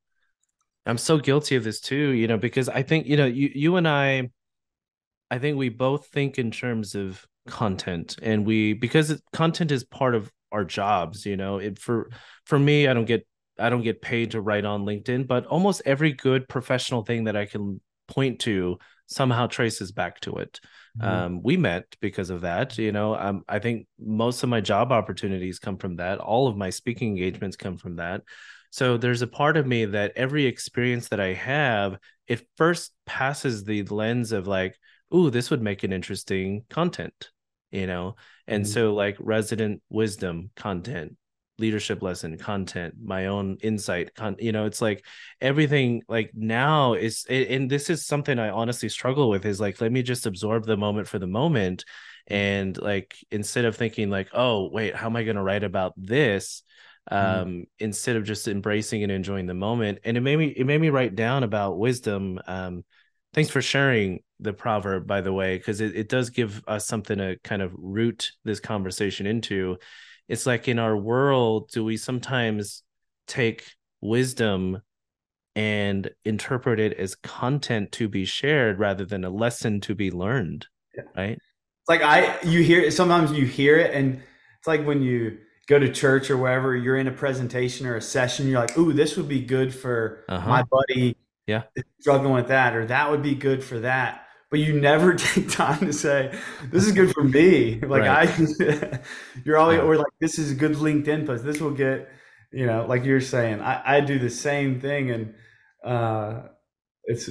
I'm 0.87 0.99
so 0.99 1.19
guilty 1.19 1.57
of 1.57 1.65
this 1.65 1.81
too, 1.81 2.11
you 2.11 2.27
know, 2.27 2.39
because 2.39 2.69
I 2.69 2.83
think, 2.83 3.07
you 3.07 3.17
know, 3.17 3.27
you 3.27 3.51
you 3.55 3.77
and 3.77 3.87
I 3.89 4.31
I 5.31 5.39
think 5.39 5.57
we 5.57 5.69
both 5.69 6.07
think 6.07 6.39
in 6.39 6.51
terms 6.51 6.95
of 6.95 7.27
content 7.47 8.17
and 8.23 8.47
we 8.47 8.75
because 8.75 9.21
content 9.33 9.71
is 9.71 9.83
part 9.83 10.15
of 10.15 10.31
our 10.53 10.63
jobs 10.63 11.25
you 11.25 11.37
know 11.37 11.57
it 11.57 11.79
for 11.79 12.11
for 12.45 12.59
me 12.59 12.87
i 12.87 12.93
don't 12.93 13.07
get 13.07 13.27
i 13.59 13.71
don't 13.71 13.83
get 13.83 14.03
paid 14.03 14.31
to 14.31 14.41
write 14.41 14.65
on 14.65 14.85
linkedin 14.85 15.27
but 15.27 15.47
almost 15.47 15.81
every 15.87 16.13
good 16.13 16.47
professional 16.49 17.03
thing 17.03 17.25
that 17.25 17.37
i 17.37 17.47
can 17.47 17.81
point 18.11 18.41
to 18.41 18.79
somehow 19.11 19.47
traces 19.47 19.93
back 19.93 20.21
to 20.21 20.37
it. 20.37 20.61
Mm-hmm. 20.99 21.09
Um, 21.09 21.43
we 21.43 21.57
met 21.57 21.85
because 22.01 22.31
of 22.31 22.43
that. 22.43 22.79
You 22.79 22.93
know, 22.93 23.15
um, 23.17 23.45
I 23.49 23.59
think 23.59 23.87
most 23.99 24.43
of 24.43 24.49
my 24.49 24.61
job 24.61 24.93
opportunities 24.93 25.59
come 25.59 25.79
from 25.79 25.97
that. 25.97 26.19
All 26.19 26.49
of 26.49 26.57
my 26.57 26.71
speaking 26.71 27.09
engagements 27.09 27.57
come 27.57 27.77
from 27.77 27.97
that. 27.97 28.23
So 28.71 28.97
there's 28.97 29.23
a 29.23 29.27
part 29.27 29.57
of 29.57 29.67
me 29.67 29.85
that 29.85 30.13
every 30.17 30.47
experience 30.47 31.09
that 31.09 31.21
I 31.21 31.35
have, 31.35 31.99
it 32.27 32.47
first 32.57 32.93
passes 33.07 33.65
the 33.65 33.83
lens 33.85 34.33
of 34.33 34.47
like, 34.47 34.77
ooh, 35.15 35.31
this 35.31 35.51
would 35.51 35.63
make 35.63 35.83
an 35.83 35.93
interesting 35.93 36.65
content, 36.71 37.31
you 37.71 37.87
know? 37.87 38.17
And 38.47 38.65
mm-hmm. 38.65 38.73
so 38.73 38.95
like 38.95 39.17
resident 39.19 39.83
wisdom 39.91 40.51
content, 40.55 41.17
leadership 41.59 42.01
lesson 42.01 42.39
content 42.39 42.95
my 43.05 43.27
own 43.27 43.59
insight 43.63 44.15
con- 44.15 44.37
you 44.39 44.51
know 44.51 44.65
it's 44.65 44.81
like 44.81 45.05
everything 45.43 46.01
like 46.09 46.31
now 46.35 46.95
is 46.95 47.27
and 47.29 47.71
this 47.71 47.91
is 47.91 48.07
something 48.07 48.39
i 48.39 48.49
honestly 48.49 48.89
struggle 48.89 49.29
with 49.29 49.45
is 49.45 49.61
like 49.61 49.79
let 49.79 49.93
me 49.93 50.03
just 50.03 50.25
absorb 50.25 50.65
the 50.65 50.79
moment 50.79 51.07
for 51.07 51.19
the 51.19 51.27
moment 51.27 51.85
mm-hmm. 51.85 52.35
and 52.35 52.81
like 52.81 53.15
instead 53.31 53.67
of 53.67 53.77
thinking 53.77 54.09
like 54.09 54.31
oh 54.33 54.71
wait 54.73 54.97
how 54.97 55.05
am 55.05 55.17
i 55.17 55.23
going 55.23 55.37
to 55.37 55.43
write 55.43 55.63
about 55.63 55.93
this. 55.99 56.63
Um 57.11 57.19
mm. 57.19 57.67
instead 57.79 58.17
of 58.17 58.25
just 58.25 58.47
embracing 58.49 59.03
and 59.03 59.13
enjoying 59.13 59.47
the 59.47 59.55
moment 59.55 59.99
and 60.05 60.17
it 60.17 60.21
made 60.21 60.37
me 60.37 60.47
it 60.49 60.67
made 60.67 60.81
me 60.81 60.91
write 60.91 61.15
down 61.15 61.43
about 61.43 61.79
wisdom 61.79 62.39
um 62.47 62.85
thanks 63.33 63.51
for 63.51 63.63
sharing 63.63 64.21
the 64.39 64.53
proverb 64.53 65.07
by 65.07 65.21
the 65.21 65.33
way 65.33 65.57
because 65.57 65.81
it, 65.81 65.97
it 65.97 66.09
does 66.09 66.31
give 66.31 66.63
us 66.67 66.87
something 66.87 67.19
to 67.19 67.37
kind 67.43 67.63
of 67.63 67.73
root 67.77 68.33
this 68.45 68.61
conversation 68.61 69.27
into 69.27 69.77
it's 70.29 70.47
like 70.47 70.69
in 70.69 70.79
our 70.79 70.97
world 70.97 71.71
do 71.71 71.85
we 71.85 71.97
sometimes 71.97 72.83
take 73.27 73.65
wisdom 74.01 74.81
and 75.57 76.11
interpret 76.25 76.79
it 76.79 76.93
as 76.95 77.15
content 77.17 77.91
to 77.93 78.09
be 78.09 78.25
shared 78.25 78.79
rather 78.79 79.05
than 79.05 79.25
a 79.25 79.31
lesson 79.31 79.81
to 79.81 79.95
be 79.95 80.11
learned 80.11 80.67
yeah. 80.97 81.03
right 81.17 81.39
it's 81.39 81.89
like 81.89 82.03
i 82.03 82.39
you 82.43 82.63
hear 82.63 82.91
sometimes 82.91 83.33
you 83.33 83.45
hear 83.45 83.77
it 83.79 83.93
and 83.95 84.23
it's 84.59 84.69
like 84.69 84.85
when 84.87 85.03
you 85.03 85.39
go 85.71 85.79
to 85.79 85.91
church 85.91 86.31
or 86.31 86.37
wherever 86.37 86.77
you're 86.77 86.97
in 86.97 87.07
a 87.07 87.13
presentation 87.13 87.87
or 87.87 87.95
a 87.95 88.03
session 88.03 88.49
you're 88.49 88.61
like 88.61 88.77
ooh 88.77 88.93
this 88.93 89.17
would 89.17 89.29
be 89.29 89.41
good 89.41 89.73
for 89.73 90.25
uh-huh. 90.29 90.49
my 90.49 90.65
buddy 90.65 91.17
yeah 91.47 91.63
struggling 92.01 92.35
with 92.35 92.49
that 92.49 92.75
or 92.75 92.85
that 92.85 93.09
would 93.09 93.23
be 93.23 93.37
good 93.37 93.63
for 93.63 93.79
that 93.79 94.27
but 94.51 94.59
you 94.59 94.81
never 94.81 95.15
take 95.29 95.49
time 95.49 95.79
to 95.79 95.93
say 95.93 96.37
this 96.73 96.85
is 96.85 96.93
good 96.93 97.13
for 97.15 97.23
me 97.23 97.79
like 97.83 98.03
right. 98.03 98.29
i 98.29 99.01
you're 99.45 99.57
always 99.57 99.79
or 99.79 99.97
like 99.97 100.13
this 100.21 100.41
is 100.41 100.51
a 100.51 100.57
good 100.57 100.73
linkedin 100.73 101.25
post 101.25 101.45
this 101.45 101.61
will 101.61 101.71
get 101.71 102.11
you 102.53 102.67
know 102.67 102.85
like 102.89 103.05
you're 103.05 103.21
saying 103.21 103.61
i, 103.61 103.99
I 103.99 104.01
do 104.01 104.19
the 104.19 104.29
same 104.29 104.81
thing 104.81 105.13
and 105.13 105.35
uh 105.85 106.49
it's 107.05 107.31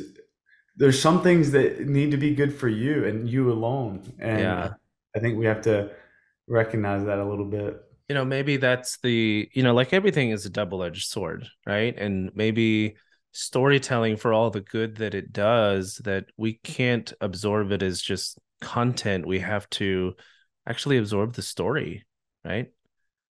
there's 0.78 1.02
some 1.02 1.22
things 1.22 1.52
that 1.52 1.86
need 1.86 2.12
to 2.12 2.18
be 2.18 2.34
good 2.34 2.58
for 2.58 2.70
you 2.70 3.04
and 3.04 3.30
you 3.30 3.52
alone 3.52 4.14
and 4.18 4.40
yeah. 4.40 4.74
i 5.14 5.20
think 5.20 5.38
we 5.38 5.46
have 5.46 5.62
to 5.64 5.92
recognize 6.48 7.04
that 7.04 7.20
a 7.20 7.26
little 7.26 7.46
bit 7.46 7.84
you 8.10 8.16
know 8.16 8.26
maybe 8.26 8.58
that's 8.58 8.98
the 9.00 9.48
you 9.54 9.64
know 9.64 9.74
like 9.74 9.94
everything 9.94 10.32
is 10.32 10.46
a 10.46 10.50
double-edged 10.50 11.08
sword 11.08 11.48
right? 11.66 11.98
And 11.98 12.32
maybe 12.34 12.96
storytelling 13.32 14.18
for 14.18 14.34
all 14.34 14.50
the 14.50 14.62
good 14.62 14.98
that 14.98 15.14
it 15.14 15.32
does 15.32 16.02
that 16.04 16.26
we 16.36 16.54
can't 16.64 17.14
absorb 17.22 17.72
it 17.72 17.84
as 17.84 18.02
just 18.02 18.40
content. 18.60 19.28
We 19.28 19.40
have 19.40 19.70
to 19.72 20.16
actually 20.68 20.98
absorb 20.98 21.34
the 21.34 21.44
story 21.44 22.06
right? 22.44 22.72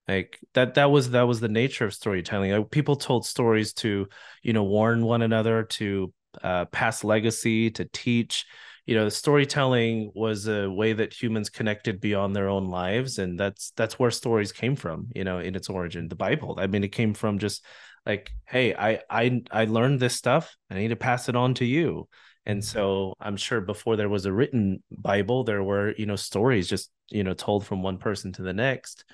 Like 0.08 0.40
that 0.54 0.76
that 0.76 0.90
was 0.90 1.12
that 1.12 1.28
was 1.28 1.40
the 1.40 1.50
nature 1.50 1.86
of 1.86 1.94
storytelling. 1.94 2.52
Like 2.52 2.72
people 2.72 2.96
told 2.96 3.26
stories 3.26 3.74
to 3.74 4.08
you 4.42 4.54
know 4.54 4.64
warn 4.64 5.06
one 5.06 5.22
another 5.22 5.64
to 5.64 6.14
uh, 6.42 6.66
pass 6.66 7.04
legacy 7.04 7.70
to 7.72 7.86
teach 7.86 8.46
you 8.90 8.96
know 8.96 9.08
storytelling 9.08 10.12
was 10.16 10.48
a 10.48 10.68
way 10.68 10.94
that 10.94 11.14
humans 11.14 11.48
connected 11.48 12.02
beyond 12.02 12.36
their 12.36 12.50
own 12.50 12.72
lives 12.72 13.20
and 13.20 13.40
that's 13.40 13.72
that's 13.78 14.00
where 14.00 14.10
stories 14.10 14.52
came 14.52 14.76
from 14.76 15.10
you 15.14 15.24
know 15.24 15.38
in 15.38 15.54
its 15.54 15.70
origin 15.70 16.08
the 16.08 16.16
bible. 16.16 16.58
I 16.58 16.66
mean 16.66 16.84
it 16.84 16.92
came 16.92 17.14
from 17.14 17.38
just 17.38 17.64
like 18.08 18.32
hey 18.48 18.74
i 18.74 19.00
i 19.08 19.44
i 19.52 19.66
learned 19.66 20.00
this 20.00 20.16
stuff. 20.16 20.58
I 20.72 20.74
need 20.74 20.88
to 20.88 20.96
pass 20.96 21.30
it 21.30 21.36
on 21.36 21.54
to 21.56 21.66
you. 21.66 22.08
And 22.48 22.66
so 22.66 23.14
i'm 23.20 23.38
sure 23.38 23.62
before 23.62 23.96
there 23.96 24.10
was 24.10 24.26
a 24.26 24.34
written 24.34 24.82
bible 24.90 25.44
there 25.44 25.62
were 25.62 25.94
you 25.96 26.08
know 26.08 26.16
stories 26.16 26.68
just 26.68 26.90
you 27.10 27.24
know 27.24 27.36
told 27.36 27.68
from 27.68 27.84
one 27.84 28.00
person 28.00 28.34
to 28.34 28.42
the 28.42 28.54
next. 28.54 29.06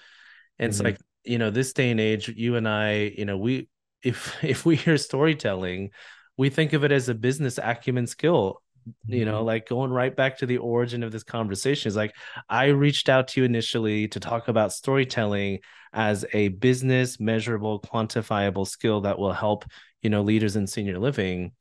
And 0.58 0.72
mm-hmm. 0.72 0.86
it's 0.86 0.86
like 0.86 1.00
you 1.26 1.38
know 1.38 1.50
this 1.50 1.74
day 1.74 1.92
and 1.92 2.00
age 2.00 2.30
you 2.30 2.56
and 2.56 2.66
i 2.66 3.12
you 3.18 3.26
know 3.26 3.38
we 3.38 3.68
if 4.02 4.42
if 4.42 4.66
we 4.66 4.78
hear 4.78 4.98
storytelling 4.98 5.90
we 6.38 6.50
think 6.50 6.72
of 6.72 6.86
it 6.86 6.94
as 6.94 7.10
a 7.10 7.14
business 7.14 7.60
acumen 7.62 8.08
skill 8.08 8.62
you 9.08 9.26
know 9.26 9.38
mm-hmm. 9.38 9.46
like 9.46 9.68
going 9.68 9.92
right 9.92 10.16
back 10.16 10.38
to 10.38 10.46
the 10.46 10.58
origin 10.58 11.04
of 11.04 11.12
this 11.12 11.24
conversation 11.24 11.88
is 11.90 11.96
like 11.96 12.14
i 12.50 12.66
reached 12.66 13.10
out 13.10 13.28
to 13.28 13.42
you 13.42 13.46
initially 13.46 14.08
to 14.08 14.20
talk 14.20 14.48
about 14.48 14.72
storytelling 14.72 15.60
as 15.94 16.26
a 16.34 16.50
business 16.50 17.20
measurable 17.20 17.80
quantifiable 17.82 18.68
skill 18.68 19.02
that 19.02 19.18
will 19.18 19.34
help 19.34 19.66
you 20.02 20.10
know 20.10 20.22
leaders 20.22 20.56
in 20.56 20.68
senior 20.68 21.00
living 21.00 21.52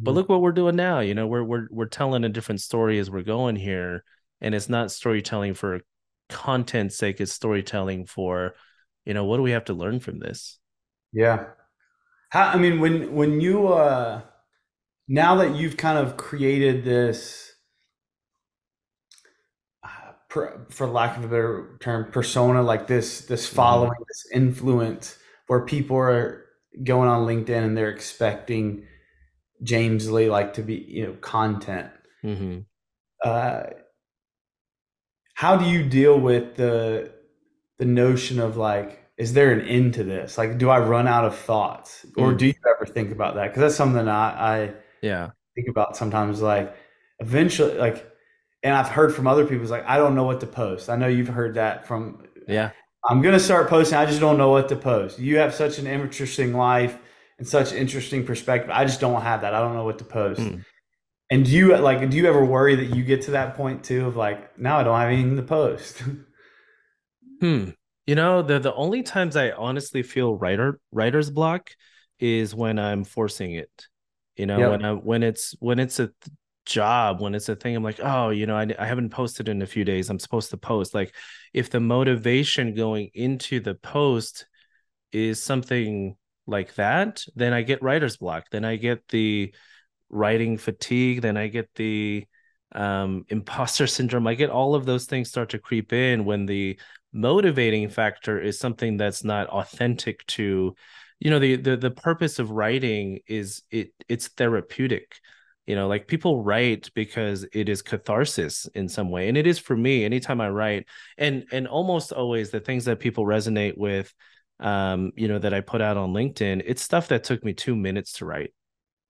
but 0.00 0.10
mm-hmm. 0.10 0.18
look 0.18 0.28
what 0.28 0.40
we're 0.40 0.52
doing 0.52 0.76
now 0.76 1.00
you 1.00 1.14
know 1.14 1.26
we're 1.26 1.42
we're 1.42 1.66
we're 1.70 1.86
telling 1.86 2.24
a 2.24 2.28
different 2.28 2.60
story 2.60 2.98
as 2.98 3.10
we're 3.10 3.22
going 3.22 3.56
here 3.56 4.04
and 4.40 4.54
it's 4.54 4.68
not 4.68 4.92
storytelling 4.92 5.54
for 5.54 5.80
content 6.28 6.92
sake 6.92 7.20
it's 7.20 7.32
storytelling 7.32 8.06
for 8.06 8.54
you 9.04 9.14
know 9.14 9.24
what 9.24 9.38
do 9.38 9.42
we 9.42 9.52
have 9.52 9.64
to 9.64 9.74
learn 9.74 9.98
from 9.98 10.18
this 10.18 10.58
yeah 11.12 11.46
how 12.28 12.48
i 12.48 12.56
mean 12.56 12.78
when 12.78 13.14
when 13.14 13.40
you 13.40 13.68
uh 13.68 14.20
now 15.08 15.36
that 15.36 15.56
you've 15.56 15.78
kind 15.78 15.98
of 15.98 16.16
created 16.18 16.84
this 16.84 17.52
uh, 19.82 20.12
for 20.68 20.86
lack 20.86 21.16
of 21.16 21.24
a 21.24 21.28
better 21.28 21.78
term 21.80 22.10
persona 22.12 22.62
like 22.62 22.86
this 22.86 23.22
this 23.22 23.46
mm-hmm. 23.46 23.56
following 23.56 23.90
mm-hmm. 23.92 24.02
this 24.06 24.26
influence 24.32 25.18
where 25.46 25.64
people 25.64 25.96
are 25.96 26.44
going 26.84 27.08
on 27.08 27.26
linkedin 27.26 27.64
and 27.64 27.76
they're 27.76 27.90
expecting 27.90 28.86
james 29.62 30.10
lee 30.10 30.30
like 30.30 30.54
to 30.54 30.62
be 30.62 30.74
you 30.88 31.06
know 31.06 31.14
content 31.14 31.90
mm-hmm. 32.22 32.60
uh, 33.24 33.62
how 35.34 35.56
do 35.56 35.64
you 35.64 35.82
deal 35.82 36.20
with 36.20 36.56
the 36.56 37.10
the 37.78 37.86
notion 37.86 38.38
of 38.38 38.56
like 38.56 39.04
is 39.16 39.32
there 39.32 39.50
an 39.50 39.66
end 39.66 39.94
to 39.94 40.04
this 40.04 40.36
like 40.36 40.58
do 40.58 40.68
i 40.68 40.78
run 40.78 41.08
out 41.08 41.24
of 41.24 41.36
thoughts 41.36 42.04
or 42.16 42.32
mm. 42.32 42.38
do 42.38 42.46
you 42.46 42.54
ever 42.76 42.86
think 42.86 43.10
about 43.10 43.34
that 43.34 43.48
because 43.48 43.60
that's 43.60 43.74
something 43.74 44.06
I, 44.08 44.56
I 44.56 44.74
yeah. 45.02 45.30
think 45.54 45.68
about 45.68 45.96
sometimes 45.96 46.40
like 46.40 46.74
eventually 47.20 47.74
like 47.74 48.10
and 48.62 48.74
i've 48.74 48.88
heard 48.88 49.14
from 49.14 49.26
other 49.26 49.44
people 49.44 49.64
is 49.64 49.70
like 49.70 49.84
i 49.86 49.96
don't 49.96 50.14
know 50.14 50.24
what 50.24 50.40
to 50.40 50.46
post. 50.46 50.88
I 50.88 50.96
know 50.96 51.08
you've 51.08 51.28
heard 51.28 51.54
that 51.54 51.86
from 51.86 52.26
yeah. 52.46 52.70
I'm 53.08 53.22
gonna 53.22 53.40
start 53.40 53.68
posting 53.68 53.98
i 53.98 54.06
just 54.06 54.20
don't 54.20 54.38
know 54.38 54.50
what 54.50 54.68
to 54.70 54.76
post. 54.76 55.18
You 55.18 55.38
have 55.38 55.54
such 55.54 55.78
an 55.78 55.86
interesting 55.86 56.54
life 56.54 56.98
and 57.38 57.46
such 57.46 57.72
interesting 57.72 58.24
perspective. 58.24 58.70
I 58.72 58.84
just 58.84 59.00
don't 59.00 59.22
have 59.22 59.42
that. 59.42 59.54
I 59.54 59.60
don't 59.60 59.74
know 59.74 59.84
what 59.84 59.98
to 59.98 60.04
post. 60.04 60.40
Mm. 60.40 60.64
and 61.30 61.44
do 61.44 61.50
you 61.50 61.76
like 61.76 62.08
do 62.10 62.16
you 62.16 62.26
ever 62.26 62.44
worry 62.44 62.74
that 62.76 62.96
you 62.96 63.02
get 63.04 63.22
to 63.22 63.32
that 63.32 63.56
point 63.56 63.84
too 63.84 64.06
of 64.06 64.16
like 64.16 64.58
now 64.58 64.78
i 64.78 64.82
don't 64.82 64.98
have 64.98 65.10
anything 65.10 65.36
to 65.36 65.42
post. 65.42 66.02
Hmm. 67.40 67.70
You 68.08 68.16
know 68.16 68.42
the 68.42 68.58
the 68.58 68.74
only 68.74 69.04
times 69.04 69.36
i 69.36 69.52
honestly 69.52 70.02
feel 70.02 70.34
writer 70.34 70.80
writer's 70.90 71.30
block 71.30 71.70
is 72.18 72.52
when 72.52 72.80
i'm 72.80 73.04
forcing 73.04 73.52
it 73.52 73.86
you 74.38 74.46
know 74.46 74.58
yep. 74.58 74.70
when 74.70 74.84
I, 74.84 74.92
when 74.92 75.22
it's 75.22 75.54
when 75.60 75.78
it's 75.78 76.00
a 76.00 76.10
job 76.64 77.20
when 77.20 77.34
it's 77.34 77.48
a 77.48 77.56
thing 77.56 77.74
i'm 77.74 77.82
like 77.82 78.00
oh 78.02 78.28
you 78.28 78.46
know 78.46 78.56
I, 78.56 78.66
I 78.78 78.86
haven't 78.86 79.10
posted 79.10 79.48
in 79.48 79.62
a 79.62 79.66
few 79.66 79.84
days 79.84 80.10
i'm 80.10 80.18
supposed 80.18 80.50
to 80.50 80.58
post 80.58 80.94
like 80.94 81.14
if 81.54 81.70
the 81.70 81.80
motivation 81.80 82.74
going 82.74 83.10
into 83.14 83.60
the 83.60 83.74
post 83.74 84.46
is 85.10 85.42
something 85.42 86.16
like 86.46 86.74
that 86.74 87.24
then 87.34 87.54
i 87.54 87.62
get 87.62 87.82
writer's 87.82 88.18
block 88.18 88.44
then 88.50 88.66
i 88.66 88.76
get 88.76 89.06
the 89.08 89.54
writing 90.10 90.58
fatigue 90.58 91.22
then 91.22 91.38
i 91.38 91.46
get 91.46 91.70
the 91.74 92.26
um 92.72 93.24
imposter 93.28 93.86
syndrome 93.86 94.26
i 94.26 94.34
get 94.34 94.50
all 94.50 94.74
of 94.74 94.84
those 94.84 95.06
things 95.06 95.30
start 95.30 95.48
to 95.50 95.58
creep 95.58 95.94
in 95.94 96.26
when 96.26 96.44
the 96.44 96.78
motivating 97.12 97.88
factor 97.88 98.38
is 98.38 98.58
something 98.58 98.98
that's 98.98 99.24
not 99.24 99.48
authentic 99.48 100.24
to 100.26 100.74
you 101.20 101.30
know 101.30 101.38
the 101.38 101.56
the 101.56 101.76
the 101.76 101.90
purpose 101.90 102.38
of 102.38 102.50
writing 102.50 103.20
is 103.26 103.62
it 103.70 103.92
it's 104.08 104.28
therapeutic. 104.28 105.16
You 105.66 105.74
know 105.74 105.86
like 105.86 106.06
people 106.06 106.42
write 106.42 106.90
because 106.94 107.44
it 107.52 107.68
is 107.68 107.82
catharsis 107.82 108.66
in 108.74 108.88
some 108.88 109.10
way 109.10 109.28
and 109.28 109.36
it 109.36 109.46
is 109.46 109.58
for 109.58 109.76
me 109.76 110.04
anytime 110.04 110.40
i 110.40 110.48
write. 110.48 110.86
And 111.18 111.44
and 111.52 111.68
almost 111.68 112.12
always 112.12 112.50
the 112.50 112.60
things 112.60 112.86
that 112.86 113.00
people 113.00 113.24
resonate 113.24 113.76
with 113.76 114.12
um 114.60 115.12
you 115.14 115.28
know 115.28 115.38
that 115.38 115.54
i 115.54 115.60
put 115.60 115.80
out 115.80 115.96
on 115.96 116.12
linkedin 116.12 116.60
it's 116.66 116.82
stuff 116.82 117.08
that 117.08 117.22
took 117.22 117.44
me 117.44 117.52
two 117.52 117.76
minutes 117.76 118.14
to 118.14 118.24
write. 118.24 118.52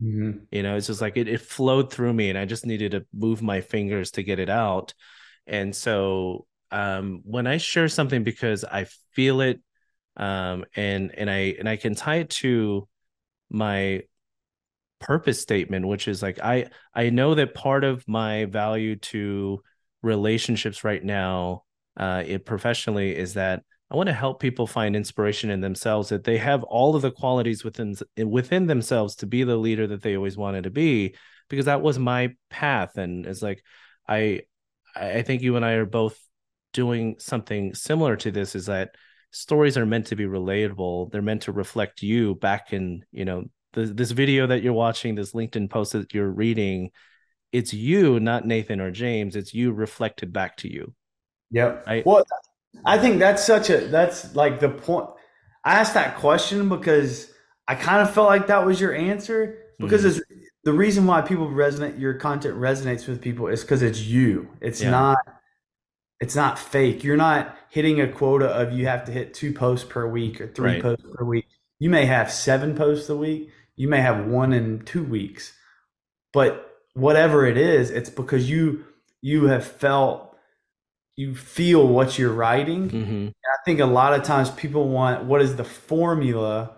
Mm-hmm. 0.03 0.45
you 0.53 0.63
know 0.63 0.77
it's 0.77 0.87
just 0.89 1.01
like 1.01 1.17
it, 1.17 1.27
it 1.27 1.41
flowed 1.41 1.93
through 1.93 2.13
me 2.13 2.29
and 2.29 2.39
i 2.39 2.45
just 2.45 2.67
needed 2.67 2.93
to 2.93 3.07
move 3.15 3.41
my 3.43 3.61
fingers 3.61 4.13
to 4.13 4.23
get 4.23 4.39
it 4.39 4.51
out. 4.51 4.95
And 5.47 5.75
so 5.75 6.47
um 6.71 7.21
when 7.25 7.47
i 7.47 7.57
share 7.59 7.89
something 7.89 8.25
because 8.25 8.65
i 8.65 8.87
feel 9.15 9.41
it 9.41 9.61
um, 10.19 10.65
and 10.77 11.13
and 11.17 11.31
I 11.31 11.55
and 11.59 11.69
I 11.69 11.77
can 11.77 11.95
tie 11.95 12.17
it 12.17 12.31
to 12.31 12.89
my 13.51 14.03
purpose 15.01 15.41
statement 15.41 15.87
which 15.87 16.09
is 16.09 16.23
like 16.23 16.41
i 16.41 16.69
i 16.93 17.09
know 17.09 17.37
that 17.37 17.55
part 17.55 17.85
of 17.85 18.03
my 18.09 18.47
value 18.47 18.97
to 18.97 19.63
relationships 20.03 20.83
right 20.83 21.05
now 21.05 21.63
uh 21.99 22.25
it 22.27 22.45
professionally 22.45 23.17
is 23.17 23.35
that 23.35 23.63
i 23.93 23.97
want 23.97 24.09
to 24.09 24.13
help 24.13 24.41
people 24.41 24.67
find 24.67 24.97
inspiration 24.97 25.51
in 25.51 25.61
themselves 25.61 26.09
that 26.09 26.25
they 26.25 26.37
have 26.37 26.65
all 26.65 26.97
of 26.97 27.03
the 27.03 27.13
qualities 27.13 27.63
within 27.63 27.95
within 28.27 28.67
themselves 28.67 29.15
to 29.15 29.25
be 29.25 29.45
the 29.45 29.57
leader 29.57 29.87
that 29.87 30.03
they 30.03 30.17
always 30.17 30.37
wanted 30.37 30.65
to 30.65 30.71
be 30.71 31.15
because 31.49 31.67
that 31.67 31.83
was 31.83 31.99
my 31.99 32.35
path. 32.51 32.97
And 32.97 33.27
it's 33.27 33.43
like 33.43 33.63
i 34.07 34.43
i 34.97 35.23
think 35.23 35.43
you 35.43 35.57
and 35.57 35.65
i 35.65 35.73
are 35.73 35.87
both 35.87 36.19
doing 36.73 37.17
something 37.19 37.75
similar 37.75 38.17
to 38.17 38.31
this 38.31 38.55
is 38.55 38.67
that 38.67 38.91
stories 39.31 39.77
are 39.77 39.87
meant 39.87 40.07
to 40.07 40.17
be 40.17 40.25
relatable 40.25 41.11
they're 41.11 41.23
meant 41.23 41.43
to 41.43 41.53
reflect 41.53 42.03
you 42.03 42.35
back 42.37 42.73
in 42.73 43.05
you 43.13 43.25
know 43.25 43.45
the, 43.75 43.83
this 43.87 44.11
video 44.11 44.47
that 44.47 44.63
you're 44.63 44.73
watching 44.73 45.15
this 45.15 45.33
linkedin 45.33 45.69
post 45.69 45.93
that 45.93 46.15
you're 46.15 46.31
reading 46.31 46.91
it's 47.53 47.75
you 47.75 48.19
not 48.21 48.47
nathan 48.47 48.81
or 48.81 48.91
james 48.91 49.37
it's 49.37 49.53
you 49.53 49.73
reflected 49.73 50.33
back 50.33 50.57
to 50.57 50.73
you 50.73 50.95
yep 51.51 51.85
right? 51.87 52.07
well 52.07 52.25
i 52.87 52.99
think 52.99 53.19
that's 53.19 53.45
such 53.45 53.71
a 53.71 53.87
that's 53.89 54.35
like 54.35 54.61
the 54.61 54.69
point 54.69 55.09
i 55.65 55.75
asked 55.75 55.95
that 55.95 56.17
question 56.17 56.69
because 56.69 57.31
i 57.67 57.75
kind 57.75 58.01
of 58.01 58.13
felt 58.13 58.29
like 58.29 58.47
that 58.47 58.65
was 58.65 58.81
your 58.81 58.95
answer 58.95 59.59
because 59.79 60.01
mm-hmm. 60.03 60.21
it's 60.21 60.49
the 60.65 60.73
reason 60.73 61.07
why 61.07 61.21
people 61.21 61.49
resonate 61.49 61.99
your 61.99 62.15
content 62.15 62.57
resonates 62.57 63.07
with 63.07 63.21
people 63.21 63.47
is 63.47 63.63
because 63.63 63.83
it's 63.83 64.01
you 64.01 64.49
it's 64.61 64.83
yeah. 64.83 64.91
not 64.91 65.19
it's 66.21 66.35
not 66.35 66.59
fake. 66.59 67.05
You're 67.05 67.17
not 67.17 67.57
hitting 67.71 68.01
a 68.01 68.09
quota 68.09 68.47
of 68.47 68.73
you 68.73 68.87
have 68.87 69.05
to 69.05 69.13
hit 69.13 69.35
two 69.35 69.53
posts 69.53 69.87
per 69.89 70.07
week 70.07 70.41
or 70.41 70.49
three 70.49 70.73
right. 70.73 70.83
posts 70.83 71.05
per 71.15 71.25
week. 71.25 71.47
You 71.79 71.91
may 71.91 72.07
have 72.07 72.31
seven 72.31 72.75
posts 72.75 73.09
a 73.09 73.17
week. 73.17 73.51
You 73.77 73.89
may 73.89 74.01
have 74.01 74.27
one 74.27 74.53
in 74.53 74.81
two 74.81 75.05
weeks. 75.05 75.53
But 76.33 76.69
whatever 76.95 77.47
it 77.47 77.57
is, 77.57 77.91
it's 77.91 78.11
because 78.11 78.51
you 78.51 78.85
you 79.21 79.47
have 79.47 79.65
felt 79.65 80.37
you 81.17 81.35
feel 81.35 81.87
what 81.87 82.19
you're 82.19 82.33
writing. 82.33 82.91
Mm-hmm. 82.91 83.29
I 83.29 83.65
think 83.65 83.81
a 83.81 83.87
lot 83.87 84.15
of 84.15 84.23
times 84.23 84.51
people 84.51 84.89
want 84.89 85.25
what 85.25 85.41
is 85.41 85.57
the 85.57 85.65
formula 85.65 86.77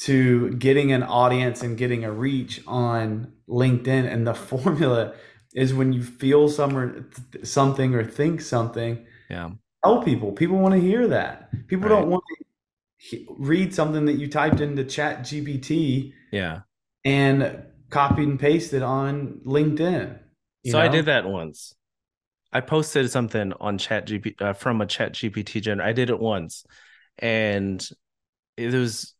to 0.00 0.50
getting 0.54 0.92
an 0.92 1.02
audience 1.02 1.62
and 1.62 1.76
getting 1.76 2.04
a 2.04 2.10
reach 2.10 2.62
on 2.66 3.32
LinkedIn 3.48 4.10
and 4.10 4.26
the 4.26 4.34
formula 4.50 5.14
is 5.54 5.74
when 5.74 5.92
you 5.92 6.02
feel 6.02 6.48
some 6.48 6.76
or 6.76 7.08
something 7.42 7.94
or 7.94 8.04
think 8.04 8.40
something. 8.40 9.04
Yeah. 9.28 9.50
Tell 9.84 10.02
people. 10.02 10.32
People 10.32 10.58
want 10.58 10.74
to 10.74 10.80
hear 10.80 11.08
that. 11.08 11.50
People 11.66 11.88
right. 11.88 12.00
don't 12.00 12.08
want 12.08 12.22
to 13.10 13.26
read 13.36 13.74
something 13.74 14.04
that 14.06 14.14
you 14.14 14.28
typed 14.28 14.60
into 14.60 14.84
Chat 14.84 15.20
GPT. 15.20 16.12
Yeah. 16.30 16.60
And 17.04 17.64
copied 17.90 18.28
and 18.28 18.40
pasted 18.40 18.82
on 18.82 19.40
LinkedIn. 19.44 20.18
So 20.66 20.72
know? 20.72 20.80
I 20.80 20.88
did 20.88 21.06
that 21.06 21.26
once. 21.26 21.74
I 22.52 22.60
posted 22.60 23.10
something 23.10 23.52
on 23.60 23.78
Chat 23.78 24.06
GPT 24.06 24.40
uh, 24.40 24.52
from 24.52 24.80
a 24.80 24.86
Chat 24.86 25.14
GPT 25.14 25.62
generator. 25.62 25.88
I 25.88 25.92
did 25.92 26.10
it 26.10 26.20
once, 26.20 26.64
and 27.18 27.86
it 28.56 28.72
was 28.72 29.14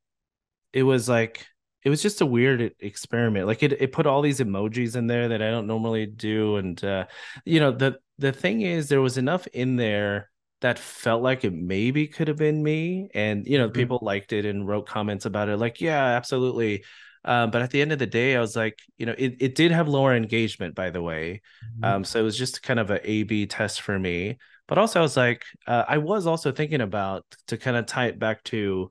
it 0.72 0.82
was 0.82 1.08
like 1.08 1.46
it 1.84 1.90
was 1.90 2.02
just 2.02 2.20
a 2.20 2.26
weird 2.26 2.74
experiment. 2.80 3.46
Like 3.46 3.62
it, 3.62 3.72
it 3.80 3.92
put 3.92 4.06
all 4.06 4.22
these 4.22 4.40
emojis 4.40 4.96
in 4.96 5.06
there 5.06 5.28
that 5.28 5.42
I 5.42 5.50
don't 5.50 5.66
normally 5.66 6.06
do, 6.06 6.56
and 6.56 6.82
uh, 6.84 7.06
you 7.44 7.60
know 7.60 7.72
the 7.72 7.98
the 8.18 8.32
thing 8.32 8.62
is 8.62 8.88
there 8.88 9.00
was 9.00 9.18
enough 9.18 9.46
in 9.48 9.76
there 9.76 10.30
that 10.60 10.78
felt 10.78 11.22
like 11.22 11.44
it 11.44 11.52
maybe 11.52 12.06
could 12.06 12.28
have 12.28 12.36
been 12.36 12.62
me, 12.62 13.08
and 13.14 13.46
you 13.46 13.58
know 13.58 13.66
mm-hmm. 13.66 13.74
people 13.74 13.98
liked 14.02 14.32
it 14.32 14.44
and 14.46 14.66
wrote 14.66 14.86
comments 14.86 15.26
about 15.26 15.48
it, 15.48 15.56
like 15.56 15.80
yeah, 15.80 16.04
absolutely. 16.04 16.84
Um, 17.24 17.52
but 17.52 17.62
at 17.62 17.70
the 17.70 17.80
end 17.80 17.92
of 17.92 18.00
the 18.00 18.06
day, 18.06 18.34
I 18.34 18.40
was 18.40 18.56
like, 18.56 18.80
you 18.98 19.06
know, 19.06 19.14
it, 19.16 19.36
it 19.38 19.54
did 19.54 19.70
have 19.70 19.86
lower 19.86 20.12
engagement, 20.12 20.74
by 20.74 20.90
the 20.90 21.00
way. 21.00 21.40
Mm-hmm. 21.76 21.84
Um, 21.84 22.04
so 22.04 22.18
it 22.18 22.24
was 22.24 22.36
just 22.36 22.64
kind 22.64 22.80
of 22.80 22.90
a 22.90 22.98
A 23.08 23.22
B 23.22 23.46
test 23.46 23.80
for 23.80 23.96
me. 23.96 24.38
But 24.66 24.78
also, 24.78 24.98
I 24.98 25.02
was 25.02 25.16
like, 25.16 25.44
uh, 25.66 25.84
I 25.86 25.98
was 25.98 26.26
also 26.26 26.50
thinking 26.50 26.80
about 26.80 27.24
to 27.48 27.56
kind 27.58 27.76
of 27.76 27.86
tie 27.86 28.06
it 28.06 28.18
back 28.18 28.42
to 28.44 28.90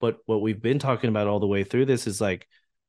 but 0.00 0.18
what 0.26 0.42
we've 0.42 0.62
been 0.62 0.78
talking 0.78 1.08
about 1.08 1.26
all 1.26 1.40
the 1.40 1.46
way 1.46 1.64
through 1.64 1.86
this 1.86 2.06
is 2.06 2.20
like 2.20 2.46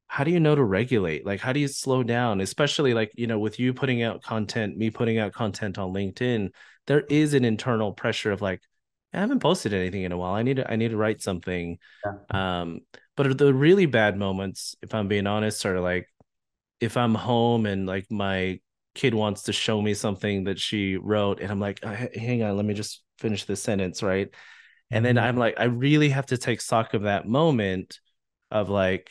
how 0.08 0.26
do 0.26 0.32
you 0.32 0.42
know 0.42 0.54
to 0.54 0.64
regulate? 0.64 1.26
Like 1.26 1.40
how 1.40 1.54
do 1.54 1.62
you 1.62 1.70
slow 1.70 2.04
down? 2.04 2.42
Especially 2.42 2.94
like 2.94 3.12
you 3.16 3.28
know 3.28 3.40
with 3.40 3.60
you 3.60 3.74
putting 3.74 4.04
out 4.04 4.22
content 4.22 4.78
me 4.78 4.90
putting 4.90 5.18
out 5.18 5.32
content 5.32 5.78
on 5.78 5.94
linkedin 5.94 6.50
there 6.88 7.02
is 7.02 7.34
an 7.34 7.46
internal 7.46 7.92
pressure 7.94 8.32
of 8.32 8.42
like 8.42 8.62
i 9.14 9.20
haven't 9.20 9.40
posted 9.40 9.74
anything 9.74 10.04
in 10.04 10.12
a 10.12 10.18
while. 10.18 10.34
I 10.34 10.44
need 10.44 10.58
to 10.58 10.70
i 10.72 10.76
need 10.76 10.92
to 10.92 10.98
write 10.98 11.22
something. 11.22 11.78
Yeah. 12.06 12.62
um 12.62 12.82
but 13.16 13.38
the 13.38 13.54
really 13.54 13.86
bad 13.86 14.18
moments 14.18 14.76
if 14.82 14.94
i'm 14.94 15.08
being 15.08 15.28
honest 15.28 15.66
are 15.66 15.80
like 15.80 16.08
if 16.80 16.98
i'm 16.98 17.16
home 17.16 17.66
and 17.66 17.86
like 17.86 18.08
my 18.12 18.60
kid 18.94 19.14
wants 19.14 19.44
to 19.44 19.54
show 19.54 19.82
me 19.82 19.94
something 19.94 20.46
that 20.46 20.60
she 20.60 20.98
wrote 20.98 21.40
and 21.40 21.52
i'm 21.52 21.60
like 21.60 21.82
hang 21.84 22.44
on 22.44 22.58
let 22.58 22.66
me 22.66 22.74
just 22.74 23.04
finish 23.20 23.46
this 23.46 23.62
sentence 23.64 24.04
right 24.04 24.34
and 24.92 25.06
then. 25.06 25.18
I'm 25.18 25.38
like, 25.38 25.56
I 25.58 25.66
really 25.66 26.10
have 26.10 26.28
to 26.28 26.38
take 26.38 26.62
stock 26.62 26.94
of 26.94 27.04
that 27.04 27.28
moment 27.28 28.00
of 28.50 28.70
like, 28.70 29.10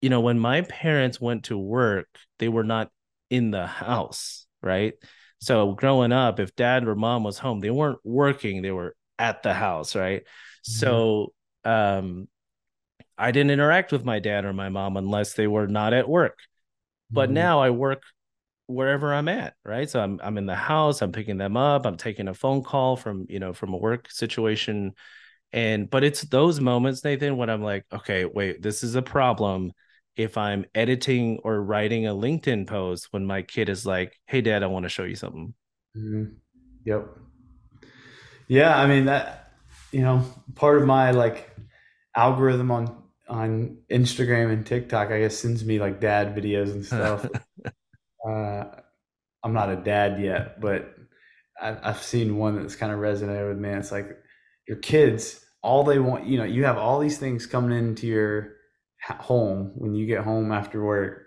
you 0.00 0.10
know, 0.10 0.20
when 0.20 0.38
my 0.38 0.60
parents 0.60 1.20
went 1.20 1.44
to 1.44 1.58
work, 1.58 2.08
they 2.38 2.48
were 2.48 2.64
not 2.64 2.90
in 3.30 3.50
the 3.50 3.66
house, 3.66 4.46
right? 4.62 4.94
So 5.40 5.72
growing 5.72 6.12
up, 6.12 6.40
if 6.40 6.54
dad 6.56 6.86
or 6.86 6.94
mom 6.94 7.24
was 7.24 7.38
home, 7.38 7.60
they 7.60 7.70
weren't 7.70 7.98
working, 8.04 8.62
they 8.62 8.70
were 8.70 8.94
at 9.18 9.42
the 9.42 9.54
house, 9.54 9.94
right? 9.94 10.22
Mm-hmm. 10.22 10.72
So 10.72 11.32
um 11.64 12.28
I 13.16 13.30
didn't 13.30 13.50
interact 13.52 13.92
with 13.92 14.04
my 14.04 14.18
dad 14.18 14.44
or 14.44 14.52
my 14.52 14.68
mom 14.68 14.96
unless 14.96 15.34
they 15.34 15.46
were 15.46 15.66
not 15.66 15.92
at 15.92 16.08
work. 16.08 16.38
But 17.10 17.26
mm-hmm. 17.26 17.34
now 17.34 17.60
I 17.60 17.70
work 17.70 18.02
wherever 18.66 19.12
I'm 19.12 19.28
at, 19.28 19.54
right? 19.64 19.88
So 19.88 20.00
I'm 20.00 20.20
I'm 20.22 20.38
in 20.38 20.46
the 20.46 20.54
house, 20.54 21.02
I'm 21.02 21.12
picking 21.12 21.38
them 21.38 21.56
up, 21.56 21.86
I'm 21.86 21.96
taking 21.96 22.28
a 22.28 22.34
phone 22.34 22.62
call 22.62 22.96
from, 22.96 23.26
you 23.28 23.38
know, 23.38 23.52
from 23.52 23.72
a 23.72 23.76
work 23.76 24.10
situation. 24.10 24.92
And 25.52 25.88
but 25.88 26.04
it's 26.04 26.22
those 26.22 26.60
moments, 26.60 27.04
Nathan, 27.04 27.36
when 27.36 27.50
I'm 27.50 27.62
like, 27.62 27.84
okay, 27.92 28.24
wait, 28.24 28.62
this 28.62 28.82
is 28.82 28.94
a 28.94 29.02
problem. 29.02 29.72
If 30.16 30.38
I'm 30.38 30.64
editing 30.74 31.40
or 31.42 31.60
writing 31.60 32.06
a 32.06 32.14
LinkedIn 32.14 32.66
post 32.68 33.08
when 33.10 33.26
my 33.26 33.42
kid 33.42 33.68
is 33.68 33.84
like, 33.84 34.18
hey 34.26 34.40
dad, 34.40 34.62
I 34.62 34.66
want 34.66 34.84
to 34.84 34.88
show 34.88 35.04
you 35.04 35.16
something. 35.16 35.54
Mm-hmm. 35.96 36.34
Yep. 36.84 37.08
Yeah, 38.48 38.78
I 38.78 38.86
mean 38.86 39.06
that 39.06 39.44
you 39.94 40.02
know, 40.02 40.24
part 40.56 40.80
of 40.80 40.86
my 40.86 41.12
like 41.12 41.54
algorithm 42.16 42.70
on 42.70 43.04
on 43.28 43.78
Instagram 43.90 44.52
and 44.52 44.66
TikTok, 44.66 45.10
I 45.10 45.20
guess 45.20 45.38
sends 45.38 45.64
me 45.64 45.78
like 45.78 46.00
dad 46.00 46.36
videos 46.36 46.72
and 46.72 46.84
stuff. 46.86 47.26
Uh, 48.26 48.64
I'm 49.42 49.52
not 49.52 49.70
a 49.70 49.76
dad 49.76 50.20
yet, 50.20 50.60
but 50.60 50.94
I, 51.60 51.76
I've 51.82 52.02
seen 52.02 52.36
one 52.36 52.56
that's 52.56 52.76
kind 52.76 52.92
of 52.92 52.98
resonated 52.98 53.48
with 53.48 53.58
me. 53.58 53.70
It's 53.70 53.92
like 53.92 54.08
your 54.66 54.78
kids, 54.78 55.44
all 55.62 55.84
they 55.84 55.98
want, 55.98 56.26
you 56.26 56.38
know, 56.38 56.44
you 56.44 56.64
have 56.64 56.78
all 56.78 56.98
these 56.98 57.18
things 57.18 57.46
coming 57.46 57.76
into 57.76 58.06
your 58.06 58.54
home 59.02 59.72
when 59.76 59.94
you 59.94 60.06
get 60.06 60.24
home 60.24 60.50
after 60.50 60.82
work, 60.82 61.26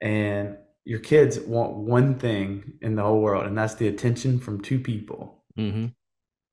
and 0.00 0.56
your 0.84 0.98
kids 0.98 1.38
want 1.38 1.76
one 1.76 2.18
thing 2.18 2.72
in 2.82 2.96
the 2.96 3.02
whole 3.02 3.20
world, 3.20 3.46
and 3.46 3.56
that's 3.56 3.74
the 3.74 3.88
attention 3.88 4.40
from 4.40 4.60
two 4.60 4.80
people. 4.80 5.44
Mm-hmm. 5.56 5.86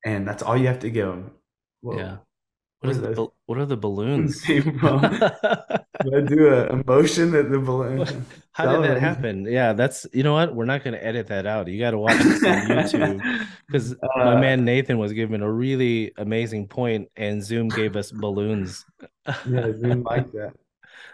And 0.03 0.27
that's 0.27 0.43
all 0.43 0.57
you 0.57 0.67
have 0.67 0.79
to 0.79 0.89
give 0.89 1.07
them. 1.07 1.31
yeah. 1.83 2.17
What 2.85 2.95
is 2.95 3.01
the, 3.01 3.27
what 3.45 3.57
are 3.57 3.65
the 3.65 3.77
balloons? 3.77 4.43
I 4.49 6.21
do 6.25 6.47
a 6.47 6.67
emotion 6.67 7.31
that 7.31 7.49
the 7.49 7.59
balloon. 7.59 8.25
How 8.51 8.71
did 8.71 8.89
that 8.89 8.99
happen? 8.99 9.45
Yeah, 9.45 9.73
that's 9.73 10.05
you 10.13 10.23
know 10.23 10.33
what? 10.33 10.55
We're 10.55 10.65
not 10.65 10.83
going 10.83 10.93
to 10.93 11.03
edit 11.03 11.27
that 11.27 11.45
out. 11.45 11.67
You 11.67 11.79
got 11.79 11.91
to 11.91 11.97
watch 11.97 12.17
this 12.17 12.43
on 12.43 12.67
YouTube 12.67 13.47
because 13.67 13.93
uh, 13.93 13.97
my 14.17 14.39
man 14.39 14.65
Nathan 14.65 14.97
was 14.97 15.13
given 15.13 15.41
a 15.41 15.51
really 15.51 16.11
amazing 16.17 16.67
point, 16.67 17.09
and 17.15 17.43
Zoom 17.43 17.69
gave 17.69 17.95
us 17.95 18.11
balloons. 18.11 18.85
yeah, 19.27 19.71
Zoom 19.79 20.03
like 20.03 20.31
that. 20.33 20.53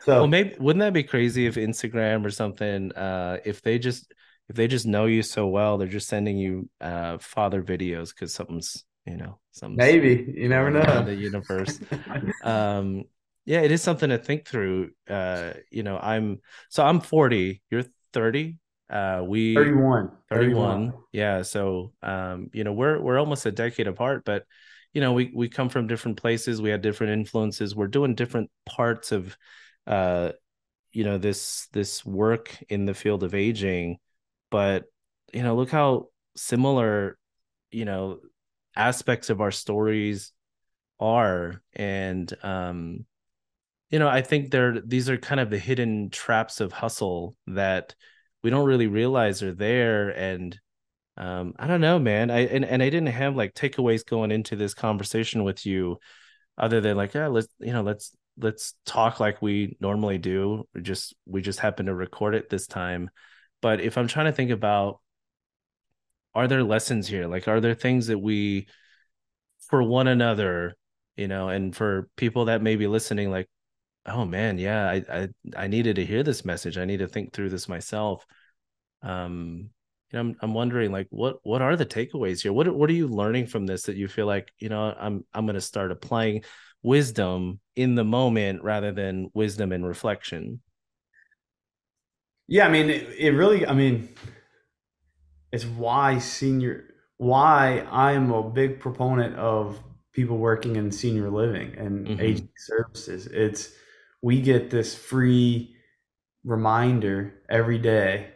So, 0.02 0.18
well, 0.18 0.28
maybe 0.28 0.56
wouldn't 0.60 0.82
that 0.82 0.94
be 0.94 1.04
crazy 1.04 1.46
if 1.46 1.56
Instagram 1.56 2.26
or 2.26 2.32
something, 2.32 2.92
uh, 2.94 3.38
if 3.46 3.62
they 3.62 3.80
just 3.80 4.12
if 4.50 4.56
they 4.56 4.68
just 4.68 4.86
know 4.86 5.06
you 5.06 5.22
so 5.24 5.48
well, 5.48 5.78
they're 5.78 5.88
just 5.88 6.08
sending 6.08 6.38
you 6.38 6.70
uh 6.82 7.18
father 7.20 7.62
videos 7.62 8.10
because 8.10 8.34
something's 8.34 8.84
you 9.06 9.18
know 9.18 9.40
some 9.52 9.76
maybe. 9.76 10.34
You 10.36 10.50
never 10.50 10.70
know. 10.70 11.04
the 11.04 11.16
universe. 11.16 11.80
Um 12.44 13.04
yeah 13.46 13.62
it 13.62 13.72
is 13.72 13.82
something 13.82 14.10
to 14.10 14.18
think 14.18 14.48
through. 14.48 14.92
Uh 15.10 15.54
you 15.72 15.84
know 15.84 15.98
i'm 15.98 16.40
so 16.70 16.86
i'm 16.86 17.00
40 17.02 17.62
you're 17.70 17.84
30 18.14 18.58
uh 18.90 19.24
we 19.26 19.56
31 19.56 20.12
31, 20.30 20.90
31. 20.90 20.94
yeah 21.12 21.42
so 21.42 21.94
um 22.04 22.50
you 22.54 22.64
know 22.64 22.74
we're 22.74 23.00
we're 23.00 23.18
almost 23.18 23.46
a 23.46 23.52
decade 23.52 23.88
apart 23.88 24.24
but 24.26 24.44
you 24.94 25.02
know 25.02 25.14
we 25.14 25.32
we 25.34 25.48
come 25.48 25.70
from 25.70 25.88
different 25.88 26.18
places. 26.18 26.62
We 26.62 26.70
had 26.70 26.82
different 26.82 27.14
influences. 27.14 27.76
We're 27.76 27.88
doing 27.88 28.16
different 28.16 28.50
parts 28.66 29.12
of 29.12 29.38
uh 29.88 30.32
you 30.92 31.04
know 31.04 31.18
this 31.18 31.68
this 31.72 32.06
work 32.06 32.58
in 32.70 32.86
the 32.86 32.94
field 32.94 33.24
of 33.24 33.34
aging. 33.34 33.98
But 34.50 34.86
you 35.34 35.44
know 35.44 35.56
look 35.56 35.72
how 35.72 36.10
similar 36.36 37.18
you 37.72 37.86
know 37.86 38.20
aspects 38.76 39.30
of 39.30 39.42
our 39.42 39.52
stories 39.52 40.32
are 41.00 41.62
and 41.74 42.34
um 42.44 43.06
you 43.92 44.00
know, 44.00 44.08
I 44.08 44.22
think 44.22 44.50
they're 44.50 44.80
these 44.80 45.10
are 45.10 45.18
kind 45.18 45.42
of 45.42 45.50
the 45.50 45.60
hidden 45.60 46.10
traps 46.10 46.62
of 46.62 46.72
hustle 46.72 47.36
that 47.48 47.94
we 48.42 48.50
don't 48.50 48.66
really 48.66 48.88
realize 48.88 49.44
are 49.44 49.54
there. 49.54 50.10
And 50.10 50.58
um, 51.18 51.54
I 51.60 51.68
don't 51.68 51.82
know, 51.82 52.00
man. 52.00 52.32
I 52.32 52.46
and, 52.48 52.64
and 52.64 52.82
I 52.82 52.90
didn't 52.90 53.08
have 53.08 53.36
like 53.36 53.54
takeaways 53.54 54.06
going 54.06 54.32
into 54.32 54.56
this 54.56 54.74
conversation 54.74 55.44
with 55.44 55.66
you, 55.66 56.00
other 56.58 56.80
than 56.80 56.96
like, 56.96 57.14
yeah, 57.14 57.28
let's 57.28 57.50
you 57.60 57.74
know, 57.74 57.82
let's 57.82 58.16
let's 58.38 58.76
talk 58.86 59.20
like 59.20 59.42
we 59.42 59.76
normally 59.82 60.18
do. 60.18 60.66
We 60.74 60.82
just 60.82 61.14
we 61.26 61.42
just 61.42 61.60
happen 61.60 61.88
to 61.88 61.94
record 61.94 62.34
it 62.34 62.50
this 62.50 62.68
time. 62.68 63.10
But 63.62 63.82
if 63.82 63.98
I'm 63.98 64.08
trying 64.08 64.28
to 64.28 64.32
think 64.32 64.52
about 64.52 65.02
are 66.34 66.48
there 66.48 66.64
lessons 66.64 67.08
here? 67.08 67.28
Like 67.28 67.48
are 67.48 67.60
there 67.60 67.74
things 67.74 68.08
that 68.08 68.20
we 68.20 68.68
for 69.70 69.84
one 69.84 70.08
another, 70.08 70.76
you 71.16 71.28
know, 71.28 71.50
and 71.50 71.76
for 71.76 72.10
people 72.16 72.46
that 72.46 72.62
may 72.62 72.76
be 72.76 72.88
listening, 72.88 73.32
like, 73.32 73.48
oh 74.06 74.26
man, 74.26 74.58
yeah, 74.58 74.90
I 74.90 75.04
I 75.10 75.28
I 75.56 75.68
needed 75.68 75.98
to 75.98 76.06
hear 76.06 76.24
this 76.24 76.46
message. 76.46 76.78
I 76.78 76.86
need 76.86 77.00
to 77.00 77.08
think 77.08 77.34
through 77.34 77.50
this 77.50 77.70
myself. 77.70 78.26
Um, 79.04 79.70
you 80.12 80.18
know, 80.18 80.20
I'm 80.20 80.36
I'm 80.42 80.54
wondering 80.54 80.92
like 80.92 81.08
what 81.10 81.38
what 81.44 81.62
are 81.62 81.76
the 81.76 81.86
takeaways 81.86 82.42
here? 82.42 82.54
What 82.54 82.74
what 82.76 82.90
are 82.90 82.94
you 82.94 83.08
learning 83.08 83.48
from 83.48 83.66
this 83.66 83.84
that 83.84 83.96
you 83.96 84.08
feel 84.08 84.26
like, 84.26 84.52
you 84.60 84.70
know, 84.70 84.94
I'm 84.98 85.26
I'm 85.34 85.46
gonna 85.46 85.62
start 85.62 85.92
applying 85.92 86.44
wisdom 86.84 87.60
in 87.76 87.96
the 87.96 88.04
moment 88.04 88.64
rather 88.64 88.92
than 88.92 89.30
wisdom 89.34 89.72
and 89.72 89.86
reflection. 89.86 90.62
Yeah, 92.48 92.68
I 92.68 92.70
mean, 92.70 92.90
it, 92.90 93.08
it 93.18 93.32
really, 93.32 93.66
I 93.66 93.74
mean, 93.74 94.10
it's 95.52 95.66
why 95.66 96.20
senior, 96.20 96.86
why 97.18 97.86
I 97.92 98.14
am 98.14 98.32
a 98.32 98.50
big 98.50 98.80
proponent 98.80 99.36
of 99.36 99.82
people 100.14 100.38
working 100.38 100.76
in 100.76 100.92
senior 100.92 101.30
living 101.30 101.76
and 101.78 102.08
mm-hmm. 102.08 102.22
aging 102.22 102.50
services. 102.58 103.28
It's 103.28 103.70
we 104.22 104.42
get 104.42 104.70
this 104.70 104.96
free 104.96 105.76
reminder 106.44 107.34
every 107.50 107.78
day 107.78 108.32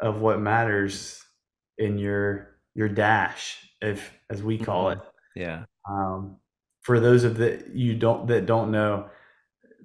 of 0.00 0.20
what 0.20 0.40
matters 0.40 1.22
in 1.78 1.98
your 1.98 2.56
your 2.74 2.88
dash, 2.88 3.58
if 3.80 4.12
as 4.30 4.42
we 4.42 4.58
call 4.58 4.86
mm-hmm. 4.86 5.00
it. 5.00 5.06
Yeah. 5.36 5.64
Um, 5.88 6.36
for 6.82 7.00
those 7.00 7.24
of 7.24 7.38
that 7.38 7.74
you 7.74 7.94
don't 7.94 8.26
that 8.28 8.46
don't 8.46 8.70
know, 8.70 9.08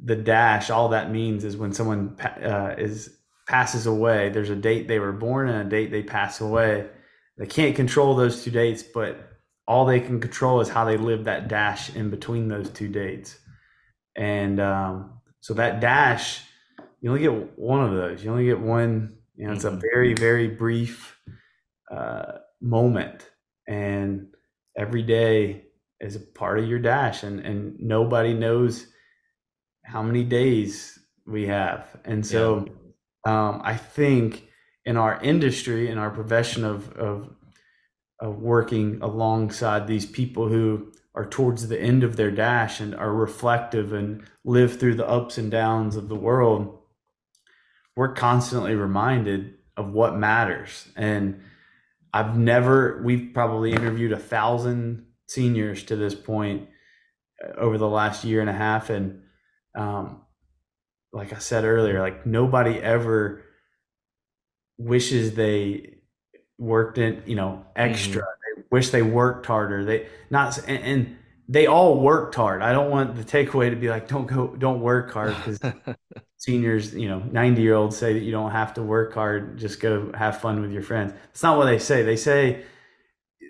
the 0.03 0.15
dash 0.15 0.69
all 0.69 0.89
that 0.89 1.11
means 1.11 1.43
is 1.43 1.57
when 1.57 1.73
someone 1.73 2.17
uh, 2.19 2.75
is 2.77 3.17
passes 3.51 3.85
away. 3.85 4.29
There's 4.29 4.49
a 4.49 4.55
date 4.55 4.87
they 4.87 4.99
were 4.99 5.11
born 5.11 5.49
and 5.49 5.67
a 5.67 5.69
date 5.69 5.91
they 5.91 6.03
pass 6.03 6.39
away. 6.39 6.87
They 7.37 7.45
can't 7.45 7.75
control 7.75 8.15
those 8.15 8.45
two 8.45 8.51
dates, 8.51 8.81
but 8.81 9.29
all 9.67 9.85
they 9.85 9.99
can 9.99 10.21
control 10.21 10.61
is 10.61 10.69
how 10.69 10.85
they 10.85 10.95
live 10.95 11.25
that 11.25 11.49
dash 11.49 11.93
in 11.93 12.09
between 12.09 12.47
those 12.47 12.69
two 12.69 12.87
dates. 12.87 13.37
And 14.15 14.61
um, 14.61 15.19
so 15.41 15.53
that 15.55 15.81
dash, 15.81 16.43
you 17.01 17.09
only 17.09 17.23
get 17.23 17.59
one 17.59 17.83
of 17.83 17.91
those. 17.91 18.23
You 18.23 18.31
only 18.31 18.45
get 18.45 18.61
one. 18.61 19.17
You 19.35 19.47
know, 19.47 19.53
it's 19.53 19.65
a 19.65 19.71
mm-hmm. 19.71 19.81
very 19.81 20.13
very 20.13 20.47
brief 20.47 21.19
uh, 21.91 22.37
moment, 22.61 23.29
and 23.67 24.27
every 24.77 25.01
day 25.01 25.65
is 25.99 26.15
a 26.15 26.19
part 26.19 26.59
of 26.59 26.69
your 26.69 26.79
dash, 26.79 27.23
and 27.23 27.41
and 27.41 27.77
nobody 27.79 28.33
knows 28.33 28.87
how 29.83 30.01
many 30.01 30.23
days 30.23 30.97
we 31.25 31.47
have, 31.47 31.87
and 32.05 32.25
so 32.25 32.65
yeah. 32.65 32.73
Um, 33.25 33.61
I 33.63 33.75
think 33.75 34.47
in 34.85 34.97
our 34.97 35.21
industry, 35.21 35.89
in 35.89 35.97
our 35.97 36.09
profession 36.09 36.65
of 36.65 36.91
of 36.93 37.29
of 38.19 38.39
working 38.39 38.99
alongside 39.01 39.87
these 39.87 40.05
people 40.05 40.47
who 40.47 40.91
are 41.13 41.25
towards 41.25 41.67
the 41.67 41.81
end 41.81 42.03
of 42.03 42.15
their 42.15 42.31
dash 42.31 42.79
and 42.79 42.95
are 42.95 43.13
reflective 43.13 43.91
and 43.91 44.23
live 44.45 44.79
through 44.79 44.95
the 44.95 45.07
ups 45.07 45.37
and 45.37 45.51
downs 45.51 45.95
of 45.95 46.07
the 46.07 46.15
world, 46.15 46.79
we're 47.95 48.13
constantly 48.13 48.75
reminded 48.75 49.55
of 49.75 49.91
what 49.91 50.15
matters. 50.15 50.87
And 50.95 51.41
I've 52.13 52.37
never, 52.37 53.01
we've 53.03 53.33
probably 53.33 53.73
interviewed 53.73 54.11
a 54.11 54.19
thousand 54.19 55.07
seniors 55.27 55.83
to 55.83 55.95
this 55.95 56.15
point 56.15 56.69
uh, 57.43 57.59
over 57.59 57.77
the 57.77 57.89
last 57.89 58.23
year 58.23 58.41
and 58.41 58.49
a 58.49 58.53
half. 58.53 58.89
And 58.89 59.23
um, 59.75 60.21
like 61.13 61.33
I 61.33 61.39
said 61.39 61.65
earlier, 61.65 61.99
like 61.99 62.25
nobody 62.25 62.79
ever 62.79 63.43
wishes 64.77 65.35
they 65.35 65.95
worked 66.57 66.97
in, 66.97 67.23
you 67.25 67.35
know, 67.35 67.65
extra. 67.75 68.21
Mm-hmm. 68.21 68.61
They 68.61 68.63
wish 68.71 68.89
they 68.89 69.01
worked 69.01 69.45
harder. 69.45 69.83
They 69.85 70.07
not 70.29 70.57
and, 70.67 70.83
and, 70.83 71.17
they 71.51 71.67
all 71.67 71.99
worked 71.99 72.33
hard. 72.35 72.61
I 72.61 72.71
don't 72.71 72.89
want 72.89 73.17
the 73.17 73.25
takeaway 73.25 73.71
to 73.71 73.75
be 73.75 73.89
like, 73.89 74.07
don't 74.07 74.25
go, 74.25 74.55
don't 74.55 74.79
work 74.79 75.11
hard 75.11 75.35
because 75.35 75.59
seniors, 76.37 76.93
you 76.93 77.09
know, 77.09 77.19
90 77.19 77.61
year 77.61 77.75
olds 77.75 77.97
say 77.97 78.13
that 78.13 78.21
you 78.21 78.31
don't 78.31 78.51
have 78.51 78.73
to 78.75 78.81
work 78.81 79.13
hard. 79.13 79.57
Just 79.57 79.81
go 79.81 80.13
have 80.13 80.39
fun 80.39 80.61
with 80.61 80.71
your 80.71 80.81
friends. 80.81 81.13
It's 81.31 81.43
not 81.43 81.57
what 81.57 81.65
they 81.65 81.77
say. 81.77 82.03
They 82.03 82.15
say 82.15 82.63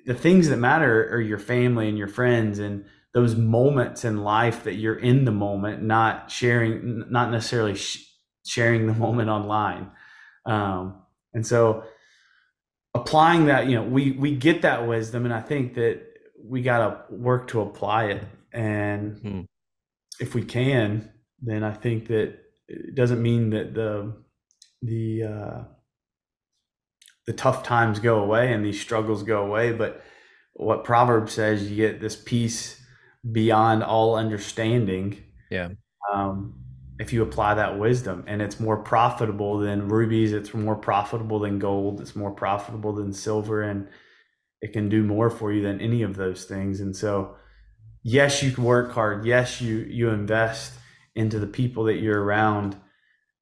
the 0.07 0.15
things 0.15 0.49
that 0.49 0.57
matter 0.57 1.13
are 1.13 1.21
your 1.21 1.37
family 1.37 1.89
and 1.89 1.97
your 1.97 2.07
friends 2.07 2.57
and 2.57 2.85
those 3.13 3.35
moments 3.35 4.05
in 4.05 4.23
life 4.23 4.63
that 4.63 4.75
you're 4.75 4.97
in 4.97 5.25
the 5.25 5.31
moment, 5.31 5.83
not 5.83 6.31
sharing, 6.31 7.03
not 7.09 7.31
necessarily 7.31 7.75
sh- 7.75 8.07
sharing 8.45 8.87
the 8.87 8.93
moment 9.05 9.29
online. 9.29 9.91
Um, 10.45 11.01
and 11.33 11.45
so 11.45 11.83
applying 12.93 13.45
that, 13.45 13.67
you 13.67 13.75
know, 13.75 13.83
we 13.83 14.11
we 14.11 14.35
get 14.35 14.61
that 14.63 14.87
wisdom, 14.87 15.25
and 15.25 15.33
I 15.33 15.41
think 15.41 15.75
that 15.75 16.01
we 16.43 16.61
got 16.61 17.09
to 17.09 17.13
work 17.13 17.47
to 17.49 17.61
apply 17.61 18.05
it. 18.05 18.23
And 18.53 19.17
hmm. 19.17 19.41
if 20.19 20.35
we 20.35 20.43
can, 20.43 21.11
then 21.41 21.63
I 21.63 21.73
think 21.73 22.07
that 22.07 22.37
it 22.67 22.95
doesn't 22.95 23.21
mean 23.21 23.51
that 23.51 23.73
the 23.73 24.13
the 24.81 25.23
uh, 25.23 25.63
the 27.27 27.33
tough 27.33 27.63
times 27.63 27.99
go 27.99 28.19
away 28.19 28.51
and 28.51 28.65
these 28.65 28.81
struggles 28.81 29.23
go 29.23 29.43
away, 29.43 29.71
but 29.71 30.03
what 30.53 30.83
Proverbs 30.83 31.33
says, 31.33 31.69
you 31.69 31.77
get 31.77 32.01
this 32.01 32.15
peace 32.15 32.80
beyond 33.29 33.83
all 33.83 34.15
understanding. 34.15 35.17
Yeah. 35.49 35.69
Um, 36.11 36.61
if 37.01 37.11
you 37.11 37.23
apply 37.23 37.55
that 37.55 37.79
wisdom 37.79 38.23
and 38.27 38.43
it's 38.43 38.59
more 38.59 38.77
profitable 38.77 39.57
than 39.57 39.87
rubies 39.87 40.33
it's 40.33 40.53
more 40.53 40.75
profitable 40.75 41.39
than 41.39 41.57
gold 41.57 41.99
it's 41.99 42.15
more 42.15 42.29
profitable 42.29 42.93
than 42.93 43.11
silver 43.11 43.63
and 43.63 43.87
it 44.61 44.71
can 44.71 44.87
do 44.87 45.03
more 45.03 45.31
for 45.31 45.51
you 45.51 45.63
than 45.63 45.81
any 45.81 46.03
of 46.03 46.15
those 46.15 46.45
things 46.45 46.79
and 46.79 46.95
so 46.95 47.35
yes 48.03 48.43
you 48.43 48.51
can 48.51 48.63
work 48.63 48.91
hard 48.91 49.25
yes 49.25 49.59
you 49.59 49.77
you 49.77 50.09
invest 50.09 50.73
into 51.15 51.39
the 51.39 51.47
people 51.47 51.85
that 51.85 51.97
you're 51.97 52.23
around 52.23 52.75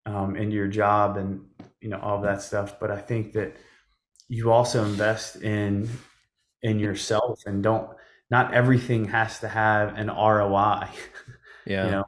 um, 0.06 0.38
and 0.38 0.54
your 0.54 0.68
job 0.68 1.18
and 1.18 1.42
you 1.82 1.90
know 1.90 2.00
all 2.00 2.22
that 2.22 2.42
stuff 2.42 2.80
but 2.80 2.90
i 2.90 2.98
think 2.98 3.34
that 3.34 3.58
you 4.30 4.52
also 4.52 4.86
invest 4.86 5.36
in 5.42 5.90
in 6.62 6.80
yourself 6.80 7.42
and 7.46 7.62
don't 7.62 7.90
not 8.30 8.54
everything 8.54 9.06
has 9.06 9.40
to 9.40 9.48
have 9.48 9.98
an 9.98 10.08
roi 10.08 10.88
yeah 11.66 11.86
you 11.86 11.92
know 11.92 12.04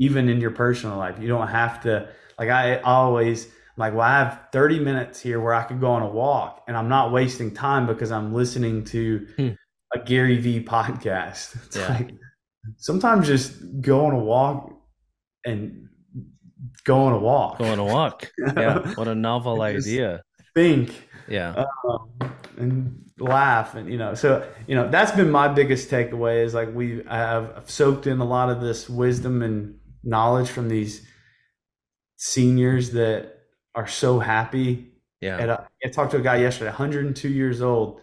even 0.00 0.28
in 0.28 0.40
your 0.40 0.50
personal 0.50 0.96
life. 0.96 1.16
You 1.20 1.28
don't 1.28 1.46
have 1.46 1.82
to 1.82 2.08
like 2.38 2.48
I 2.48 2.80
always 2.80 3.46
like 3.76 3.92
well 3.92 4.02
I 4.02 4.18
have 4.18 4.46
30 4.50 4.80
minutes 4.80 5.20
here 5.20 5.40
where 5.40 5.54
I 5.54 5.62
could 5.62 5.78
go 5.78 5.90
on 5.90 6.02
a 6.02 6.08
walk 6.08 6.64
and 6.66 6.76
I'm 6.76 6.88
not 6.88 7.12
wasting 7.12 7.54
time 7.54 7.86
because 7.86 8.10
I'm 8.10 8.34
listening 8.34 8.82
to 8.86 9.26
hmm. 9.36 9.48
a 9.94 9.98
Gary 10.00 10.38
V 10.38 10.64
podcast. 10.64 11.54
It's 11.66 11.76
yeah. 11.76 11.88
like 11.88 12.14
sometimes 12.78 13.26
just 13.26 13.52
go 13.80 14.06
on 14.06 14.14
a 14.14 14.18
walk 14.18 14.72
and 15.44 15.88
go 16.84 17.02
on 17.02 17.12
a 17.12 17.18
walk. 17.18 17.58
Go 17.58 17.66
on 17.66 17.78
a 17.78 17.84
walk. 17.84 18.32
Yeah. 18.56 18.94
what 18.94 19.06
a 19.06 19.14
novel 19.14 19.60
idea. 19.60 20.22
Think. 20.54 21.08
Yeah. 21.28 21.66
Um, 21.86 22.10
and 22.56 23.09
laugh 23.20 23.74
and 23.74 23.90
you 23.90 23.98
know 23.98 24.14
so 24.14 24.46
you 24.66 24.74
know 24.74 24.90
that's 24.90 25.12
been 25.12 25.30
my 25.30 25.46
biggest 25.46 25.90
takeaway 25.90 26.44
is 26.44 26.54
like 26.54 26.74
we 26.74 27.02
have 27.08 27.62
soaked 27.66 28.06
in 28.06 28.18
a 28.20 28.24
lot 28.24 28.48
of 28.48 28.60
this 28.60 28.88
wisdom 28.88 29.42
and 29.42 29.78
knowledge 30.02 30.48
from 30.48 30.68
these 30.68 31.06
seniors 32.16 32.90
that 32.90 33.34
are 33.74 33.86
so 33.86 34.18
happy. 34.18 34.92
Yeah. 35.20 35.64
I 35.84 35.88
talked 35.88 36.12
to 36.12 36.18
a 36.18 36.22
guy 36.22 36.36
yesterday, 36.36 36.70
102 36.70 37.28
years 37.28 37.60
old, 37.60 38.00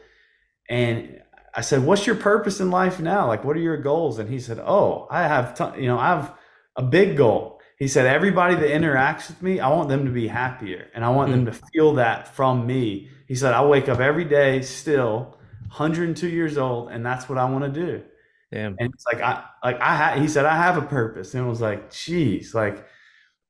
and 0.70 1.22
I 1.56 1.62
said, 1.62 1.84
"What's 1.84 2.06
your 2.06 2.16
purpose 2.16 2.60
in 2.60 2.70
life 2.70 3.00
now? 3.00 3.28
Like, 3.28 3.44
what 3.44 3.56
are 3.56 3.62
your 3.62 3.78
goals?" 3.78 4.20
And 4.20 4.30
he 4.30 4.40
said, 4.40 4.60
"Oh, 4.60 5.08
I 5.10 5.24
have, 5.24 5.56
t- 5.56 5.82
you 5.82 5.88
know, 5.88 5.98
I 5.98 6.08
have 6.08 6.34
a 6.76 6.84
big 6.84 7.18
goal." 7.18 7.60
He 7.80 7.88
said, 7.88 8.06
"Everybody 8.06 8.56
that 8.56 8.70
interacts 8.70 9.30
with 9.30 9.42
me, 9.42 9.60
I 9.60 9.70
want 9.70 9.90
them 9.90 10.06
to 10.06 10.12
be 10.12 10.28
happier, 10.28 10.88
and 10.94 11.04
I 11.04 11.10
want 11.10 11.32
mm-hmm. 11.32 11.46
them 11.46 11.54
to 11.54 11.60
feel 11.74 11.94
that 11.96 12.36
from 12.36 12.68
me." 12.68 13.10
He 13.28 13.36
said, 13.36 13.54
"I 13.54 13.64
wake 13.66 13.90
up 13.90 14.00
every 14.00 14.26
day 14.26 14.62
still, 14.62 15.38
102 15.68 16.28
years 16.28 16.58
old, 16.58 16.90
and 16.92 17.06
that's 17.06 17.28
what 17.30 17.38
I 17.38 17.46
want 17.50 17.66
to 17.74 17.86
do." 17.86 18.04
Damn. 18.52 18.78
And 18.80 18.94
it's 18.94 19.06
like 19.06 19.22
I 19.22 19.44
like 19.64 19.80
I 19.82 19.96
ha- 19.96 20.20
he 20.20 20.28
said 20.28 20.46
I 20.46 20.56
have 20.56 20.78
a 20.78 20.82
purpose, 20.82 21.34
and 21.34 21.46
it 21.46 21.50
was 21.50 21.62
like, 21.62 21.92
geez, 21.92 22.56
like 22.56 22.86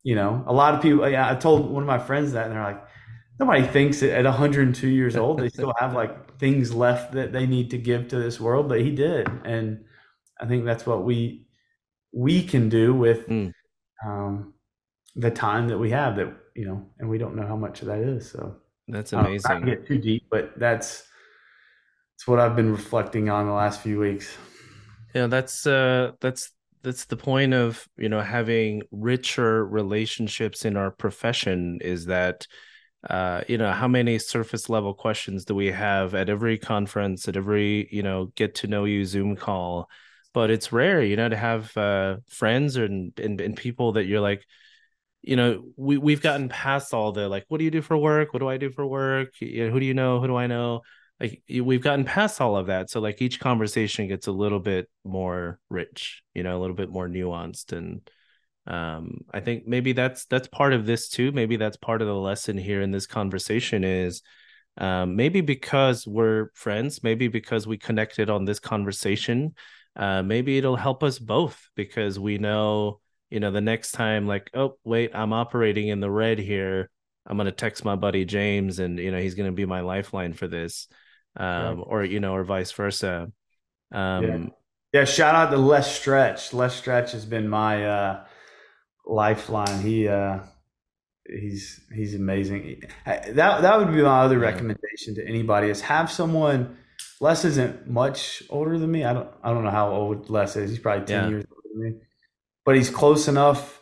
you 0.03 0.15
know, 0.15 0.43
a 0.47 0.53
lot 0.53 0.73
of 0.73 0.81
people. 0.81 1.07
Yeah, 1.09 1.29
I 1.29 1.35
told 1.35 1.69
one 1.69 1.83
of 1.83 1.87
my 1.87 1.99
friends 1.99 2.31
that, 2.33 2.47
and 2.47 2.55
they're 2.55 2.63
like, 2.63 2.83
nobody 3.39 3.63
thinks 3.67 4.01
at 4.01 4.25
102 4.25 4.87
years 4.87 5.15
old 5.15 5.39
they 5.39 5.49
still 5.49 5.73
have 5.79 5.93
like 5.93 6.39
things 6.39 6.73
left 6.73 7.13
that 7.13 7.31
they 7.31 7.45
need 7.45 7.71
to 7.71 7.77
give 7.77 8.07
to 8.09 8.19
this 8.19 8.39
world, 8.39 8.67
but 8.69 8.81
he 8.81 8.91
did, 8.91 9.29
and 9.45 9.85
I 10.39 10.47
think 10.47 10.65
that's 10.65 10.85
what 10.85 11.03
we 11.03 11.47
we 12.11 12.43
can 12.43 12.69
do 12.69 12.93
with 12.93 13.27
mm. 13.27 13.53
um, 14.03 14.53
the 15.15 15.29
time 15.29 15.67
that 15.67 15.77
we 15.77 15.91
have 15.91 16.15
that 16.15 16.33
you 16.55 16.65
know, 16.65 16.83
and 16.97 17.07
we 17.07 17.19
don't 17.19 17.35
know 17.35 17.45
how 17.45 17.55
much 17.55 17.81
of 17.81 17.87
that 17.87 17.99
is. 17.99 18.31
So 18.31 18.55
that's 18.87 19.13
amazing. 19.13 19.51
Um, 19.51 19.59
not 19.61 19.65
get 19.65 19.87
too 19.87 19.97
deep, 19.97 20.25
but 20.29 20.57
that's 20.57 21.07
that's 22.13 22.27
what 22.27 22.39
I've 22.39 22.55
been 22.55 22.71
reflecting 22.71 23.29
on 23.29 23.45
the 23.45 23.53
last 23.53 23.81
few 23.81 23.99
weeks. 23.99 24.35
Yeah, 25.13 25.27
that's 25.27 25.67
uh, 25.67 26.13
that's 26.19 26.51
that's 26.83 27.05
the 27.05 27.17
point 27.17 27.53
of 27.53 27.87
you 27.97 28.09
know 28.09 28.21
having 28.21 28.83
richer 28.91 29.65
relationships 29.65 30.65
in 30.65 30.77
our 30.77 30.91
profession 30.91 31.79
is 31.81 32.05
that 32.05 32.47
uh, 33.09 33.41
you 33.47 33.57
know 33.57 33.71
how 33.71 33.87
many 33.87 34.17
surface 34.19 34.69
level 34.69 34.93
questions 34.93 35.45
do 35.45 35.53
we 35.53 35.67
have 35.67 36.15
at 36.15 36.29
every 36.29 36.57
conference 36.57 37.27
at 37.27 37.37
every 37.37 37.87
you 37.91 38.03
know 38.03 38.31
get 38.35 38.55
to 38.55 38.67
know 38.67 38.85
you 38.85 39.05
zoom 39.05 39.35
call 39.35 39.89
but 40.33 40.49
it's 40.49 40.71
rare 40.71 41.01
you 41.01 41.15
know 41.15 41.29
to 41.29 41.35
have 41.35 41.75
uh, 41.77 42.17
friends 42.27 42.75
and, 42.75 43.17
and 43.19 43.39
and 43.41 43.55
people 43.55 43.93
that 43.93 44.05
you're 44.05 44.21
like 44.21 44.45
you 45.27 45.35
know 45.35 45.63
we 45.75 45.97
we've 45.97 46.21
gotten 46.21 46.47
past 46.47 46.93
all 46.93 47.11
the 47.11 47.27
like 47.27 47.43
what 47.49 47.57
do 47.57 47.65
you 47.65 47.71
do 47.71 47.81
for 47.81 47.97
work? 47.97 48.33
What 48.33 48.39
do 48.39 48.47
i 48.47 48.55
do 48.57 48.71
for 48.71 48.87
work? 48.87 49.33
You 49.41 49.65
know, 49.65 49.71
who 49.73 49.79
do 49.81 49.85
you 49.85 49.93
know? 49.93 50.21
Who 50.21 50.27
do 50.27 50.37
i 50.37 50.47
know? 50.47 50.81
Like 51.19 51.41
we've 51.49 51.81
gotten 51.81 52.05
past 52.05 52.39
all 52.39 52.55
of 52.55 52.67
that. 52.67 52.89
So 52.89 53.01
like 53.01 53.21
each 53.21 53.39
conversation 53.39 54.07
gets 54.07 54.27
a 54.27 54.31
little 54.31 54.59
bit 54.59 54.89
more 55.03 55.59
rich 55.69 56.23
you 56.33 56.43
know 56.43 56.57
a 56.57 56.61
little 56.61 56.75
bit 56.75 56.89
more 56.89 57.09
nuanced. 57.09 57.73
And 57.73 58.09
um 58.67 59.21
i 59.33 59.39
think 59.39 59.65
maybe 59.65 59.93
that's 59.93 60.25
that's 60.25 60.47
part 60.47 60.71
of 60.73 60.85
this 60.85 61.09
too. 61.09 61.33
Maybe 61.33 61.57
that's 61.57 61.77
part 61.77 62.01
of 62.01 62.07
the 62.07 62.15
lesson 62.15 62.57
here 62.57 62.81
in 62.81 62.91
this 62.91 63.07
conversation 63.07 63.83
is 63.83 64.21
um 64.77 65.17
maybe 65.17 65.41
because 65.41 66.07
we're 66.07 66.51
friends 66.53 67.03
maybe 67.03 67.27
because 67.27 67.67
we 67.67 67.77
connected 67.77 68.29
on 68.29 68.45
this 68.45 68.59
conversation 68.59 69.55
uh 69.97 70.23
maybe 70.23 70.57
it'll 70.57 70.75
help 70.77 71.03
us 71.03 71.19
both 71.19 71.69
because 71.75 72.17
we 72.17 72.37
know 72.37 73.01
you 73.29 73.39
know 73.39 73.51
the 73.51 73.61
next 73.61 73.91
time 73.91 74.27
like 74.27 74.49
oh 74.53 74.77
wait 74.83 75.11
i'm 75.13 75.33
operating 75.33 75.87
in 75.87 75.99
the 75.99 76.11
red 76.11 76.39
here. 76.39 76.89
I'm 77.29 77.35
going 77.35 77.45
to 77.45 77.51
text 77.51 77.83
my 77.83 77.95
buddy 77.95 78.23
james 78.23 78.79
and 78.79 78.97
you 78.97 79.11
know 79.11 79.19
he's 79.19 79.35
going 79.35 79.49
to 79.49 79.55
be 79.55 79.65
my 79.65 79.81
lifeline 79.81 80.33
for 80.33 80.47
this 80.47 80.87
um, 81.35 81.83
or 81.85 82.03
you 82.03 82.19
know 82.19 82.33
or 82.33 82.43
vice 82.43 82.71
versa. 82.71 83.31
Um 83.91 84.23
yeah. 84.23 84.45
yeah 84.93 85.03
shout 85.05 85.35
out 85.35 85.51
to 85.51 85.57
les 85.57 85.93
stretch. 85.93 86.53
Les 86.53 86.73
stretch 86.73 87.11
has 87.11 87.25
been 87.25 87.49
my 87.49 87.85
uh 87.85 88.25
lifeline. 89.05 89.81
He 89.81 90.07
uh 90.07 90.39
he's 91.27 91.81
he's 91.93 92.15
amazing. 92.15 92.83
That 93.05 93.35
that 93.35 93.77
would 93.77 93.91
be 93.91 94.01
my 94.01 94.21
other 94.21 94.39
yeah. 94.39 94.45
recommendation 94.45 95.15
to 95.15 95.27
anybody 95.27 95.69
is 95.69 95.81
have 95.81 96.09
someone 96.09 96.77
les 97.19 97.43
isn't 97.43 97.87
much 97.87 98.41
older 98.49 98.79
than 98.79 98.89
me. 98.89 99.03
I 99.03 99.11
don't 99.11 99.29
i 99.43 99.49
don't 99.49 99.65
know 99.65 99.71
how 99.71 99.91
old 99.91 100.29
les 100.29 100.55
is. 100.55 100.69
He's 100.69 100.79
probably 100.79 101.05
10 101.05 101.23
yeah. 101.23 101.29
years 101.29 101.45
older 101.51 101.67
than 101.73 101.83
me 101.83 102.06
but 102.67 102.75
he's 102.75 102.89
close 102.89 103.29
enough 103.29 103.81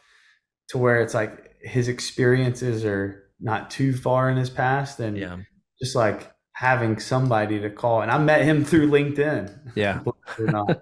to 0.69 0.77
where 0.77 1.01
it's 1.01 1.15
like 1.15 1.55
his 1.59 1.87
experiences 1.87 2.85
are 2.85 3.23
not 3.39 3.71
too 3.71 3.91
far 3.91 4.29
in 4.29 4.37
his 4.37 4.51
past 4.51 4.99
and 4.99 5.17
yeah. 5.17 5.37
just 5.81 5.95
like 5.95 6.31
having 6.53 6.99
somebody 6.99 7.59
to 7.59 7.71
call. 7.71 8.03
And 8.03 8.11
i 8.11 8.19
met 8.19 8.43
him 8.43 8.63
through 8.63 8.89
linkedin. 8.89 9.73
Yeah. 9.75 10.01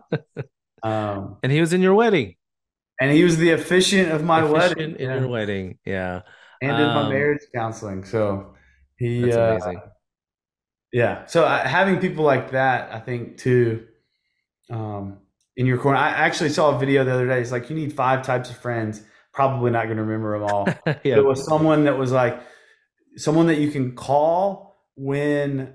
Um, 0.86 1.38
and 1.42 1.50
he 1.50 1.62
was 1.62 1.72
in 1.72 1.80
your 1.80 1.94
wedding. 1.94 2.36
And 3.00 3.10
he 3.10 3.24
was 3.24 3.38
the 3.38 3.52
officiant 3.52 4.12
of 4.12 4.26
my 4.26 4.42
officiant 4.42 4.78
wedding. 4.78 4.96
in 4.96 5.10
yeah. 5.10 5.20
your 5.22 5.30
wedding. 5.30 5.78
Yeah. 5.86 6.24
And 6.62 6.76
did 6.76 6.88
um, 6.88 7.06
my 7.06 7.10
marriage 7.10 7.40
counseling. 7.56 8.04
So 8.04 8.54
he 8.98 9.32
uh, 9.32 9.60
yeah. 10.92 11.26
So 11.28 11.46
uh, 11.46 11.66
having 11.66 12.02
people 12.02 12.26
like 12.26 12.52
that 12.52 12.94
i 12.94 13.00
think 13.00 13.38
too 13.38 13.88
um, 14.70 15.20
in 15.56 15.66
your 15.66 15.78
corner. 15.78 15.98
I 15.98 16.10
actually 16.10 16.50
saw 16.50 16.76
a 16.76 16.80
video 16.80 17.04
the 17.04 17.14
other 17.14 17.28
day. 17.28 17.42
It's 17.42 17.52
like 17.52 17.70
you 17.70 17.76
need 17.76 17.94
five 17.94 18.24
types 18.24 18.50
of 18.50 18.58
friends. 18.58 19.02
Probably 19.34 19.72
not 19.72 19.86
going 19.86 19.98
to 19.98 20.04
remember 20.04 20.40
them 20.40 20.50
all. 20.50 20.68
yeah. 21.04 21.18
It 21.18 21.26
was 21.26 21.46
someone 21.46 21.86
that 21.86 21.98
was 21.98 22.12
like 22.12 22.42
someone 23.16 23.48
that 23.48 23.60
you 23.60 23.72
can 23.72 23.96
call 23.96 24.82
when 24.96 25.74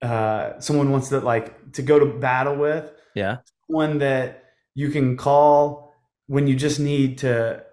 uh, 0.00 0.58
someone 0.60 0.90
wants 0.90 1.08
to 1.10 1.20
like 1.20 1.72
to 1.72 1.82
go 1.82 1.98
to 1.98 2.06
battle 2.06 2.56
with. 2.56 2.90
Yeah. 3.14 3.38
One 3.66 3.98
that 3.98 4.44
you 4.74 4.90
can 4.90 5.16
call 5.16 5.94
when 6.26 6.46
you 6.46 6.56
just 6.56 6.80
need 6.80 7.18
to 7.18 7.64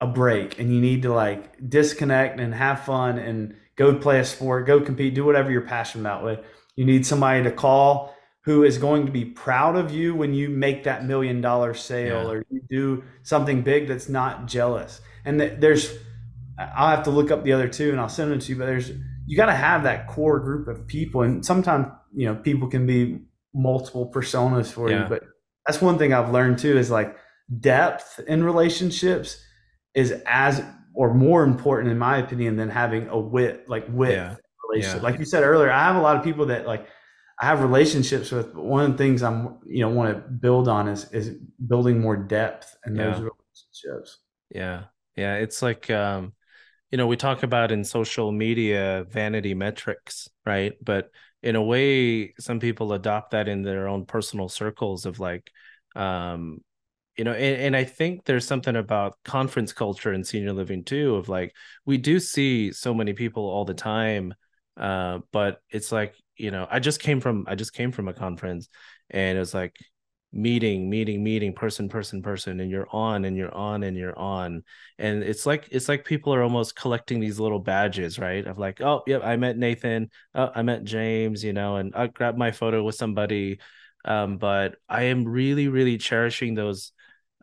a 0.00 0.06
break 0.06 0.58
and 0.58 0.72
you 0.74 0.80
need 0.80 1.02
to 1.02 1.12
like 1.12 1.68
disconnect 1.68 2.38
and 2.38 2.54
have 2.54 2.84
fun 2.84 3.18
and 3.18 3.54
go 3.76 3.94
play 3.94 4.20
a 4.20 4.24
sport, 4.24 4.66
go 4.66 4.80
compete, 4.80 5.14
do 5.14 5.24
whatever 5.24 5.50
you're 5.50 5.62
passionate 5.62 6.02
about 6.02 6.24
with. 6.24 6.40
You 6.76 6.84
need 6.84 7.06
somebody 7.06 7.42
to 7.44 7.50
call 7.50 8.14
who 8.46 8.62
is 8.62 8.78
going 8.78 9.04
to 9.04 9.12
be 9.12 9.24
proud 9.24 9.74
of 9.74 9.90
you 9.90 10.14
when 10.14 10.32
you 10.32 10.48
make 10.48 10.84
that 10.84 11.04
million 11.04 11.40
dollar 11.40 11.74
sale 11.74 12.22
yeah. 12.22 12.30
or 12.30 12.46
you 12.48 12.62
do 12.70 13.02
something 13.24 13.60
big 13.60 13.88
that's 13.88 14.08
not 14.08 14.46
jealous. 14.46 15.00
And 15.24 15.40
there's, 15.40 15.92
I'll 16.56 16.94
have 16.94 17.02
to 17.04 17.10
look 17.10 17.32
up 17.32 17.42
the 17.42 17.52
other 17.52 17.66
two 17.66 17.90
and 17.90 18.00
I'll 18.00 18.08
send 18.08 18.30
them 18.30 18.38
to 18.38 18.52
you, 18.52 18.56
but 18.56 18.66
there's, 18.66 18.92
you 19.26 19.36
got 19.36 19.46
to 19.46 19.54
have 19.54 19.82
that 19.82 20.06
core 20.06 20.38
group 20.38 20.68
of 20.68 20.86
people. 20.86 21.22
And 21.22 21.44
sometimes, 21.44 21.88
you 22.14 22.26
know, 22.26 22.36
people 22.36 22.68
can 22.68 22.86
be 22.86 23.18
multiple 23.52 24.12
personas 24.12 24.70
for 24.70 24.88
yeah. 24.88 25.02
you, 25.02 25.08
but 25.08 25.24
that's 25.66 25.82
one 25.82 25.98
thing 25.98 26.12
I've 26.12 26.30
learned 26.30 26.60
too 26.60 26.78
is 26.78 26.88
like 26.88 27.16
depth 27.58 28.20
in 28.28 28.44
relationships 28.44 29.42
is 29.96 30.14
as 30.24 30.62
or 30.94 31.12
more 31.12 31.42
important 31.42 31.90
in 31.90 31.98
my 31.98 32.18
opinion 32.18 32.54
than 32.54 32.68
having 32.68 33.08
a 33.08 33.18
wit 33.18 33.68
like 33.68 33.86
wit 33.88 34.12
yeah. 34.12 34.36
relationship. 34.70 35.02
Like 35.02 35.18
you 35.18 35.24
said 35.24 35.42
earlier, 35.42 35.72
I 35.72 35.82
have 35.82 35.96
a 35.96 36.00
lot 36.00 36.16
of 36.16 36.22
people 36.22 36.46
that 36.46 36.64
like 36.64 36.86
I 37.40 37.46
have 37.46 37.60
relationships 37.60 38.30
with, 38.30 38.54
but 38.54 38.64
one 38.64 38.84
of 38.84 38.92
the 38.92 38.98
things 38.98 39.22
I'm, 39.22 39.58
you 39.66 39.80
know, 39.80 39.90
want 39.90 40.14
to 40.14 40.20
build 40.30 40.68
on 40.68 40.88
is 40.88 41.10
is 41.12 41.36
building 41.66 42.00
more 42.00 42.16
depth 42.16 42.76
in 42.86 42.96
yeah. 42.96 43.10
those 43.10 43.20
relationships. 43.20 44.18
Yeah. 44.50 44.84
Yeah. 45.16 45.36
It's 45.36 45.60
like 45.62 45.90
um, 45.90 46.32
you 46.90 46.98
know, 46.98 47.06
we 47.06 47.16
talk 47.16 47.42
about 47.42 47.72
in 47.72 47.84
social 47.84 48.30
media 48.32 49.04
vanity 49.10 49.54
metrics, 49.54 50.28
right? 50.44 50.72
But 50.82 51.10
in 51.42 51.56
a 51.56 51.62
way, 51.62 52.34
some 52.38 52.60
people 52.60 52.92
adopt 52.92 53.32
that 53.32 53.48
in 53.48 53.62
their 53.62 53.88
own 53.88 54.06
personal 54.06 54.48
circles 54.48 55.04
of 55.04 55.18
like, 55.18 55.50
um, 55.94 56.60
you 57.16 57.24
know, 57.24 57.32
and, 57.32 57.62
and 57.62 57.76
I 57.76 57.84
think 57.84 58.24
there's 58.24 58.46
something 58.46 58.76
about 58.76 59.16
conference 59.24 59.72
culture 59.72 60.12
and 60.12 60.26
senior 60.26 60.52
living 60.52 60.84
too, 60.84 61.16
of 61.16 61.28
like 61.28 61.54
we 61.84 61.98
do 61.98 62.20
see 62.20 62.72
so 62.72 62.94
many 62.94 63.12
people 63.12 63.44
all 63.44 63.64
the 63.64 63.74
time. 63.74 64.34
Uh, 64.76 65.20
but 65.32 65.60
it's 65.70 65.92
like 65.92 66.14
you 66.36 66.50
know, 66.50 66.66
I 66.70 66.80
just 66.80 67.00
came 67.00 67.20
from 67.20 67.46
I 67.48 67.54
just 67.54 67.72
came 67.72 67.92
from 67.92 68.08
a 68.08 68.14
conference 68.14 68.68
and 69.10 69.36
it 69.36 69.40
was 69.40 69.54
like 69.54 69.76
meeting, 70.32 70.90
meeting, 70.90 71.24
meeting, 71.24 71.54
person, 71.54 71.88
person, 71.88 72.22
person, 72.22 72.60
and 72.60 72.70
you're 72.70 72.88
on 72.90 73.24
and 73.24 73.36
you're 73.36 73.54
on 73.54 73.82
and 73.82 73.96
you're 73.96 74.18
on. 74.18 74.62
And 74.98 75.22
it's 75.22 75.46
like 75.46 75.68
it's 75.70 75.88
like 75.88 76.04
people 76.04 76.34
are 76.34 76.42
almost 76.42 76.76
collecting 76.76 77.20
these 77.20 77.40
little 77.40 77.58
badges, 77.58 78.18
right? 78.18 78.46
Of 78.46 78.58
like, 78.58 78.80
oh, 78.80 79.02
yep, 79.06 79.22
I 79.24 79.36
met 79.36 79.56
Nathan, 79.56 80.10
oh, 80.34 80.50
I 80.54 80.62
met 80.62 80.84
James, 80.84 81.42
you 81.42 81.52
know, 81.52 81.76
and 81.76 81.94
I 81.94 82.08
grabbed 82.08 82.38
my 82.38 82.50
photo 82.50 82.82
with 82.82 82.96
somebody. 82.96 83.60
Um, 84.04 84.38
but 84.38 84.76
I 84.88 85.04
am 85.04 85.24
really, 85.24 85.68
really 85.68 85.98
cherishing 85.98 86.54
those 86.54 86.92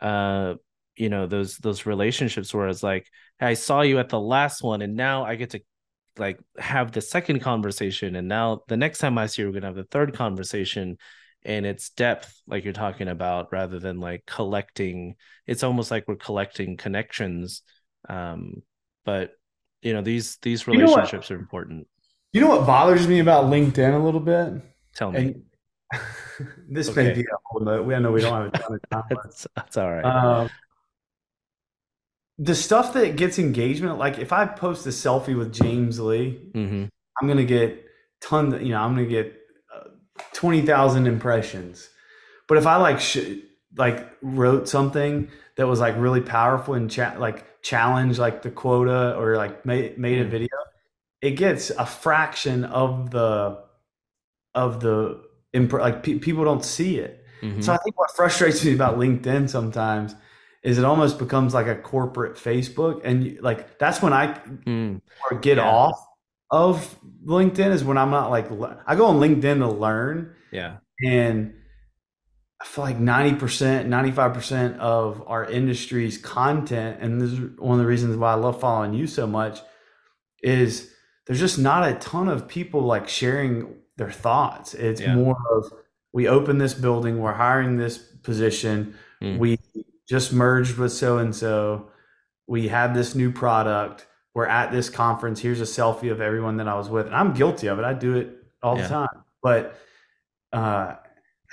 uh 0.02 0.56
you 0.96 1.10
know 1.10 1.28
those 1.28 1.58
those 1.58 1.86
relationships 1.86 2.54
where 2.54 2.68
it's 2.68 2.84
like 2.84 3.08
i 3.40 3.54
saw 3.54 3.82
you 3.82 4.00
at 4.00 4.10
the 4.10 4.20
last 4.20 4.62
one 4.62 4.82
and 4.82 4.96
now 4.96 5.24
i 5.24 5.36
get 5.36 5.52
to 5.52 5.62
like 6.18 6.39
have 6.57 6.91
the 6.91 7.01
second 7.01 7.39
conversation 7.39 8.16
and 8.16 8.28
now 8.28 8.61
the 8.68 8.78
next 8.78 8.99
time 8.99 9.18
i 9.18 9.26
see 9.26 9.41
you 9.41 9.47
we're 9.47 9.53
gonna 9.53 9.66
have 9.66 9.76
the 9.76 9.84
third 9.86 10.14
conversation 10.16 10.97
and 11.45 11.66
it's 11.66 11.89
depth 11.89 12.41
like 12.47 12.64
you're 12.64 12.74
talking 12.74 13.07
about 13.07 13.51
rather 13.51 13.80
than 13.80 13.99
like 13.99 14.26
collecting. 14.26 15.16
It's 15.47 15.64
almost 15.64 15.91
like 15.91 16.07
we're 16.07 16.16
collecting 16.16 16.78
connections 16.78 17.61
um 18.09 18.61
but 19.05 19.32
you 19.82 19.93
know 19.93 20.01
these 20.01 20.38
these 20.41 20.68
relationships 20.68 21.30
you 21.30 21.36
know 21.36 21.39
are 21.39 21.41
important. 21.41 21.88
You 22.32 22.41
know 22.41 22.49
what 22.49 22.66
bothers 22.66 23.07
me 23.07 23.20
about 23.20 23.45
linkedin 23.45 23.93
a 23.93 24.03
little 24.03 24.20
bit? 24.20 24.61
Tell 24.95 25.11
me. 25.11 25.20
And 25.20 25.43
this 26.70 26.89
okay. 26.89 27.03
may 27.03 27.14
be 27.14 27.22
a 27.22 27.36
whole 27.45 27.84
we 27.84 27.99
know 27.99 28.11
we 28.11 28.22
don't 28.22 28.34
have 28.34 28.53
a 28.53 28.57
ton 28.57 28.74
of 28.74 28.89
time 28.89 29.03
that's, 29.24 29.47
that's 29.55 29.78
all 29.78 29.91
right. 29.91 30.05
Um, 30.05 30.49
the 32.38 32.56
stuff 32.56 32.94
that 32.94 33.16
gets 33.16 33.38
engagement, 33.38 33.98
like 33.98 34.18
if 34.18 34.34
I 34.34 34.46
post 34.46 34.86
a 34.86 34.90
selfie 34.90 35.38
with 35.38 35.54
James 35.54 36.00
Lee, 36.00 36.40
mm-hmm. 36.54 36.86
I'm 37.22 37.28
gonna 37.28 37.46
get 37.46 37.86
tons. 38.22 38.62
You 38.62 38.70
know, 38.70 38.82
I'm 38.82 38.96
gonna 38.96 39.08
get 39.08 39.38
uh, 39.74 39.90
twenty 40.34 40.62
thousand 40.62 41.08
impressions. 41.08 41.90
But 42.48 42.58
if 42.58 42.66
I 42.66 42.78
like 42.78 43.00
sh- 43.00 43.40
like 43.78 44.08
wrote 44.22 44.68
something 44.68 45.30
that 45.58 45.68
was 45.68 45.80
like 45.80 45.96
really 45.98 46.22
powerful 46.22 46.74
and 46.74 46.96
like 47.20 47.62
challenge 47.62 48.20
like 48.20 48.42
the 48.42 48.52
quota 48.52 49.16
or 49.16 49.38
like 49.38 49.66
made 49.66 49.98
made 49.98 50.18
mm-hmm. 50.18 50.28
a 50.28 50.32
video, 50.32 50.58
it 51.22 51.32
gets 51.32 51.70
a 51.70 51.86
fraction 51.86 52.66
of 52.66 53.12
the 53.12 53.64
of 54.56 54.80
the 54.80 55.22
imp- 55.54 55.74
like 55.74 56.02
pe- 56.02 56.18
people 56.18 56.44
don't 56.44 56.66
see 56.66 56.98
it. 56.98 57.24
Mm-hmm. 57.42 57.62
So 57.62 57.74
I 57.74 57.78
think 57.78 57.98
what 58.00 58.10
frustrates 58.16 58.64
me 58.66 58.74
about 58.74 58.98
LinkedIn 58.98 59.50
sometimes 59.50 60.16
is 60.64 60.78
it 60.78 60.86
almost 60.86 61.20
becomes 61.20 61.53
like 61.53 61.68
a 61.68 61.76
corporate 61.76 62.36
Facebook, 62.36 63.01
and 63.03 63.39
like 63.41 63.78
that's 63.78 64.01
when 64.01 64.14
I 64.14 64.34
mm, 64.66 65.01
get 65.41 65.57
yeah. 65.57 65.70
off 65.70 65.95
of 66.49 66.97
LinkedIn 67.26 67.72
is 67.72 67.84
when 67.84 67.97
I'm 67.97 68.11
not 68.11 68.30
like 68.30 68.47
I 68.88 68.95
go 68.95 69.07
on 69.07 69.20
LinkedIn 69.20 69.59
to 69.59 69.68
learn, 69.68 70.36
yeah, 70.51 70.78
and 71.03 71.53
I 72.61 72.66
feel 72.66 72.86
like 72.86 72.97
90%, 72.97 73.88
95% 73.88 74.78
of 74.78 75.22
our 75.28 75.43
industry's 75.43 76.18
content, 76.18 76.99
and 77.01 77.20
this 77.20 77.32
is 77.32 77.39
one 77.57 77.78
of 77.78 77.80
the 77.80 77.88
reasons 77.89 78.16
why 78.16 78.32
I 78.32 78.36
love 78.36 78.61
following 78.61 78.93
you 78.93 79.05
so 79.05 79.28
much, 79.28 79.59
is 80.41 80.89
there's 81.28 81.41
just 81.41 81.59
not 81.59 81.89
a 81.89 81.95
ton 81.95 82.30
of 82.30 82.47
people 82.47 82.82
like 82.82 83.09
sharing 83.09 83.76
their 83.97 84.11
thoughts. 84.11 84.74
It's 84.76 85.01
yeah. 85.01 85.14
more 85.16 85.36
of 85.51 85.74
we 86.14 86.30
open 86.30 86.57
this 86.57 86.74
building, 86.74 87.20
we're 87.20 87.34
hiring 87.34 87.76
this 87.76 87.97
position, 87.97 88.95
mm. 89.22 89.38
we 89.39 89.59
just 90.08 90.34
merged 90.34 90.78
with 90.78 90.91
so 90.91 91.18
and 91.18 91.36
so, 91.36 91.89
we 92.47 92.68
have 92.68 92.93
this 92.93 93.16
new 93.16 93.32
product, 93.32 94.06
we're 94.34 94.47
at 94.47 94.72
this 94.72 94.89
conference, 94.89 95.39
here's 95.39 95.62
a 95.62 95.66
selfie 95.66 96.12
of 96.12 96.22
everyone 96.22 96.58
that 96.58 96.68
I 96.68 96.76
was 96.76 96.89
with. 96.89 97.06
And 97.06 97.16
I'm 97.16 97.34
guilty 97.34 97.68
of 97.68 97.80
it. 97.80 97.86
I 97.86 97.93
do 97.93 98.16
it 98.18 98.36
all 98.62 98.76
yeah. 98.76 98.84
the 98.84 98.89
time. 98.89 99.24
But 99.41 99.80
uh 100.51 100.95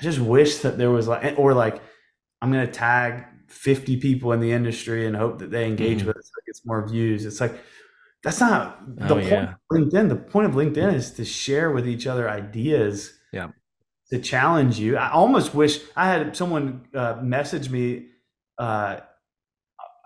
I 0.01 0.03
just 0.03 0.19
wish 0.19 0.59
that 0.59 0.79
there 0.79 0.91
was 0.91 1.07
like, 1.07 1.39
or 1.39 1.53
like, 1.53 1.83
I'm 2.41 2.51
going 2.51 2.67
to 2.67 2.73
tag 2.73 3.27
50 3.49 3.99
people 3.99 4.33
in 4.33 4.41
the 4.41 4.51
industry 4.51 5.07
and 5.07 5.15
hope 5.15 5.41
that 5.41 5.51
they 5.51 5.67
engage 5.67 5.99
mm-hmm. 5.99 6.09
with 6.09 6.17
it 6.17 6.25
so 6.25 6.31
it 6.39 6.47
gets 6.47 6.65
more 6.65 6.89
views. 6.89 7.27
It's 7.27 7.41
like, 7.41 7.61
that's 8.23 8.41
not 8.41 8.97
the 8.97 9.15
oh, 9.15 9.15
point 9.15 9.27
yeah. 9.27 9.53
of 9.53 9.59
LinkedIn. 9.73 10.09
The 10.09 10.17
point 10.17 10.47
of 10.47 10.55
LinkedIn 10.55 10.95
is 10.95 11.13
to 11.13 11.25
share 11.25 11.71
with 11.71 11.87
each 11.87 12.07
other 12.07 12.31
ideas. 12.31 13.13
Yeah. 13.33 13.51
To 14.11 14.19
challenge 14.19 14.79
you. 14.79 14.97
I 14.97 15.11
almost 15.13 15.55
wish 15.55 15.81
I 15.97 16.09
had 16.09 16.37
someone 16.37 16.87
uh, 16.95 17.19
message 17.23 17.71
me. 17.71 18.07
Uh, 18.61 19.01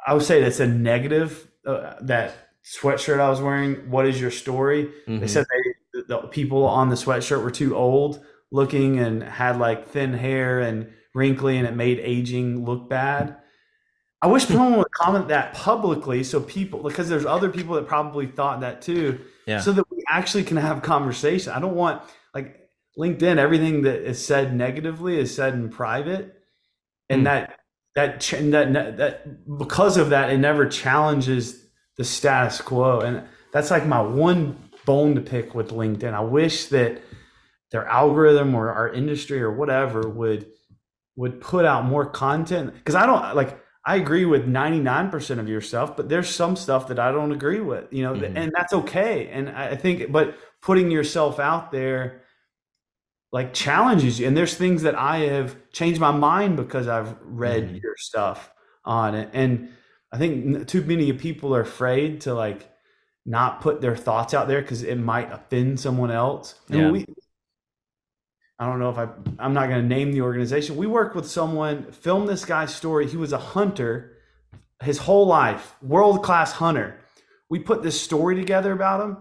I 0.07 0.14
would 0.14 0.22
say 0.22 0.40
that's 0.40 0.61
a 0.61 0.66
negative. 0.66 1.48
Uh, 1.66 1.94
that 2.02 2.34
sweatshirt 2.64 3.18
I 3.18 3.28
was 3.28 3.40
wearing. 3.42 3.90
What 3.90 4.07
is 4.07 4.20
your 4.20 4.30
story? 4.30 4.84
Mm-hmm. 5.07 5.18
They 5.18 5.26
said 5.26 5.44
they, 5.50 6.02
the 6.09 6.18
people 6.28 6.64
on 6.64 6.88
the 6.88 6.94
sweatshirt 6.94 7.42
were 7.42 7.50
too 7.50 7.76
old 7.76 8.24
looking 8.52 9.00
and 9.00 9.22
had 9.22 9.59
like 9.59 9.88
thin 9.88 10.12
hair 10.12 10.61
and 10.61 10.92
wrinkly 11.14 11.59
and 11.59 11.66
it 11.66 11.74
made 11.74 11.98
aging 11.98 12.64
look 12.64 12.88
bad. 12.88 13.36
I 14.22 14.28
wish 14.28 14.46
someone 14.46 14.78
would 14.78 14.90
comment 14.92 15.28
that 15.28 15.52
publicly 15.52 16.24
so 16.24 16.40
people 16.40 16.82
because 16.82 17.09
there's 17.09 17.26
other 17.26 17.50
people 17.50 17.74
that 17.74 17.86
probably 17.86 18.26
thought 18.26 18.61
that 18.61 18.80
too. 18.80 19.20
Yeah. 19.46 19.61
So 19.61 19.72
that 19.72 19.90
we 19.90 20.02
actually 20.09 20.44
can 20.44 20.57
have 20.57 20.80
conversation. 20.80 21.52
I 21.52 21.61
don't 21.61 21.74
want 21.74 22.02
like 22.32 22.70
LinkedIn, 22.98 23.36
everything 23.36 23.82
that 23.82 24.09
is 24.09 24.24
said 24.24 24.55
negatively 24.55 25.18
is 25.18 25.34
said 25.34 25.55
in 25.55 25.68
private. 25.68 26.34
And 27.11 27.22
mm. 27.22 27.24
that 27.24 27.61
that 27.95 28.20
that 28.20 28.97
that 28.97 29.59
because 29.59 29.97
of 29.97 30.11
that, 30.11 30.30
it 30.30 30.38
never 30.38 30.66
challenges 30.66 31.64
the 31.97 32.05
status 32.05 32.61
quo. 32.61 33.01
And 33.01 33.22
that's 33.53 33.70
like 33.70 33.86
my 33.86 34.01
one 34.01 34.59
bone 34.84 35.14
to 35.14 35.20
pick 35.20 35.55
with 35.55 35.70
LinkedIn. 35.70 36.12
I 36.12 36.20
wish 36.20 36.66
that 36.66 37.01
their 37.70 37.86
algorithm 37.86 38.55
or 38.55 38.70
our 38.70 38.88
industry 38.92 39.42
or 39.42 39.53
whatever 39.53 40.09
would 40.09 40.47
would 41.16 41.40
put 41.40 41.64
out 41.64 41.84
more 41.84 42.07
content 42.07 42.74
because 42.74 42.95
I 42.95 43.07
don't 43.07 43.34
like 43.36 43.61
I 43.86 43.97
agree 43.97 44.24
with 44.24 44.49
99% 44.49 45.38
of 45.38 45.49
your 45.49 45.61
stuff, 45.61 45.95
but 45.97 46.09
there's 46.09 46.28
some 46.28 46.57
stuff 46.57 46.88
that 46.88 46.99
I 46.99 47.12
don't 47.12 47.32
agree 47.32 47.61
with, 47.61 47.92
you 47.92 48.03
know, 48.03 48.14
mm-hmm. 48.14 48.36
and 48.36 48.51
that's 48.57 48.72
okay. 48.72 49.28
And 49.28 49.51
I 49.51 49.76
think, 49.76 50.11
but 50.11 50.38
putting 50.62 50.90
yourself 50.90 51.38
out 51.38 51.70
there 51.70 52.22
like 53.35 53.53
challenges 53.53 54.20
you. 54.20 54.28
And 54.28 54.37
there's 54.37 54.55
things 54.55 54.82
that 54.82 54.95
I 54.95 55.18
have 55.18 55.57
changed 55.72 56.01
my 56.01 56.12
mind 56.12 56.57
because 56.57 56.87
I've 56.87 57.16
read 57.20 57.64
mm-hmm. 57.64 57.78
your 57.82 57.97
stuff 57.97 58.53
on 58.85 59.16
it. 59.16 59.28
And 59.32 59.70
I 60.12 60.18
think 60.18 60.68
too 60.68 60.82
many 60.82 61.12
people 61.14 61.53
are 61.57 61.62
afraid 61.62 62.20
to 62.22 62.32
like 62.32 62.70
not 63.26 63.61
put 63.61 63.80
their 63.80 63.97
thoughts 63.97 64.35
out 64.35 64.47
there 64.47 64.62
because 64.62 64.85
it 64.85 64.95
might 64.95 65.32
offend 65.32 65.80
someone 65.80 66.12
else. 66.12 66.55
And 66.68 66.80
yeah. 66.80 66.91
we, 66.93 67.07
I 68.61 68.66
don't 68.66 68.78
know 68.78 68.91
if 68.91 68.99
I, 68.99 69.09
I'm 69.41 69.53
not 69.53 69.68
going 69.68 69.82
to 69.82 69.89
name 69.89 70.12
the 70.12 70.20
organization. 70.20 70.76
We 70.76 70.87
worked 70.87 71.16
with 71.16 71.28
someone, 71.28 71.91
filmed 71.91 72.28
this 72.28 72.45
guy's 72.45 72.72
story. 72.72 73.09
He 73.09 73.16
was 73.16 73.32
a 73.32 73.39
hunter 73.39 74.12
his 74.80 74.99
whole 74.99 75.26
life, 75.26 75.74
world 75.82 76.22
class 76.22 76.53
hunter. 76.53 77.01
We 77.49 77.59
put 77.59 77.82
this 77.82 78.01
story 78.01 78.37
together 78.37 78.72
about 78.72 79.01
him. 79.01 79.16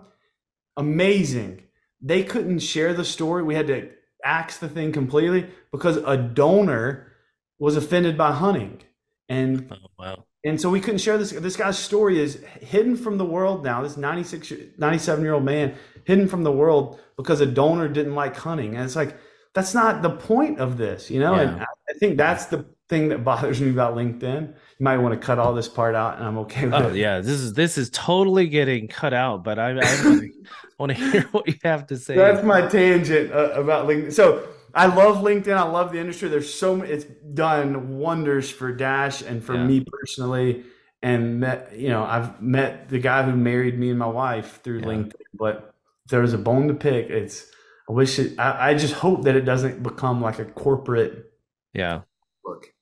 Amazing. 0.77 1.63
They 2.01 2.23
couldn't 2.23 2.59
share 2.59 2.93
the 2.93 3.05
story. 3.05 3.41
We 3.41 3.55
had 3.55 3.67
to 3.67 3.89
axe 4.23 4.57
the 4.57 4.69
thing 4.69 4.91
completely 4.91 5.49
because 5.71 5.97
a 5.97 6.17
donor 6.17 7.11
was 7.59 7.75
offended 7.75 8.17
by 8.17 8.31
hunting. 8.31 8.81
And 9.29 9.71
oh, 9.71 9.77
wow. 9.97 10.25
And 10.45 10.59
so 10.59 10.69
we 10.69 10.81
couldn't 10.81 10.99
share 10.99 11.17
this. 11.17 11.31
This 11.31 11.55
guy's 11.55 11.77
story 11.77 12.19
is 12.19 12.43
hidden 12.61 12.97
from 12.97 13.17
the 13.17 13.25
world 13.25 13.63
now. 13.63 13.81
This 13.81 13.95
96, 13.95 14.51
97 14.77 15.23
year 15.23 15.33
old 15.33 15.45
man 15.45 15.75
hidden 16.03 16.27
from 16.27 16.43
the 16.43 16.51
world 16.51 16.99
because 17.15 17.39
a 17.39 17.45
donor 17.45 17.87
didn't 17.87 18.15
like 18.15 18.35
hunting. 18.35 18.75
And 18.75 18.83
it's 18.83 18.95
like, 18.95 19.15
that's 19.53 19.73
not 19.73 20.01
the 20.01 20.09
point 20.09 20.59
of 20.59 20.77
this, 20.77 21.09
you 21.09 21.19
know? 21.19 21.35
Yeah. 21.35 21.41
And 21.41 21.61
I 21.61 21.93
think 21.99 22.17
that's 22.17 22.47
the 22.47 22.65
thing 22.93 23.09
that 23.09 23.23
bothers 23.23 23.59
me 23.59 23.71
about 23.71 23.95
LinkedIn. 23.95 24.49
You 24.49 24.83
might 24.83 24.97
want 24.97 25.19
to 25.19 25.25
cut 25.25 25.39
all 25.39 25.53
this 25.55 25.67
part 25.67 25.95
out 25.95 26.17
and 26.17 26.25
I'm 26.25 26.37
okay 26.39 26.65
with 26.65 26.73
oh, 26.75 26.89
it. 26.89 26.95
Yeah, 26.95 27.19
this 27.21 27.39
is 27.39 27.53
this 27.53 27.77
is 27.77 27.89
totally 27.89 28.47
getting 28.47 28.87
cut 28.87 29.13
out, 29.13 29.43
but 29.43 29.57
I, 29.57 29.71
I 29.71 30.29
want 30.77 30.91
to 30.91 30.93
hear 31.11 31.23
what 31.31 31.47
you 31.47 31.55
have 31.63 31.87
to 31.87 31.97
say. 31.97 32.15
That's 32.15 32.45
my 32.45 32.67
tangent 32.67 33.31
uh, 33.31 33.51
about 33.53 33.87
LinkedIn. 33.87 34.13
So 34.13 34.47
I 34.75 34.85
love 34.85 35.23
LinkedIn. 35.23 35.55
I 35.55 35.63
love 35.63 35.91
the 35.91 35.99
industry. 35.99 36.29
There's 36.29 36.53
so 36.53 36.81
it's 36.81 37.05
done 37.33 37.97
wonders 37.97 38.51
for 38.51 38.71
Dash 38.71 39.23
and 39.23 39.43
for 39.43 39.55
yeah. 39.55 39.65
me 39.65 39.85
personally. 39.85 40.63
And 41.01 41.41
met, 41.41 41.75
you 41.75 41.89
know, 41.89 42.05
I've 42.05 42.41
met 42.41 42.87
the 42.87 42.97
guy 42.97 43.23
who 43.23 43.35
married 43.35 43.77
me 43.77 43.89
and 43.89 43.99
my 43.99 44.07
wife 44.07 44.61
through 44.63 44.79
yeah. 44.79 44.85
LinkedIn. 44.85 45.11
But 45.33 45.75
there's 46.07 46.31
a 46.31 46.37
bone 46.37 46.69
to 46.69 46.73
pick. 46.73 47.09
It's 47.09 47.45
I 47.89 47.91
wish 47.91 48.19
it. 48.19 48.39
I, 48.39 48.69
I, 48.69 48.73
just 48.75 48.93
hope 48.93 49.23
that 49.23 49.35
it 49.35 49.41
doesn't 49.41 49.83
become 49.83 50.21
like 50.21 50.39
a 50.39 50.45
corporate. 50.45 51.33
Yeah. 51.73 52.01
Look. 52.45 52.72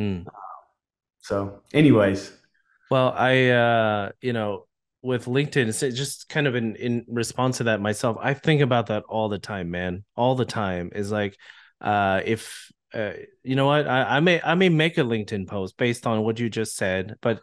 Hmm. 0.00 0.22
so, 1.20 1.60
anyways. 1.74 2.32
Well, 2.90 3.12
I, 3.14 3.48
uh, 3.50 4.12
you 4.22 4.32
know, 4.32 4.66
with 5.02 5.26
LinkedIn, 5.26 5.68
it's 5.68 5.80
just 5.80 6.26
kind 6.30 6.46
of 6.46 6.54
in 6.54 6.74
in 6.76 7.04
response 7.06 7.58
to 7.58 7.64
that 7.64 7.82
myself. 7.82 8.16
I 8.18 8.32
think 8.32 8.62
about 8.62 8.86
that 8.86 9.02
all 9.10 9.28
the 9.28 9.38
time, 9.38 9.70
man. 9.70 10.04
All 10.16 10.36
the 10.36 10.46
time 10.46 10.90
is 10.94 11.12
like, 11.12 11.36
uh, 11.82 12.22
if 12.24 12.72
uh, 12.94 13.12
you 13.42 13.56
know 13.56 13.66
what, 13.66 13.86
I, 13.86 14.16
I 14.16 14.20
may 14.20 14.40
I 14.42 14.54
may 14.54 14.70
make 14.70 14.96
a 14.96 15.02
LinkedIn 15.02 15.46
post 15.46 15.76
based 15.76 16.06
on 16.06 16.22
what 16.22 16.40
you 16.40 16.48
just 16.48 16.76
said, 16.76 17.16
but 17.20 17.42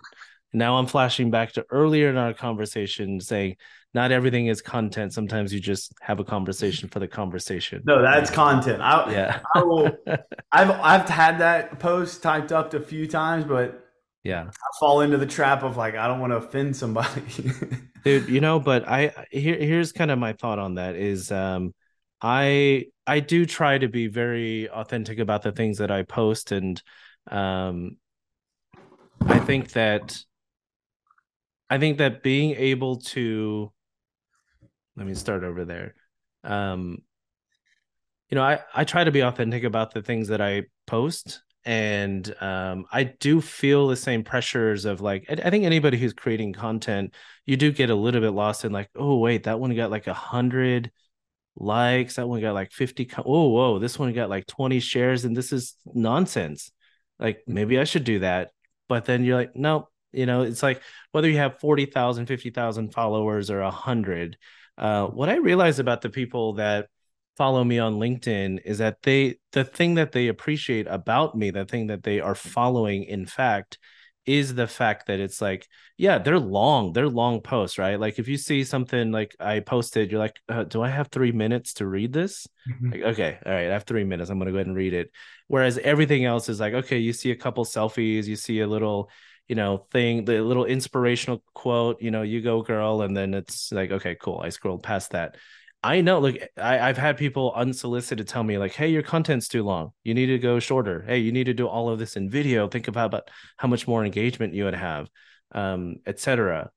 now 0.53 0.77
I'm 0.77 0.87
flashing 0.87 1.31
back 1.31 1.53
to 1.53 1.65
earlier 1.69 2.09
in 2.09 2.17
our 2.17 2.33
conversation 2.33 3.19
saying 3.19 3.57
not 3.93 4.11
everything 4.11 4.47
is 4.47 4.61
content. 4.61 5.13
Sometimes 5.13 5.53
you 5.53 5.59
just 5.59 5.93
have 6.01 6.19
a 6.19 6.23
conversation 6.23 6.89
for 6.89 6.99
the 6.99 7.07
conversation. 7.07 7.81
No, 7.85 8.01
that's 8.01 8.29
content. 8.29 8.81
I, 8.81 9.11
yeah, 9.11 9.39
I 9.55 9.63
will. 9.63 9.91
I've 10.51 10.71
I've 10.71 11.09
had 11.09 11.39
that 11.39 11.79
post 11.79 12.21
typed 12.21 12.51
up 12.51 12.73
a 12.73 12.79
few 12.79 13.07
times, 13.07 13.45
but 13.45 13.87
yeah 14.27 14.43
I 14.43 14.69
fall 14.77 15.01
into 15.01 15.17
the 15.17 15.25
trap 15.25 15.63
of 15.63 15.77
like 15.77 15.95
i 15.95 16.05
don't 16.05 16.19
want 16.19 16.33
to 16.33 16.37
offend 16.37 16.75
somebody 16.75 17.21
dude 18.03 18.27
you 18.27 18.41
know 18.41 18.59
but 18.59 18.85
i 18.85 19.13
here 19.31 19.55
here's 19.55 19.93
kind 19.93 20.11
of 20.11 20.19
my 20.19 20.33
thought 20.33 20.59
on 20.59 20.75
that 20.75 20.95
is 20.95 21.31
um 21.31 21.73
i 22.21 22.87
i 23.05 23.21
do 23.21 23.45
try 23.45 23.77
to 23.77 23.87
be 23.87 24.07
very 24.07 24.69
authentic 24.69 25.19
about 25.19 25.43
the 25.43 25.53
things 25.53 25.77
that 25.77 25.91
i 25.91 26.03
post 26.03 26.51
and 26.51 26.83
um 27.31 27.95
i 29.21 29.39
think 29.39 29.71
that 29.71 30.17
i 31.69 31.77
think 31.77 31.97
that 31.97 32.23
being 32.23 32.51
able 32.55 32.97
to 32.97 33.71
let 34.95 35.05
me 35.05 35.13
start 35.13 35.43
over 35.43 35.65
there 35.65 35.95
um 36.43 36.97
you 38.29 38.35
know 38.35 38.43
i 38.43 38.59
i 38.73 38.83
try 38.83 39.03
to 39.03 39.11
be 39.11 39.21
authentic 39.21 39.63
about 39.63 39.93
the 39.93 40.01
things 40.01 40.27
that 40.29 40.41
i 40.41 40.63
post 40.85 41.41
and 41.67 42.33
um, 42.41 42.85
I 42.93 43.03
do 43.03 43.41
feel 43.41 43.89
the 43.89 43.97
same 43.97 44.23
pressures 44.23 44.85
of 44.85 45.01
like 45.01 45.25
I, 45.29 45.33
I, 45.33 45.49
think 45.49 45.65
anybody 45.65 45.97
who's 45.97 46.13
creating 46.13 46.53
content, 46.53 47.13
you 47.45 47.57
do 47.57 47.73
get 47.73 47.89
a 47.89 47.95
little 47.95 48.21
bit 48.21 48.29
lost 48.29 48.63
in 48.63 48.71
like, 48.71 48.89
oh 48.95 49.17
wait, 49.17 49.43
that 49.43 49.59
one 49.59 49.75
got 49.75 49.91
like 49.91 50.07
a 50.07 50.13
hundred 50.13 50.91
likes, 51.57 52.15
that 52.15 52.27
one 52.29 52.39
got 52.39 52.53
like 52.53 52.71
fifty. 52.71 53.09
oh 53.17 53.49
whoa, 53.49 53.79
this 53.79 53.99
one 53.99 54.13
got 54.13 54.29
like 54.29 54.47
twenty 54.47 54.79
shares, 54.79 55.25
and 55.25 55.35
this 55.35 55.51
is 55.51 55.75
nonsense. 55.93 56.71
Like 57.19 57.43
maybe 57.47 57.77
I 57.77 57.83
should 57.83 58.05
do 58.05 58.19
that, 58.19 58.51
but 58.87 59.03
then 59.03 59.25
you're 59.25 59.35
like, 59.37 59.53
no, 59.53 59.89
you 60.17 60.25
know, 60.25 60.41
it's 60.41 60.63
like 60.63 60.81
whether 61.11 61.29
you 61.29 61.37
have 61.37 61.59
40,000, 61.59 62.25
50,000 62.25 62.93
followers 62.93 63.49
or 63.49 63.61
a 63.61 63.71
hundred. 63.71 64.37
Uh, 64.77 65.07
what 65.07 65.29
I 65.29 65.35
realize 65.35 65.79
about 65.79 66.01
the 66.01 66.09
people 66.09 66.53
that 66.53 66.87
follow 67.37 67.63
me 67.63 67.77
on 67.79 67.95
LinkedIn 67.95 68.59
is 68.65 68.79
that 68.79 69.01
they 69.03 69.37
the 69.51 69.63
thing 69.63 69.95
that 69.95 70.11
they 70.11 70.27
appreciate 70.27 70.87
about 70.87 71.37
me, 71.37 71.51
the 71.51 71.65
thing 71.65 71.87
that 71.87 72.03
they 72.03 72.19
are 72.19 72.35
following 72.35 73.03
in 73.03 73.25
fact 73.25 73.77
is 74.27 74.53
the 74.53 74.67
fact 74.67 75.07
that 75.07 75.21
it's 75.21 75.41
like 75.41 75.67
yeah 75.97 76.17
they're 76.17 76.37
long 76.37 76.91
they're 76.91 77.07
long 77.07 77.39
posts 77.39 77.77
right 77.77 77.97
like 77.97 78.19
if 78.19 78.27
you 78.27 78.37
see 78.37 78.63
something 78.63 79.09
like 79.09 79.33
i 79.39 79.61
posted 79.61 80.11
you're 80.11 80.19
like 80.19 80.35
uh, 80.49 80.65
do 80.65 80.81
i 80.81 80.89
have 80.89 81.07
three 81.07 81.31
minutes 81.31 81.73
to 81.75 81.87
read 81.87 82.11
this 82.11 82.45
mm-hmm. 82.69 82.91
like, 82.91 83.01
okay 83.03 83.39
all 83.45 83.53
right 83.53 83.69
i 83.69 83.73
have 83.73 83.85
three 83.85 84.03
minutes 84.03 84.29
i'm 84.29 84.37
gonna 84.37 84.51
go 84.51 84.57
ahead 84.57 84.67
and 84.67 84.75
read 84.75 84.93
it 84.93 85.11
whereas 85.47 85.77
everything 85.77 86.25
else 86.25 86.49
is 86.49 86.59
like 86.59 86.73
okay 86.73 86.97
you 86.97 87.13
see 87.13 87.31
a 87.31 87.35
couple 87.35 87.63
selfies 87.63 88.25
you 88.25 88.35
see 88.35 88.59
a 88.59 88.67
little 88.67 89.09
you 89.47 89.55
know 89.55 89.85
thing 89.91 90.25
the 90.25 90.41
little 90.41 90.65
inspirational 90.65 91.43
quote 91.53 92.01
you 92.01 92.11
know 92.11 92.21
you 92.21 92.41
go 92.41 92.61
girl 92.61 93.01
and 93.01 93.15
then 93.15 93.33
it's 93.33 93.71
like 93.71 93.91
okay 93.91 94.15
cool 94.15 94.39
i 94.43 94.49
scrolled 94.49 94.83
past 94.83 95.11
that 95.11 95.35
I 95.83 96.01
know, 96.01 96.19
look, 96.19 96.35
I, 96.57 96.79
I've 96.79 96.97
had 96.97 97.17
people 97.17 97.53
unsolicited 97.55 98.27
tell 98.27 98.43
me, 98.43 98.57
like, 98.57 98.73
hey, 98.73 98.89
your 98.89 99.03
content's 99.03 99.47
too 99.47 99.63
long. 99.63 99.91
You 100.03 100.15
need 100.15 100.25
to 100.25 100.39
go 100.39 100.59
shorter. 100.59 101.03
Hey, 101.07 101.19
you 101.19 101.31
need 101.31 101.45
to 101.45 101.53
do 101.53 101.67
all 101.67 101.89
of 101.89 101.99
this 101.99 102.15
in 102.15 102.29
video. 102.29 102.67
Think 102.67 102.87
about, 102.87 103.05
about 103.05 103.29
how 103.57 103.67
much 103.67 103.87
more 103.87 104.03
engagement 104.03 104.55
you 104.55 104.65
would 104.65 104.73
have, 104.73 105.07
um, 105.51 105.97
etc. 106.05 106.71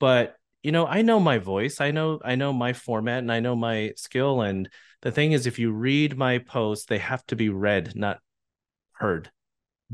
But 0.00 0.36
you 0.62 0.72
know, 0.72 0.84
I 0.84 1.02
know 1.02 1.20
my 1.20 1.38
voice. 1.38 1.80
I 1.80 1.92
know 1.92 2.18
I 2.24 2.34
know 2.34 2.52
my 2.52 2.72
format 2.72 3.18
and 3.18 3.30
I 3.30 3.38
know 3.38 3.54
my 3.54 3.92
skill. 3.96 4.40
And 4.40 4.68
the 5.02 5.12
thing 5.12 5.30
is, 5.30 5.46
if 5.46 5.60
you 5.60 5.70
read 5.70 6.16
my 6.16 6.38
posts, 6.38 6.86
they 6.86 6.98
have 6.98 7.24
to 7.26 7.36
be 7.36 7.50
read, 7.50 7.94
not 7.94 8.18
heard. 8.92 9.30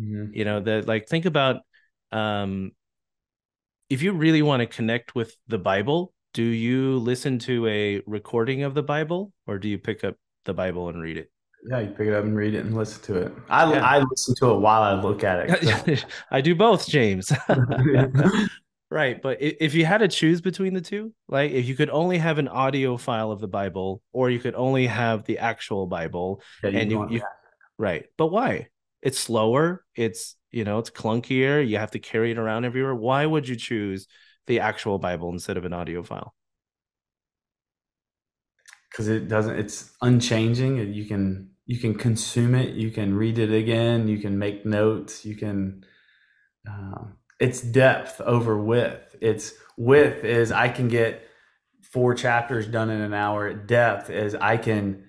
Mm-hmm. 0.01 0.33
You 0.33 0.45
know, 0.47 0.61
that 0.61 0.87
like 0.87 1.09
think 1.09 1.27
about 1.27 1.57
um 2.13 2.73
if 3.93 4.01
you 4.01 4.13
really 4.13 4.41
want 4.41 4.61
to 4.61 4.67
connect 4.67 5.15
with 5.15 5.37
the 5.49 5.59
Bible, 5.59 6.15
do 6.33 6.43
you 6.43 6.97
listen 6.99 7.39
to 7.41 7.67
a 7.67 8.01
recording 8.07 8.63
of 8.63 8.73
the 8.73 8.83
Bible 8.83 9.35
or 9.47 9.59
do 9.59 9.69
you 9.69 9.77
pick 9.77 10.03
up 10.03 10.15
the 10.47 10.55
Bible 10.55 10.89
and 10.89 11.03
read 11.03 11.19
it? 11.19 11.31
Yeah, 11.69 11.81
you 11.81 11.91
pick 11.91 12.09
it 12.09 12.15
up 12.15 12.25
and 12.25 12.35
read 12.35 12.55
it 12.55 12.65
and 12.65 12.75
listen 12.75 13.03
to 13.03 13.17
it. 13.27 13.33
I, 13.51 13.71
yeah. 13.71 13.85
I 13.85 13.99
listen 13.99 14.35
to 14.37 14.53
it 14.53 14.59
while 14.61 14.83
I 14.83 14.95
look 14.95 15.23
at 15.23 15.51
it. 15.51 16.07
I 16.31 16.41
do 16.41 16.55
both, 16.55 16.89
James. 16.89 17.31
right. 18.91 19.21
But 19.21 19.39
if 19.41 19.75
you 19.75 19.85
had 19.85 19.99
to 19.99 20.09
choose 20.09 20.41
between 20.41 20.73
the 20.73 20.81
two, 20.81 21.13
like 21.29 21.53
if 21.53 21.69
you 21.69 21.77
could 21.77 21.91
only 21.91 22.17
have 22.17 22.39
an 22.39 22.49
audio 22.49 22.97
file 22.97 23.31
of 23.31 23.41
the 23.41 23.49
Bible 23.49 24.03
or 24.13 24.31
you 24.31 24.41
could 24.41 24.55
only 24.55 24.87
have 24.87 25.25
the 25.25 25.39
actual 25.39 25.87
Bible 25.87 26.41
yeah, 26.65 26.71
and 26.71 26.91
you, 26.91 27.11
you 27.11 27.23
right. 27.79 28.07
But 28.17 28.29
why? 28.29 28.69
It's 29.03 29.19
slower. 29.19 29.85
It's, 29.97 30.37
you 30.51 30.65
know, 30.65 30.79
it's 30.79 30.91
clunkier. 30.91 31.67
You 31.67 31.79
have 31.79 31.91
to 31.93 31.99
carry 31.99 32.31
it 32.31 32.39
around 32.39 32.65
everywhere. 32.65 32.95
Why 32.95 33.27
would 33.27 33.49
you 33.49 33.57
choose 33.57 34.07
the 34.47 34.61
actual 34.61 34.99
Bible 34.99 35.31
instead 35.31 35.57
of 35.57 35.65
an 35.65 35.73
audio 35.73 36.03
file? 36.03 36.35
Because 38.91 39.09
it 39.09 39.29
doesn't. 39.29 39.59
It's 39.59 39.91
unchanging. 40.03 40.93
You 40.93 41.07
can 41.07 41.51
you 41.67 41.79
can 41.79 41.95
consume 41.95 42.55
it. 42.55 42.75
You 42.75 42.91
can 42.91 43.15
read 43.15 43.39
it 43.39 43.53
again. 43.53 44.07
You 44.07 44.19
can 44.19 44.39
make 44.39 44.67
notes. 44.67 45.25
You 45.25 45.37
can. 45.37 45.85
Uh, 46.69 47.05
it's 47.41 47.61
depth 47.61 48.21
over 48.21 48.57
width. 48.59 49.17
It's 49.21 49.55
width 49.77 50.25
is 50.25 50.53
I 50.53 50.69
can 50.69 50.89
get 50.89 51.27
four 51.83 52.15
chapters 52.15 52.67
done 52.67 52.91
in 52.91 53.01
an 53.01 53.15
hour. 53.15 53.53
Depth 53.53 54.11
is 54.11 54.35
I 54.35 54.59
can 54.59 55.05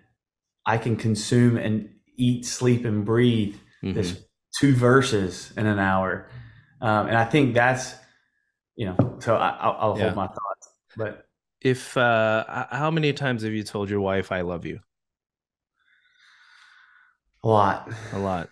I 0.65 0.77
can 0.77 0.95
consume 0.95 1.57
and 1.57 1.89
eat, 2.15 2.45
sleep, 2.45 2.85
and 2.85 3.03
breathe 3.05 3.57
mm-hmm. 3.83 3.93
this 3.93 4.23
two 4.59 4.73
verses 4.73 5.53
in 5.57 5.65
an 5.65 5.79
hour. 5.79 6.29
Um, 6.81 7.07
and 7.07 7.17
I 7.17 7.25
think 7.25 7.53
that's 7.53 7.95
you 8.75 8.87
know, 8.87 9.17
so 9.19 9.35
I, 9.35 9.67
will 9.67 9.75
I'll 9.79 9.97
yeah. 9.97 10.03
hold 10.05 10.15
my 10.15 10.27
thoughts. 10.27 10.69
But 10.97 11.25
if 11.61 11.95
uh, 11.95 12.65
how 12.71 12.91
many 12.91 13.13
times 13.13 13.43
have 13.43 13.53
you 13.53 13.63
told 13.63 13.89
your 13.89 14.01
wife 14.01 14.31
I 14.31 14.41
love 14.41 14.65
you? 14.65 14.79
A 17.43 17.47
lot. 17.47 17.91
A 18.13 18.19
lot. 18.19 18.49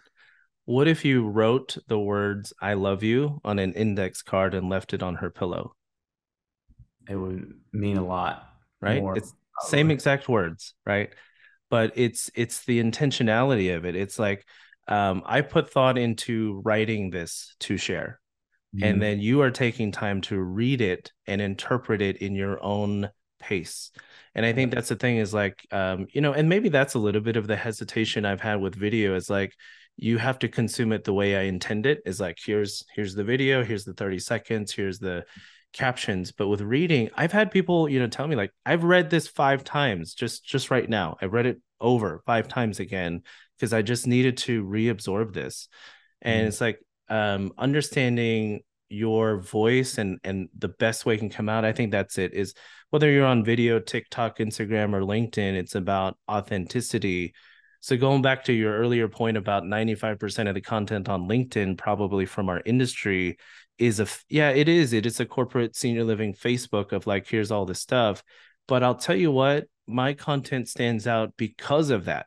What 0.66 0.88
if 0.88 1.04
you 1.04 1.28
wrote 1.28 1.78
the 1.88 2.00
words 2.00 2.54
I 2.62 2.74
love 2.74 3.04
you 3.04 3.42
on 3.44 3.58
an 3.58 3.74
index 3.74 4.22
card 4.22 4.54
and 4.54 4.70
left 4.70 4.94
it 4.94 5.02
on 5.02 5.16
her 5.16 5.30
pillow? 5.30 5.76
It 7.10 7.16
would 7.16 7.54
mean 7.74 7.98
a 7.98 8.06
lot. 8.06 8.48
Right? 8.80 9.02
More, 9.02 9.18
it's 9.18 9.34
same 9.62 9.92
exact 9.92 10.30
words, 10.30 10.74
right? 10.86 11.10
But 11.70 11.94
it's 11.96 12.30
it's 12.36 12.66
the 12.66 12.82
intentionality 12.82 13.76
of 13.76 13.86
it. 13.86 13.96
It's 13.96 14.20
like 14.20 14.46
um, 14.92 15.24
I 15.26 15.42
put 15.42 15.72
thought 15.72 15.98
into 15.98 16.62
writing 16.64 17.10
this 17.10 17.56
to 17.62 17.78
share. 17.78 18.20
Mm-hmm. 18.74 18.86
and 18.86 19.02
then 19.02 19.20
you 19.20 19.42
are 19.42 19.52
taking 19.52 19.92
time 19.92 20.22
to 20.22 20.40
read 20.40 20.80
it 20.80 21.12
and 21.28 21.42
interpret 21.42 22.02
it 22.02 22.18
in 22.18 22.36
your 22.36 22.64
own 22.64 23.10
pace. 23.38 23.92
And 24.34 24.46
i 24.46 24.54
think 24.54 24.74
that's 24.74 24.88
the 24.88 24.96
thing 24.96 25.18
is 25.18 25.34
like 25.34 25.68
um 25.72 26.08
you 26.14 26.22
know 26.22 26.32
and 26.32 26.48
maybe 26.48 26.70
that's 26.70 26.94
a 26.94 27.00
little 27.00 27.20
bit 27.20 27.36
of 27.36 27.48
the 27.48 27.58
hesitation 27.58 28.24
i've 28.24 28.40
had 28.40 28.62
with 28.62 28.76
video 28.76 29.14
is 29.16 29.30
like 29.30 29.54
you 29.98 30.18
have 30.20 30.40
to 30.40 30.48
consume 30.48 30.94
it 30.94 31.04
the 31.04 31.12
way 31.12 31.36
i 31.36 31.42
intend 31.42 31.86
it 31.86 32.00
is 32.06 32.22
like 32.22 32.38
here's 32.42 32.86
here's 32.96 33.14
the 33.14 33.26
video 33.26 33.62
here's 33.62 33.84
the 33.84 33.94
30 33.94 34.20
seconds 34.20 34.72
here's 34.72 35.00
the 35.00 35.26
captions. 35.74 36.32
But 36.32 36.48
with 36.48 36.62
reading 36.62 37.10
i've 37.16 37.32
had 37.32 37.52
people 37.52 37.90
you 37.90 38.00
know 38.00 38.08
tell 38.08 38.28
me 38.28 38.36
like 38.36 38.52
i've 38.66 38.84
read 38.84 39.10
this 39.10 39.28
five 39.28 39.64
times 39.64 40.14
just 40.14 40.46
just 40.46 40.72
right 40.72 40.90
now. 40.90 41.18
I 41.22 41.26
read 41.26 41.46
it 41.46 41.62
over 41.80 42.22
five 42.26 42.48
times 42.48 42.80
again 42.80 43.24
because 43.62 43.74
i 43.74 43.84
just 43.84 44.08
needed 44.08 44.38
to 44.38 44.64
reabsorb 44.64 45.34
this. 45.34 45.68
And 46.24 46.46
mm. 46.46 46.48
it's 46.48 46.60
like 46.60 46.80
um, 47.10 47.54
understanding 47.60 48.62
your 48.90 49.38
voice 49.38 50.00
and 50.00 50.20
and 50.24 50.50
the 50.58 50.68
best 50.68 51.06
way 51.06 51.16
can 51.16 51.30
come 51.30 51.48
out 51.48 51.64
i 51.64 51.72
think 51.72 51.92
that's 51.92 52.18
it 52.18 52.34
is 52.34 52.54
whether 52.90 53.10
you're 53.10 53.26
on 53.26 53.42
video 53.42 53.80
tiktok 53.80 54.40
instagram 54.40 54.94
or 54.94 55.02
linkedin 55.02 55.54
it's 55.54 55.76
about 55.76 56.18
authenticity. 56.30 57.34
So 57.84 57.98
going 57.98 58.22
back 58.22 58.44
to 58.44 58.54
your 58.54 58.78
earlier 58.78 59.08
point 59.08 59.38
about 59.38 59.64
95% 59.64 60.48
of 60.48 60.54
the 60.56 60.62
content 60.62 61.08
on 61.08 61.28
linkedin 61.28 61.78
probably 61.78 62.26
from 62.26 62.50
our 62.50 62.62
industry 62.66 63.38
is 63.78 64.00
a 64.00 64.08
yeah 64.28 64.50
it 64.50 64.68
is. 64.68 64.92
It 64.92 65.06
is 65.06 65.20
a 65.20 65.26
corporate 65.26 65.76
senior 65.76 66.04
living 66.04 66.34
facebook 66.34 66.92
of 66.92 67.08
like 67.08 67.28
here's 67.28 67.52
all 67.52 67.66
this 67.66 67.80
stuff. 67.80 68.24
But 68.68 68.84
i'll 68.84 68.96
tell 68.96 69.16
you 69.16 69.32
what 69.32 69.68
my 69.88 70.14
content 70.14 70.68
stands 70.68 71.08
out 71.08 71.34
because 71.38 71.90
of 71.90 72.06
that 72.06 72.26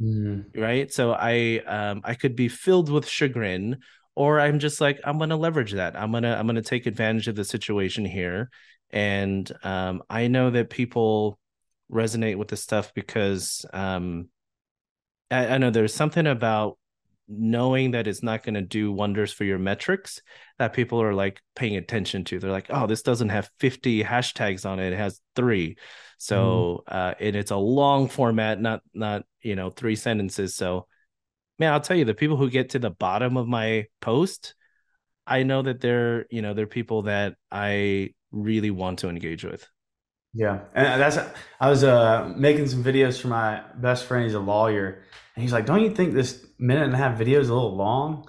mm. 0.00 0.44
right? 0.56 0.92
So 0.92 1.12
i 1.12 1.60
um 1.66 2.00
i 2.04 2.14
could 2.14 2.36
be 2.36 2.48
filled 2.48 2.90
with 2.90 3.08
chagrin 3.08 3.78
or 4.14 4.40
i'm 4.40 4.58
just 4.58 4.80
like 4.80 5.00
i'm 5.04 5.18
to 5.18 5.36
leverage 5.36 5.72
that. 5.72 5.96
I'm 5.96 6.12
to 6.12 6.38
i'm 6.38 6.46
to 6.48 6.62
take 6.62 6.86
advantage 6.86 7.28
of 7.28 7.36
the 7.36 7.44
situation 7.44 8.04
here. 8.04 8.50
And 8.90 9.50
um, 9.62 10.02
i 10.10 10.26
know 10.26 10.50
that 10.50 10.70
people 10.70 11.38
resonate 11.90 12.36
with 12.36 12.48
the 12.48 12.56
stuff 12.56 12.92
because 12.94 13.64
um, 13.72 14.28
I, 15.30 15.46
I 15.46 15.58
know 15.58 15.70
there's 15.70 15.94
something 15.94 16.26
about 16.26 16.78
knowing 17.30 17.92
that 17.92 18.06
it's 18.06 18.22
not 18.22 18.42
going 18.42 18.54
to 18.54 18.60
do 18.60 18.90
wonders 18.90 19.32
for 19.32 19.44
your 19.44 19.58
metrics 19.58 20.20
that 20.58 20.72
people 20.72 21.00
are 21.00 21.14
like 21.14 21.40
paying 21.54 21.76
attention 21.76 22.24
to 22.24 22.40
they're 22.40 22.50
like 22.50 22.66
oh 22.70 22.86
this 22.86 23.02
doesn't 23.02 23.28
have 23.28 23.48
50 23.60 24.02
hashtags 24.02 24.68
on 24.68 24.80
it 24.80 24.92
it 24.92 24.96
has 24.96 25.20
three 25.36 25.76
so 26.18 26.82
mm. 26.88 26.94
uh 26.94 27.14
and 27.20 27.36
it's 27.36 27.52
a 27.52 27.56
long 27.56 28.08
format 28.08 28.60
not 28.60 28.82
not 28.92 29.22
you 29.42 29.54
know 29.54 29.70
three 29.70 29.94
sentences 29.94 30.56
so 30.56 30.86
man, 31.60 31.74
I'll 31.74 31.80
tell 31.80 31.96
you, 31.96 32.06
the 32.06 32.14
people 32.14 32.38
who 32.38 32.50
get 32.50 32.70
to 32.70 32.80
the 32.80 32.90
bottom 32.90 33.36
of 33.36 33.46
my 33.46 33.86
post, 34.00 34.54
I 35.26 35.42
know 35.44 35.62
that 35.62 35.80
they're, 35.80 36.26
you 36.30 36.42
know, 36.42 36.54
they're 36.54 36.66
people 36.66 37.02
that 37.02 37.34
I 37.52 38.14
really 38.32 38.70
want 38.70 39.00
to 39.00 39.10
engage 39.10 39.44
with. 39.44 39.68
Yeah. 40.32 40.60
And 40.74 41.00
that's, 41.00 41.18
I 41.58 41.68
was 41.68 41.82
uh, 41.82 42.32
making 42.36 42.68
some 42.68 42.84
videos 42.84 43.20
for 43.20 43.28
my 43.28 43.62
best 43.76 44.04
friend. 44.04 44.24
He's 44.24 44.34
a 44.34 44.40
lawyer. 44.40 45.02
And 45.34 45.42
he's 45.42 45.52
like, 45.52 45.66
don't 45.66 45.82
you 45.82 45.90
think 45.90 46.14
this 46.14 46.44
minute 46.58 46.84
and 46.84 46.94
a 46.94 46.96
half 46.96 47.18
video 47.18 47.40
is 47.40 47.48
a 47.48 47.54
little 47.54 47.76
long? 47.76 48.28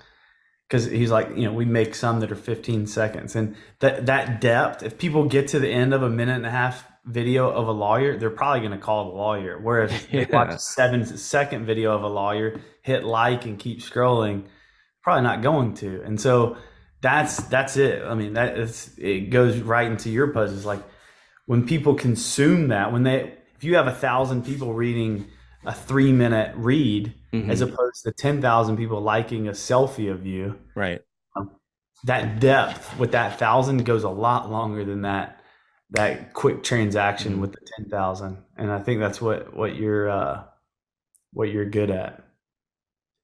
Because 0.68 0.86
he's 0.86 1.12
like, 1.12 1.30
you 1.36 1.43
know, 1.43 1.54
we 1.54 1.66
make 1.66 1.93
some 1.93 2.22
that 2.22 2.32
are 2.32 2.36
15 2.36 2.88
seconds. 2.88 3.36
And 3.36 3.56
that, 3.80 4.06
that 4.06 4.41
depth, 4.41 4.84
if 4.84 4.97
people 4.97 5.26
get 5.26 5.49
to 5.49 5.60
the 5.60 5.70
end 5.70 5.93
of 5.93 6.02
a 6.02 6.10
minute 6.10 6.38
and 6.38 6.45
a 6.45 6.52
half 6.52 6.86
video 7.06 7.49
of 7.49 7.68
a 7.68 7.72
lawyer, 7.72 8.18
they're 8.18 8.30
probably 8.30 8.62
going 8.62 8.72
to 8.72 8.78
call 8.78 9.12
the 9.12 9.18
lawyer. 9.18 9.60
Whereas 9.62 9.91
yeah. 10.12 10.26
they 10.26 10.32
watch 10.32 10.54
a 10.54 10.60
seven 10.60 11.06
second 11.06 11.66
video 11.66 11.93
of 11.95 12.04
a 12.04 12.08
lawyer, 12.08 12.62
hit 12.82 13.04
like 13.04 13.45
and 13.45 13.60
keep 13.60 13.80
scrolling, 13.80 14.45
probably 15.04 15.24
not 15.24 15.41
going 15.41 15.74
to. 15.76 16.02
And 16.04 16.20
so 16.20 16.58
that's 17.02 17.38
that's 17.43 17.78
it. 17.78 18.04
I 18.04 18.14
mean, 18.14 18.34
that 18.34 18.58
it 18.97 19.30
goes 19.30 19.60
right 19.60 19.91
into 19.91 20.10
your 20.10 20.32
post. 20.32 20.54
It's 20.54 20.66
like 20.66 20.84
when 21.46 21.66
people 21.66 21.96
consume 21.96 22.70
that, 22.70 22.92
when 22.92 23.04
they 23.04 23.34
if 23.56 23.64
you 23.64 23.76
have 23.76 23.88
a 23.88 23.94
thousand 23.94 24.46
people 24.46 24.74
reading 24.74 25.28
a 25.66 25.74
three 25.74 26.12
minute 26.12 26.54
read 26.56 27.14
mm-hmm. 27.32 27.50
as 27.52 27.62
opposed 27.62 28.04
to 28.04 28.12
ten 28.12 28.42
thousand 28.42 28.78
people 28.78 29.02
liking 29.02 29.48
a 29.48 29.52
selfie 29.52 30.12
of 30.12 30.26
you, 30.26 30.58
right? 30.76 31.02
Um, 31.36 31.52
that 32.06 32.39
depth 32.39 32.98
with 32.98 33.12
that 33.12 33.38
thousand 33.39 33.86
goes 33.86 34.04
a 34.04 34.10
lot 34.10 34.52
longer 34.52 34.84
than 34.84 35.04
that 35.04 35.42
that 35.92 36.34
quick 36.34 36.64
transaction 36.64 37.34
mm-hmm. 37.34 37.42
with 37.42 37.52
the 37.52 37.60
10,000 37.78 38.38
and 38.58 38.72
I 38.72 38.80
think 38.80 39.00
that's 39.00 39.22
what 39.22 39.56
what 39.56 39.76
you're 39.76 40.10
uh 40.10 40.44
what 41.34 41.50
you're 41.50 41.66
good 41.66 41.92
at 41.92 42.24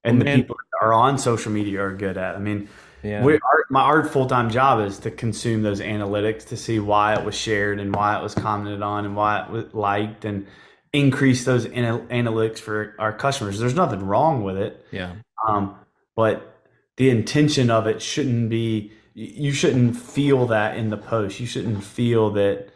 and 0.04 0.22
well, 0.22 0.36
the 0.36 0.42
people 0.42 0.56
that 0.56 0.86
are 0.86 0.92
on 0.92 1.18
social 1.18 1.50
media 1.50 1.82
are 1.82 1.94
good 1.94 2.16
at 2.16 2.36
I 2.36 2.38
mean 2.38 2.68
yeah. 3.02 3.24
we 3.24 3.34
our, 3.34 3.64
my 3.70 3.80
our 3.80 4.04
full-time 4.04 4.50
job 4.50 4.80
is 4.86 4.98
to 5.00 5.10
consume 5.10 5.62
those 5.62 5.80
analytics 5.80 6.46
to 6.48 6.56
see 6.56 6.78
why 6.78 7.14
it 7.14 7.24
was 7.24 7.34
shared 7.34 7.80
and 7.80 7.94
why 7.94 8.18
it 8.18 8.22
was 8.22 8.34
commented 8.34 8.82
on 8.82 9.04
and 9.04 9.16
why 9.16 9.42
it 9.42 9.50
was 9.50 9.72
liked 9.74 10.24
and 10.24 10.46
increase 10.92 11.44
those 11.44 11.66
analytics 11.66 12.58
for 12.58 12.94
our 12.98 13.12
customers 13.12 13.58
there's 13.58 13.74
nothing 13.74 14.00
wrong 14.00 14.42
with 14.42 14.56
it 14.56 14.86
yeah 14.90 15.14
um 15.46 15.76
but 16.16 16.62
the 16.96 17.10
intention 17.10 17.70
of 17.70 17.86
it 17.86 18.00
shouldn't 18.00 18.48
be 18.48 18.90
you 19.18 19.52
shouldn't 19.52 19.96
feel 19.96 20.46
that 20.46 20.76
in 20.76 20.90
the 20.90 20.96
post. 20.96 21.40
You 21.40 21.46
shouldn't 21.46 21.82
feel 21.82 22.30
that 22.32 22.68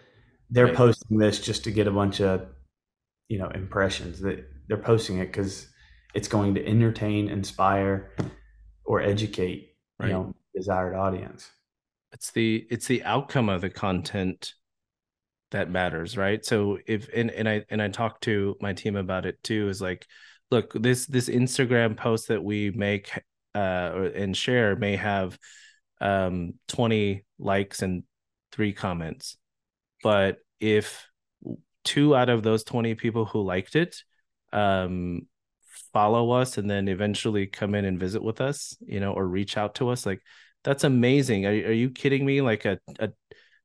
they're 0.50 0.66
right. 0.66 0.74
posting 0.74 1.18
this 1.18 1.40
just 1.40 1.62
to 1.64 1.70
get 1.70 1.86
a 1.86 1.92
bunch 1.92 2.20
of 2.20 2.46
you 3.28 3.38
know 3.38 3.48
impressions. 3.48 4.20
That 4.20 4.44
they're 4.66 4.76
posting 4.76 5.18
it 5.18 5.26
because 5.26 5.68
it's 6.14 6.26
going 6.26 6.56
to 6.56 6.66
entertain, 6.66 7.28
inspire, 7.28 8.10
or 8.84 9.00
educate 9.00 9.71
right. 10.02 10.08
you 10.08 10.14
know 10.14 10.34
desired 10.54 10.94
audience. 10.94 11.50
It's 12.12 12.30
the 12.30 12.66
it's 12.70 12.86
the 12.86 13.02
outcome 13.04 13.48
of 13.48 13.62
the 13.62 13.70
content 13.70 14.54
that 15.50 15.70
matters, 15.70 16.16
right? 16.16 16.44
So 16.44 16.78
if 16.86 17.08
and 17.14 17.30
and 17.30 17.48
I 17.48 17.64
and 17.70 17.80
I 17.80 17.88
talked 17.88 18.24
to 18.24 18.56
my 18.60 18.72
team 18.72 18.96
about 18.96 19.26
it 19.26 19.42
too. 19.42 19.68
Is 19.68 19.80
like, 19.80 20.06
look, 20.50 20.72
this 20.74 21.06
this 21.06 21.28
Instagram 21.28 21.96
post 21.96 22.28
that 22.28 22.42
we 22.42 22.70
make 22.70 23.10
uh 23.54 24.08
and 24.14 24.36
share 24.36 24.76
may 24.76 24.96
have 24.96 25.38
um 26.00 26.54
20 26.68 27.24
likes 27.38 27.82
and 27.82 28.02
three 28.50 28.72
comments, 28.72 29.36
but 30.02 30.38
if 30.60 31.06
two 31.84 32.14
out 32.14 32.28
of 32.28 32.42
those 32.42 32.64
20 32.64 32.94
people 32.94 33.24
who 33.24 33.42
liked 33.42 33.74
it 33.74 33.96
um 34.52 35.26
follow 35.92 36.30
us 36.30 36.58
and 36.58 36.70
then 36.70 36.88
eventually 36.88 37.46
come 37.46 37.74
in 37.74 37.84
and 37.84 38.00
visit 38.00 38.22
with 38.22 38.40
us, 38.40 38.76
you 38.86 39.00
know, 39.00 39.12
or 39.12 39.26
reach 39.26 39.56
out 39.56 39.74
to 39.76 39.90
us, 39.90 40.06
like 40.06 40.22
that's 40.64 40.84
amazing. 40.84 41.46
Are, 41.46 41.50
are 41.50 41.72
you 41.72 41.90
kidding 41.90 42.24
me? 42.24 42.40
Like 42.40 42.64
a, 42.64 42.78
a 42.98 43.10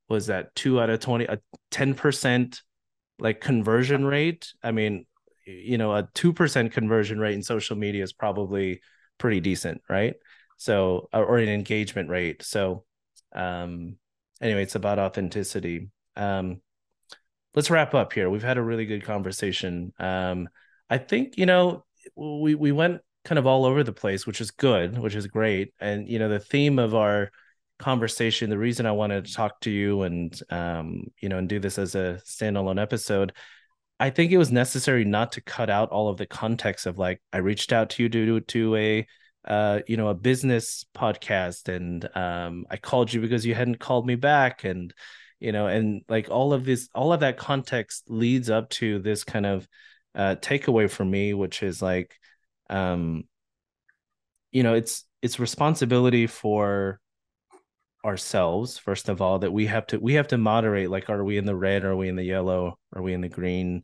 was 0.09 0.27
that 0.27 0.55
two 0.55 0.79
out 0.79 0.89
of 0.89 0.99
20 0.99 1.25
a 1.25 1.39
10% 1.71 2.61
like 3.19 3.41
conversion 3.41 4.05
rate? 4.05 4.53
I 4.63 4.71
mean 4.71 5.05
you 5.45 5.77
know 5.77 5.95
a 5.95 6.03
2% 6.13 6.71
conversion 6.71 7.19
rate 7.19 7.35
in 7.35 7.43
social 7.43 7.75
media 7.75 8.03
is 8.03 8.13
probably 8.13 8.81
pretty 9.17 9.39
decent 9.39 9.81
right? 9.89 10.15
So 10.57 11.09
or 11.13 11.37
an 11.37 11.49
engagement 11.49 12.09
rate. 12.09 12.43
So 12.43 12.83
um 13.33 13.97
anyway 14.41 14.63
it's 14.63 14.75
about 14.75 14.99
authenticity. 14.99 15.89
Um 16.15 16.61
let's 17.55 17.69
wrap 17.69 17.93
up 17.93 18.13
here. 18.13 18.29
We've 18.29 18.43
had 18.43 18.57
a 18.57 18.63
really 18.63 18.85
good 18.85 19.03
conversation. 19.03 19.93
Um 19.99 20.49
i 20.89 20.97
think 20.97 21.37
you 21.37 21.45
know 21.45 21.83
we 22.15 22.55
we 22.55 22.71
went 22.71 23.01
kind 23.25 23.39
of 23.39 23.45
all 23.45 23.65
over 23.65 23.83
the 23.83 23.93
place 23.93 24.25
which 24.25 24.41
is 24.41 24.51
good 24.51 24.97
which 24.97 25.15
is 25.15 25.27
great. 25.27 25.73
And 25.79 26.07
you 26.07 26.19
know 26.19 26.29
the 26.29 26.39
theme 26.39 26.79
of 26.79 26.95
our 26.95 27.31
conversation 27.79 28.49
the 28.49 28.57
reason 28.57 28.87
i 28.87 28.91
wanted 28.91 29.23
to 29.23 29.33
talk 29.33 29.59
to 29.61 29.69
you 29.69 30.01
and 30.01 30.41
um 30.49 31.03
you 31.21 31.29
know 31.29 31.37
and 31.37 31.47
do 31.47 31.59
this 31.59 31.77
as 31.77 31.93
a 31.93 32.19
standalone 32.25 32.81
episode 32.81 33.33
i 33.99 34.09
think 34.09 34.31
it 34.31 34.37
was 34.39 34.51
necessary 34.51 35.05
not 35.05 35.31
to 35.31 35.41
cut 35.41 35.69
out 35.69 35.89
all 35.89 36.09
of 36.09 36.17
the 36.17 36.25
context 36.25 36.87
of 36.87 36.97
like 36.97 37.21
i 37.31 37.37
reached 37.37 37.71
out 37.71 37.91
to 37.91 38.01
you 38.01 38.09
to 38.09 38.39
to 38.41 38.75
a 38.75 39.07
uh 39.47 39.79
you 39.87 39.95
know 39.95 40.07
a 40.07 40.15
business 40.15 40.85
podcast 40.95 41.69
and 41.69 42.09
um 42.17 42.65
i 42.71 42.77
called 42.77 43.13
you 43.13 43.21
because 43.21 43.45
you 43.45 43.53
hadn't 43.53 43.79
called 43.79 44.07
me 44.07 44.15
back. 44.15 44.63
And 44.63 44.93
you 45.39 45.51
know 45.51 45.67
and 45.67 46.01
like 46.09 46.29
all 46.29 46.53
of 46.53 46.65
this 46.65 46.89
all 46.95 47.13
of 47.13 47.19
that 47.19 47.37
context 47.37 48.09
leads 48.09 48.49
up 48.49 48.69
to 48.69 48.99
this 48.99 49.23
kind 49.23 49.45
of 49.45 49.67
uh 50.17 50.35
takeaway 50.41 50.89
for 50.89 51.05
me 51.05 51.33
which 51.33 51.63
is 51.63 51.81
like 51.81 52.15
um 52.69 53.23
you 54.51 54.63
know 54.63 54.73
it's 54.73 55.05
it's 55.21 55.39
responsibility 55.39 56.27
for 56.27 56.99
ourselves 58.03 58.77
first 58.77 59.09
of 59.09 59.21
all 59.21 59.39
that 59.39 59.51
we 59.51 59.67
have 59.67 59.85
to 59.85 59.99
we 59.99 60.13
have 60.13 60.27
to 60.27 60.37
moderate 60.37 60.89
like 60.89 61.09
are 61.09 61.23
we 61.23 61.37
in 61.37 61.45
the 61.45 61.55
red 61.55 61.83
are 61.85 61.95
we 61.95 62.09
in 62.09 62.15
the 62.15 62.23
yellow 62.23 62.77
are 62.93 63.01
we 63.01 63.13
in 63.13 63.21
the 63.21 63.29
green? 63.29 63.83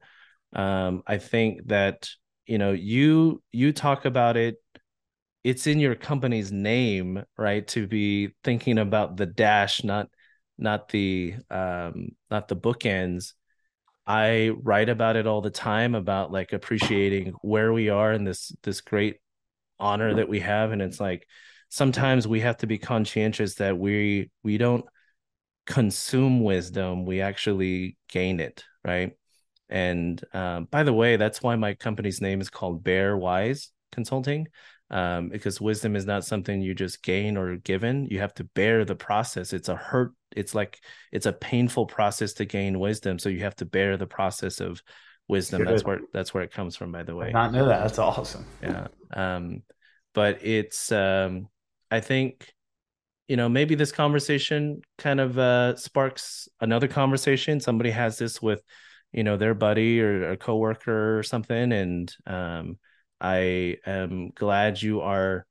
Um 0.53 1.03
i 1.07 1.17
think 1.17 1.67
that 1.67 2.09
you 2.45 2.57
know 2.57 2.71
you 2.71 3.41
you 3.51 3.73
talk 3.73 4.05
about 4.05 4.37
it 4.37 4.55
it's 5.43 5.67
in 5.67 5.79
your 5.79 5.95
company's 5.95 6.51
name 6.51 7.23
right 7.37 7.67
to 7.67 7.87
be 7.87 8.29
thinking 8.43 8.77
about 8.77 9.17
the 9.17 9.25
dash 9.25 9.83
not 9.83 10.07
not 10.57 10.89
the 10.89 11.35
um 11.49 12.09
not 12.29 12.47
the 12.47 12.55
bookends 12.55 13.33
i 14.05 14.49
write 14.61 14.89
about 14.89 15.15
it 15.15 15.27
all 15.27 15.41
the 15.41 15.49
time 15.49 15.95
about 15.95 16.31
like 16.31 16.53
appreciating 16.53 17.33
where 17.41 17.71
we 17.71 17.89
are 17.89 18.13
in 18.13 18.23
this 18.23 18.51
this 18.63 18.81
great 18.81 19.17
honor 19.79 20.15
that 20.15 20.29
we 20.29 20.39
have 20.39 20.71
and 20.71 20.81
it's 20.81 20.99
like 20.99 21.27
sometimes 21.69 22.27
we 22.27 22.41
have 22.41 22.57
to 22.57 22.67
be 22.67 22.77
conscientious 22.77 23.55
that 23.55 23.77
we 23.77 24.29
we 24.43 24.57
don't 24.57 24.85
consume 25.65 26.43
wisdom 26.43 27.05
we 27.05 27.21
actually 27.21 27.97
gain 28.09 28.39
it 28.39 28.63
right? 28.85 29.13
And 29.69 30.21
um, 30.33 30.65
by 30.69 30.83
the 30.83 30.93
way 30.93 31.15
that's 31.15 31.41
why 31.41 31.55
my 31.55 31.73
company's 31.73 32.21
name 32.21 32.41
is 32.41 32.49
called 32.49 32.83
bear 32.83 33.17
wise 33.17 33.71
consulting 33.91 34.47
um, 34.91 35.29
because 35.29 35.59
wisdom 35.59 35.95
is 35.95 36.05
not 36.05 36.25
something 36.25 36.61
you 36.61 36.75
just 36.75 37.03
gain 37.03 37.37
or 37.37 37.55
given. 37.57 38.07
You 38.09 38.19
have 38.19 38.33
to 38.35 38.43
bear 38.43 38.85
the 38.85 38.95
process. 38.95 39.53
It's 39.53 39.69
a 39.69 39.75
hurt 39.75 40.11
it's 40.35 40.55
like 40.55 40.79
it's 41.11 41.27
a 41.27 41.33
painful 41.33 41.85
process 41.85 42.33
to 42.33 42.45
gain 42.45 42.79
wisdom. 42.79 43.19
So 43.19 43.29
you 43.29 43.41
have 43.41 43.55
to 43.57 43.65
bear 43.65 43.97
the 43.97 44.07
process 44.07 44.59
of 44.59 44.81
wisdom. 45.27 45.59
Good. 45.59 45.67
that's 45.67 45.83
where 45.83 45.99
that's 46.11 46.33
where 46.33 46.43
it 46.43 46.51
comes 46.51 46.75
from 46.75 46.91
by 46.91 47.03
the 47.03 47.15
way. 47.15 47.27
I 47.27 47.31
not 47.31 47.53
know 47.53 47.67
that. 47.67 47.81
That's 47.81 47.99
awesome. 47.99 48.45
Yeah. 48.61 48.87
Um 49.13 49.63
but 50.13 50.45
it's 50.45 50.91
um 50.91 51.47
I 51.93 51.99
think, 51.99 52.51
you 53.27 53.37
know, 53.37 53.47
maybe 53.47 53.75
this 53.75 53.91
conversation 53.91 54.81
kind 54.97 55.19
of 55.19 55.37
uh, 55.37 55.75
sparks 55.75 56.49
another 56.59 56.87
conversation. 56.87 57.59
Somebody 57.59 57.91
has 57.91 58.17
this 58.17 58.41
with, 58.41 58.63
you 59.11 59.23
know, 59.23 59.37
their 59.37 59.53
buddy 59.53 60.01
or 60.01 60.31
a 60.31 60.37
coworker 60.37 61.19
or 61.19 61.21
something, 61.21 61.71
and 61.71 62.11
um, 62.25 62.79
I 63.23 63.77
am 63.85 64.31
glad 64.35 64.81
you 64.81 65.01
are 65.01 65.45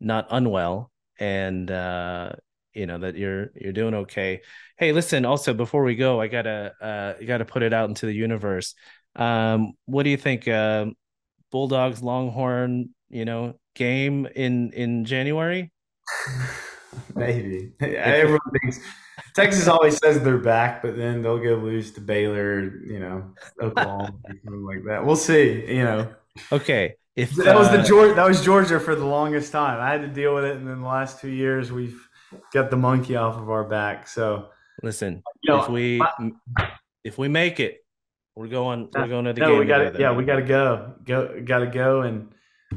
not 0.00 0.28
unwell 0.30 0.92
and 1.18 1.68
uh, 1.70 2.32
you 2.72 2.86
know 2.86 2.98
that 2.98 3.16
you're 3.16 3.50
you're 3.54 3.72
doing 3.72 3.94
okay. 3.94 4.42
Hey, 4.76 4.92
listen. 4.92 5.24
Also, 5.24 5.52
before 5.52 5.82
we 5.82 5.96
go, 5.96 6.20
I 6.20 6.28
gotta 6.28 6.72
uh, 6.80 7.24
gotta 7.24 7.44
put 7.44 7.62
it 7.62 7.72
out 7.72 7.88
into 7.88 8.06
the 8.06 8.12
universe. 8.12 8.74
Um, 9.16 9.72
what 9.86 10.04
do 10.04 10.10
you 10.10 10.16
think? 10.16 10.46
Uh, 10.46 10.86
Bulldogs 11.50 12.02
Longhorn, 12.02 12.90
you 13.08 13.24
know, 13.24 13.58
game 13.74 14.26
in 14.26 14.72
in 14.72 15.04
January. 15.04 15.72
Maybe 17.14 17.72
everyone 17.80 18.40
thinks 18.60 18.80
Texas 19.34 19.68
always 19.68 19.96
says 19.98 20.22
they're 20.22 20.38
back, 20.38 20.82
but 20.82 20.96
then 20.96 21.22
they'll 21.22 21.38
go 21.38 21.56
lose 21.56 21.92
to 21.92 22.00
Baylor, 22.00 22.62
you 22.86 22.98
know, 22.98 23.34
Oklahoma, 23.60 24.12
something 24.44 24.64
like 24.64 24.84
that. 24.86 25.04
We'll 25.04 25.16
see. 25.16 25.64
You 25.66 25.84
know. 25.84 26.14
Okay. 26.52 26.94
If 27.16 27.32
that 27.36 27.56
was 27.56 27.70
the 27.70 27.80
uh, 27.80 27.84
Georgia, 27.84 28.14
that 28.14 28.28
was 28.28 28.44
Georgia 28.44 28.78
for 28.78 28.94
the 28.94 29.06
longest 29.06 29.50
time. 29.50 29.80
I 29.80 29.90
had 29.90 30.02
to 30.02 30.08
deal 30.08 30.34
with 30.34 30.44
it, 30.44 30.56
and 30.56 30.68
then 30.68 30.82
the 30.82 30.86
last 30.86 31.20
two 31.20 31.30
years 31.30 31.72
we've 31.72 32.06
got 32.52 32.70
the 32.70 32.76
monkey 32.76 33.16
off 33.16 33.36
of 33.36 33.48
our 33.48 33.64
back. 33.64 34.06
So 34.06 34.50
listen, 34.82 35.22
you 35.42 35.52
know, 35.52 35.62
if 35.62 35.68
we 35.70 35.98
my, 35.98 36.32
if 37.04 37.16
we 37.16 37.28
make 37.28 37.58
it, 37.58 37.84
we're 38.34 38.48
going 38.48 38.90
we're 38.94 39.08
going 39.08 39.24
to 39.24 39.32
the 39.32 39.40
no, 39.40 39.48
game. 39.48 39.58
We 39.60 39.64
got 39.64 39.98
yeah, 39.98 40.12
we 40.12 40.24
got 40.24 40.36
to 40.36 40.42
go 40.42 40.94
go 41.04 41.40
got 41.42 41.60
to 41.60 41.66
go 41.66 42.02
and 42.02 42.28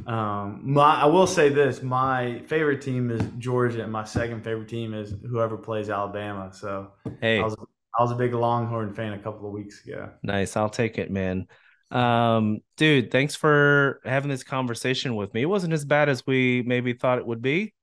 um, 0.07 0.61
my 0.63 1.01
I 1.01 1.05
will 1.05 1.27
say 1.27 1.49
this: 1.49 1.81
my 1.81 2.41
favorite 2.47 2.81
team 2.81 3.11
is 3.11 3.21
Georgia, 3.37 3.83
and 3.83 3.91
my 3.91 4.03
second 4.03 4.43
favorite 4.43 4.69
team 4.69 4.93
is 4.93 5.13
whoever 5.29 5.57
plays 5.57 5.89
Alabama. 5.89 6.51
So 6.53 6.91
hey, 7.21 7.39
I 7.39 7.43
was 7.43 7.55
I 7.97 8.01
was 8.01 8.11
a 8.11 8.15
big 8.15 8.33
Longhorn 8.33 8.93
fan 8.93 9.13
a 9.13 9.19
couple 9.19 9.47
of 9.47 9.53
weeks 9.53 9.85
ago. 9.85 10.11
Nice, 10.23 10.55
I'll 10.55 10.69
take 10.69 10.97
it, 10.97 11.11
man. 11.11 11.47
Um, 11.91 12.59
dude, 12.77 13.11
thanks 13.11 13.35
for 13.35 13.99
having 14.05 14.29
this 14.29 14.43
conversation 14.43 15.15
with 15.15 15.33
me. 15.33 15.41
It 15.41 15.49
wasn't 15.49 15.73
as 15.73 15.85
bad 15.85 16.09
as 16.09 16.25
we 16.25 16.63
maybe 16.65 16.93
thought 16.93 17.17
it 17.17 17.25
would 17.25 17.41
be. 17.41 17.73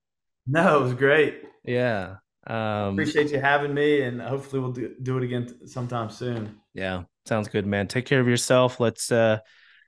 No, 0.46 0.78
it 0.78 0.82
was 0.82 0.94
great. 0.94 1.42
Yeah. 1.64 2.16
Um, 2.46 2.92
appreciate 2.92 3.32
you 3.32 3.40
having 3.40 3.74
me, 3.74 4.02
and 4.02 4.20
hopefully 4.20 4.61
we'll 4.62 4.70
do, 4.72 4.94
do 5.02 5.18
it 5.18 5.24
again 5.24 5.66
sometime 5.66 6.11
soon. 6.11 6.61
Yeah, 6.74 7.02
sounds 7.24 7.48
good, 7.48 7.66
man. 7.66 7.88
Take 7.88 8.07
care 8.07 8.20
of 8.20 8.28
yourself. 8.28 8.78
Let's 8.78 9.11
uh 9.11 9.40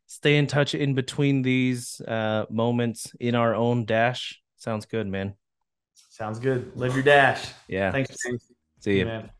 stay 0.08 0.36
in 0.38 0.48
touch 0.48 0.74
in 0.74 0.94
between 0.94 1.42
these 1.42 2.00
uh, 2.00 2.46
moments 2.50 3.12
in 3.20 3.36
our 3.36 3.54
own 3.54 3.84
dash. 3.84 4.40
Sounds 4.56 4.86
good, 4.86 5.06
man. 5.06 5.34
Sounds 5.94 6.40
good. 6.40 6.72
Live 6.74 6.94
your 6.94 7.04
dash. 7.04 7.44
Yeah. 7.68 7.92
Thanks, 7.92 8.16
James. 8.26 8.50
See 8.80 8.98
you. 8.98 9.04
Man. 9.04 9.30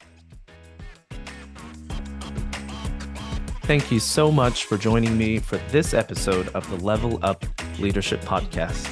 Thank 3.68 3.92
you 3.92 4.00
so 4.00 4.32
much 4.32 4.64
for 4.64 4.78
joining 4.78 5.18
me 5.18 5.38
for 5.38 5.58
this 5.68 5.92
episode 5.92 6.48
of 6.54 6.66
the 6.70 6.82
Level 6.82 7.18
Up 7.22 7.44
Leadership 7.78 8.22
Podcast. 8.22 8.88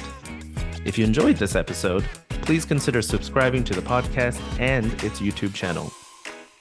If 0.85 0.99
you 0.99 1.03
enjoyed 1.03 1.37
this 1.37 1.55
episode, 1.55 2.07
please 2.29 2.63
consider 2.63 3.01
subscribing 3.01 3.63
to 3.63 3.73
the 3.73 3.81
podcast 3.81 4.39
and 4.59 4.85
its 5.03 5.19
YouTube 5.19 5.55
channel. 5.55 5.91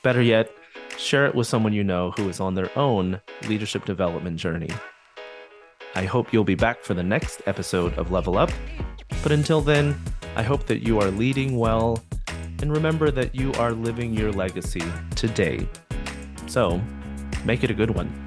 Better 0.02 0.22
yet, 0.22 0.50
share 0.96 1.26
it 1.26 1.34
with 1.34 1.46
someone 1.46 1.74
you 1.74 1.84
know 1.84 2.12
who 2.12 2.26
is 2.30 2.40
on 2.40 2.54
their 2.54 2.70
own 2.78 3.20
leadership 3.48 3.84
development 3.84 4.38
journey. 4.38 4.70
I 5.94 6.04
hope 6.04 6.32
you'll 6.32 6.42
be 6.42 6.54
back 6.54 6.82
for 6.82 6.94
the 6.94 7.02
next 7.02 7.42
episode 7.44 7.92
of 7.98 8.12
Level 8.12 8.38
Up. 8.38 8.50
But 9.22 9.32
until 9.32 9.60
then, 9.60 9.94
I 10.36 10.42
hope 10.42 10.64
that 10.68 10.82
you 10.82 10.98
are 11.00 11.10
leading 11.10 11.58
well 11.58 12.02
and 12.62 12.72
remember 12.72 13.10
that 13.10 13.34
you 13.34 13.52
are 13.58 13.72
living 13.72 14.14
your 14.14 14.32
legacy 14.32 14.84
today. 15.16 15.68
So, 16.46 16.80
make 17.46 17.62
it 17.62 17.70
a 17.70 17.74
good 17.74 17.90
one. 17.90 18.25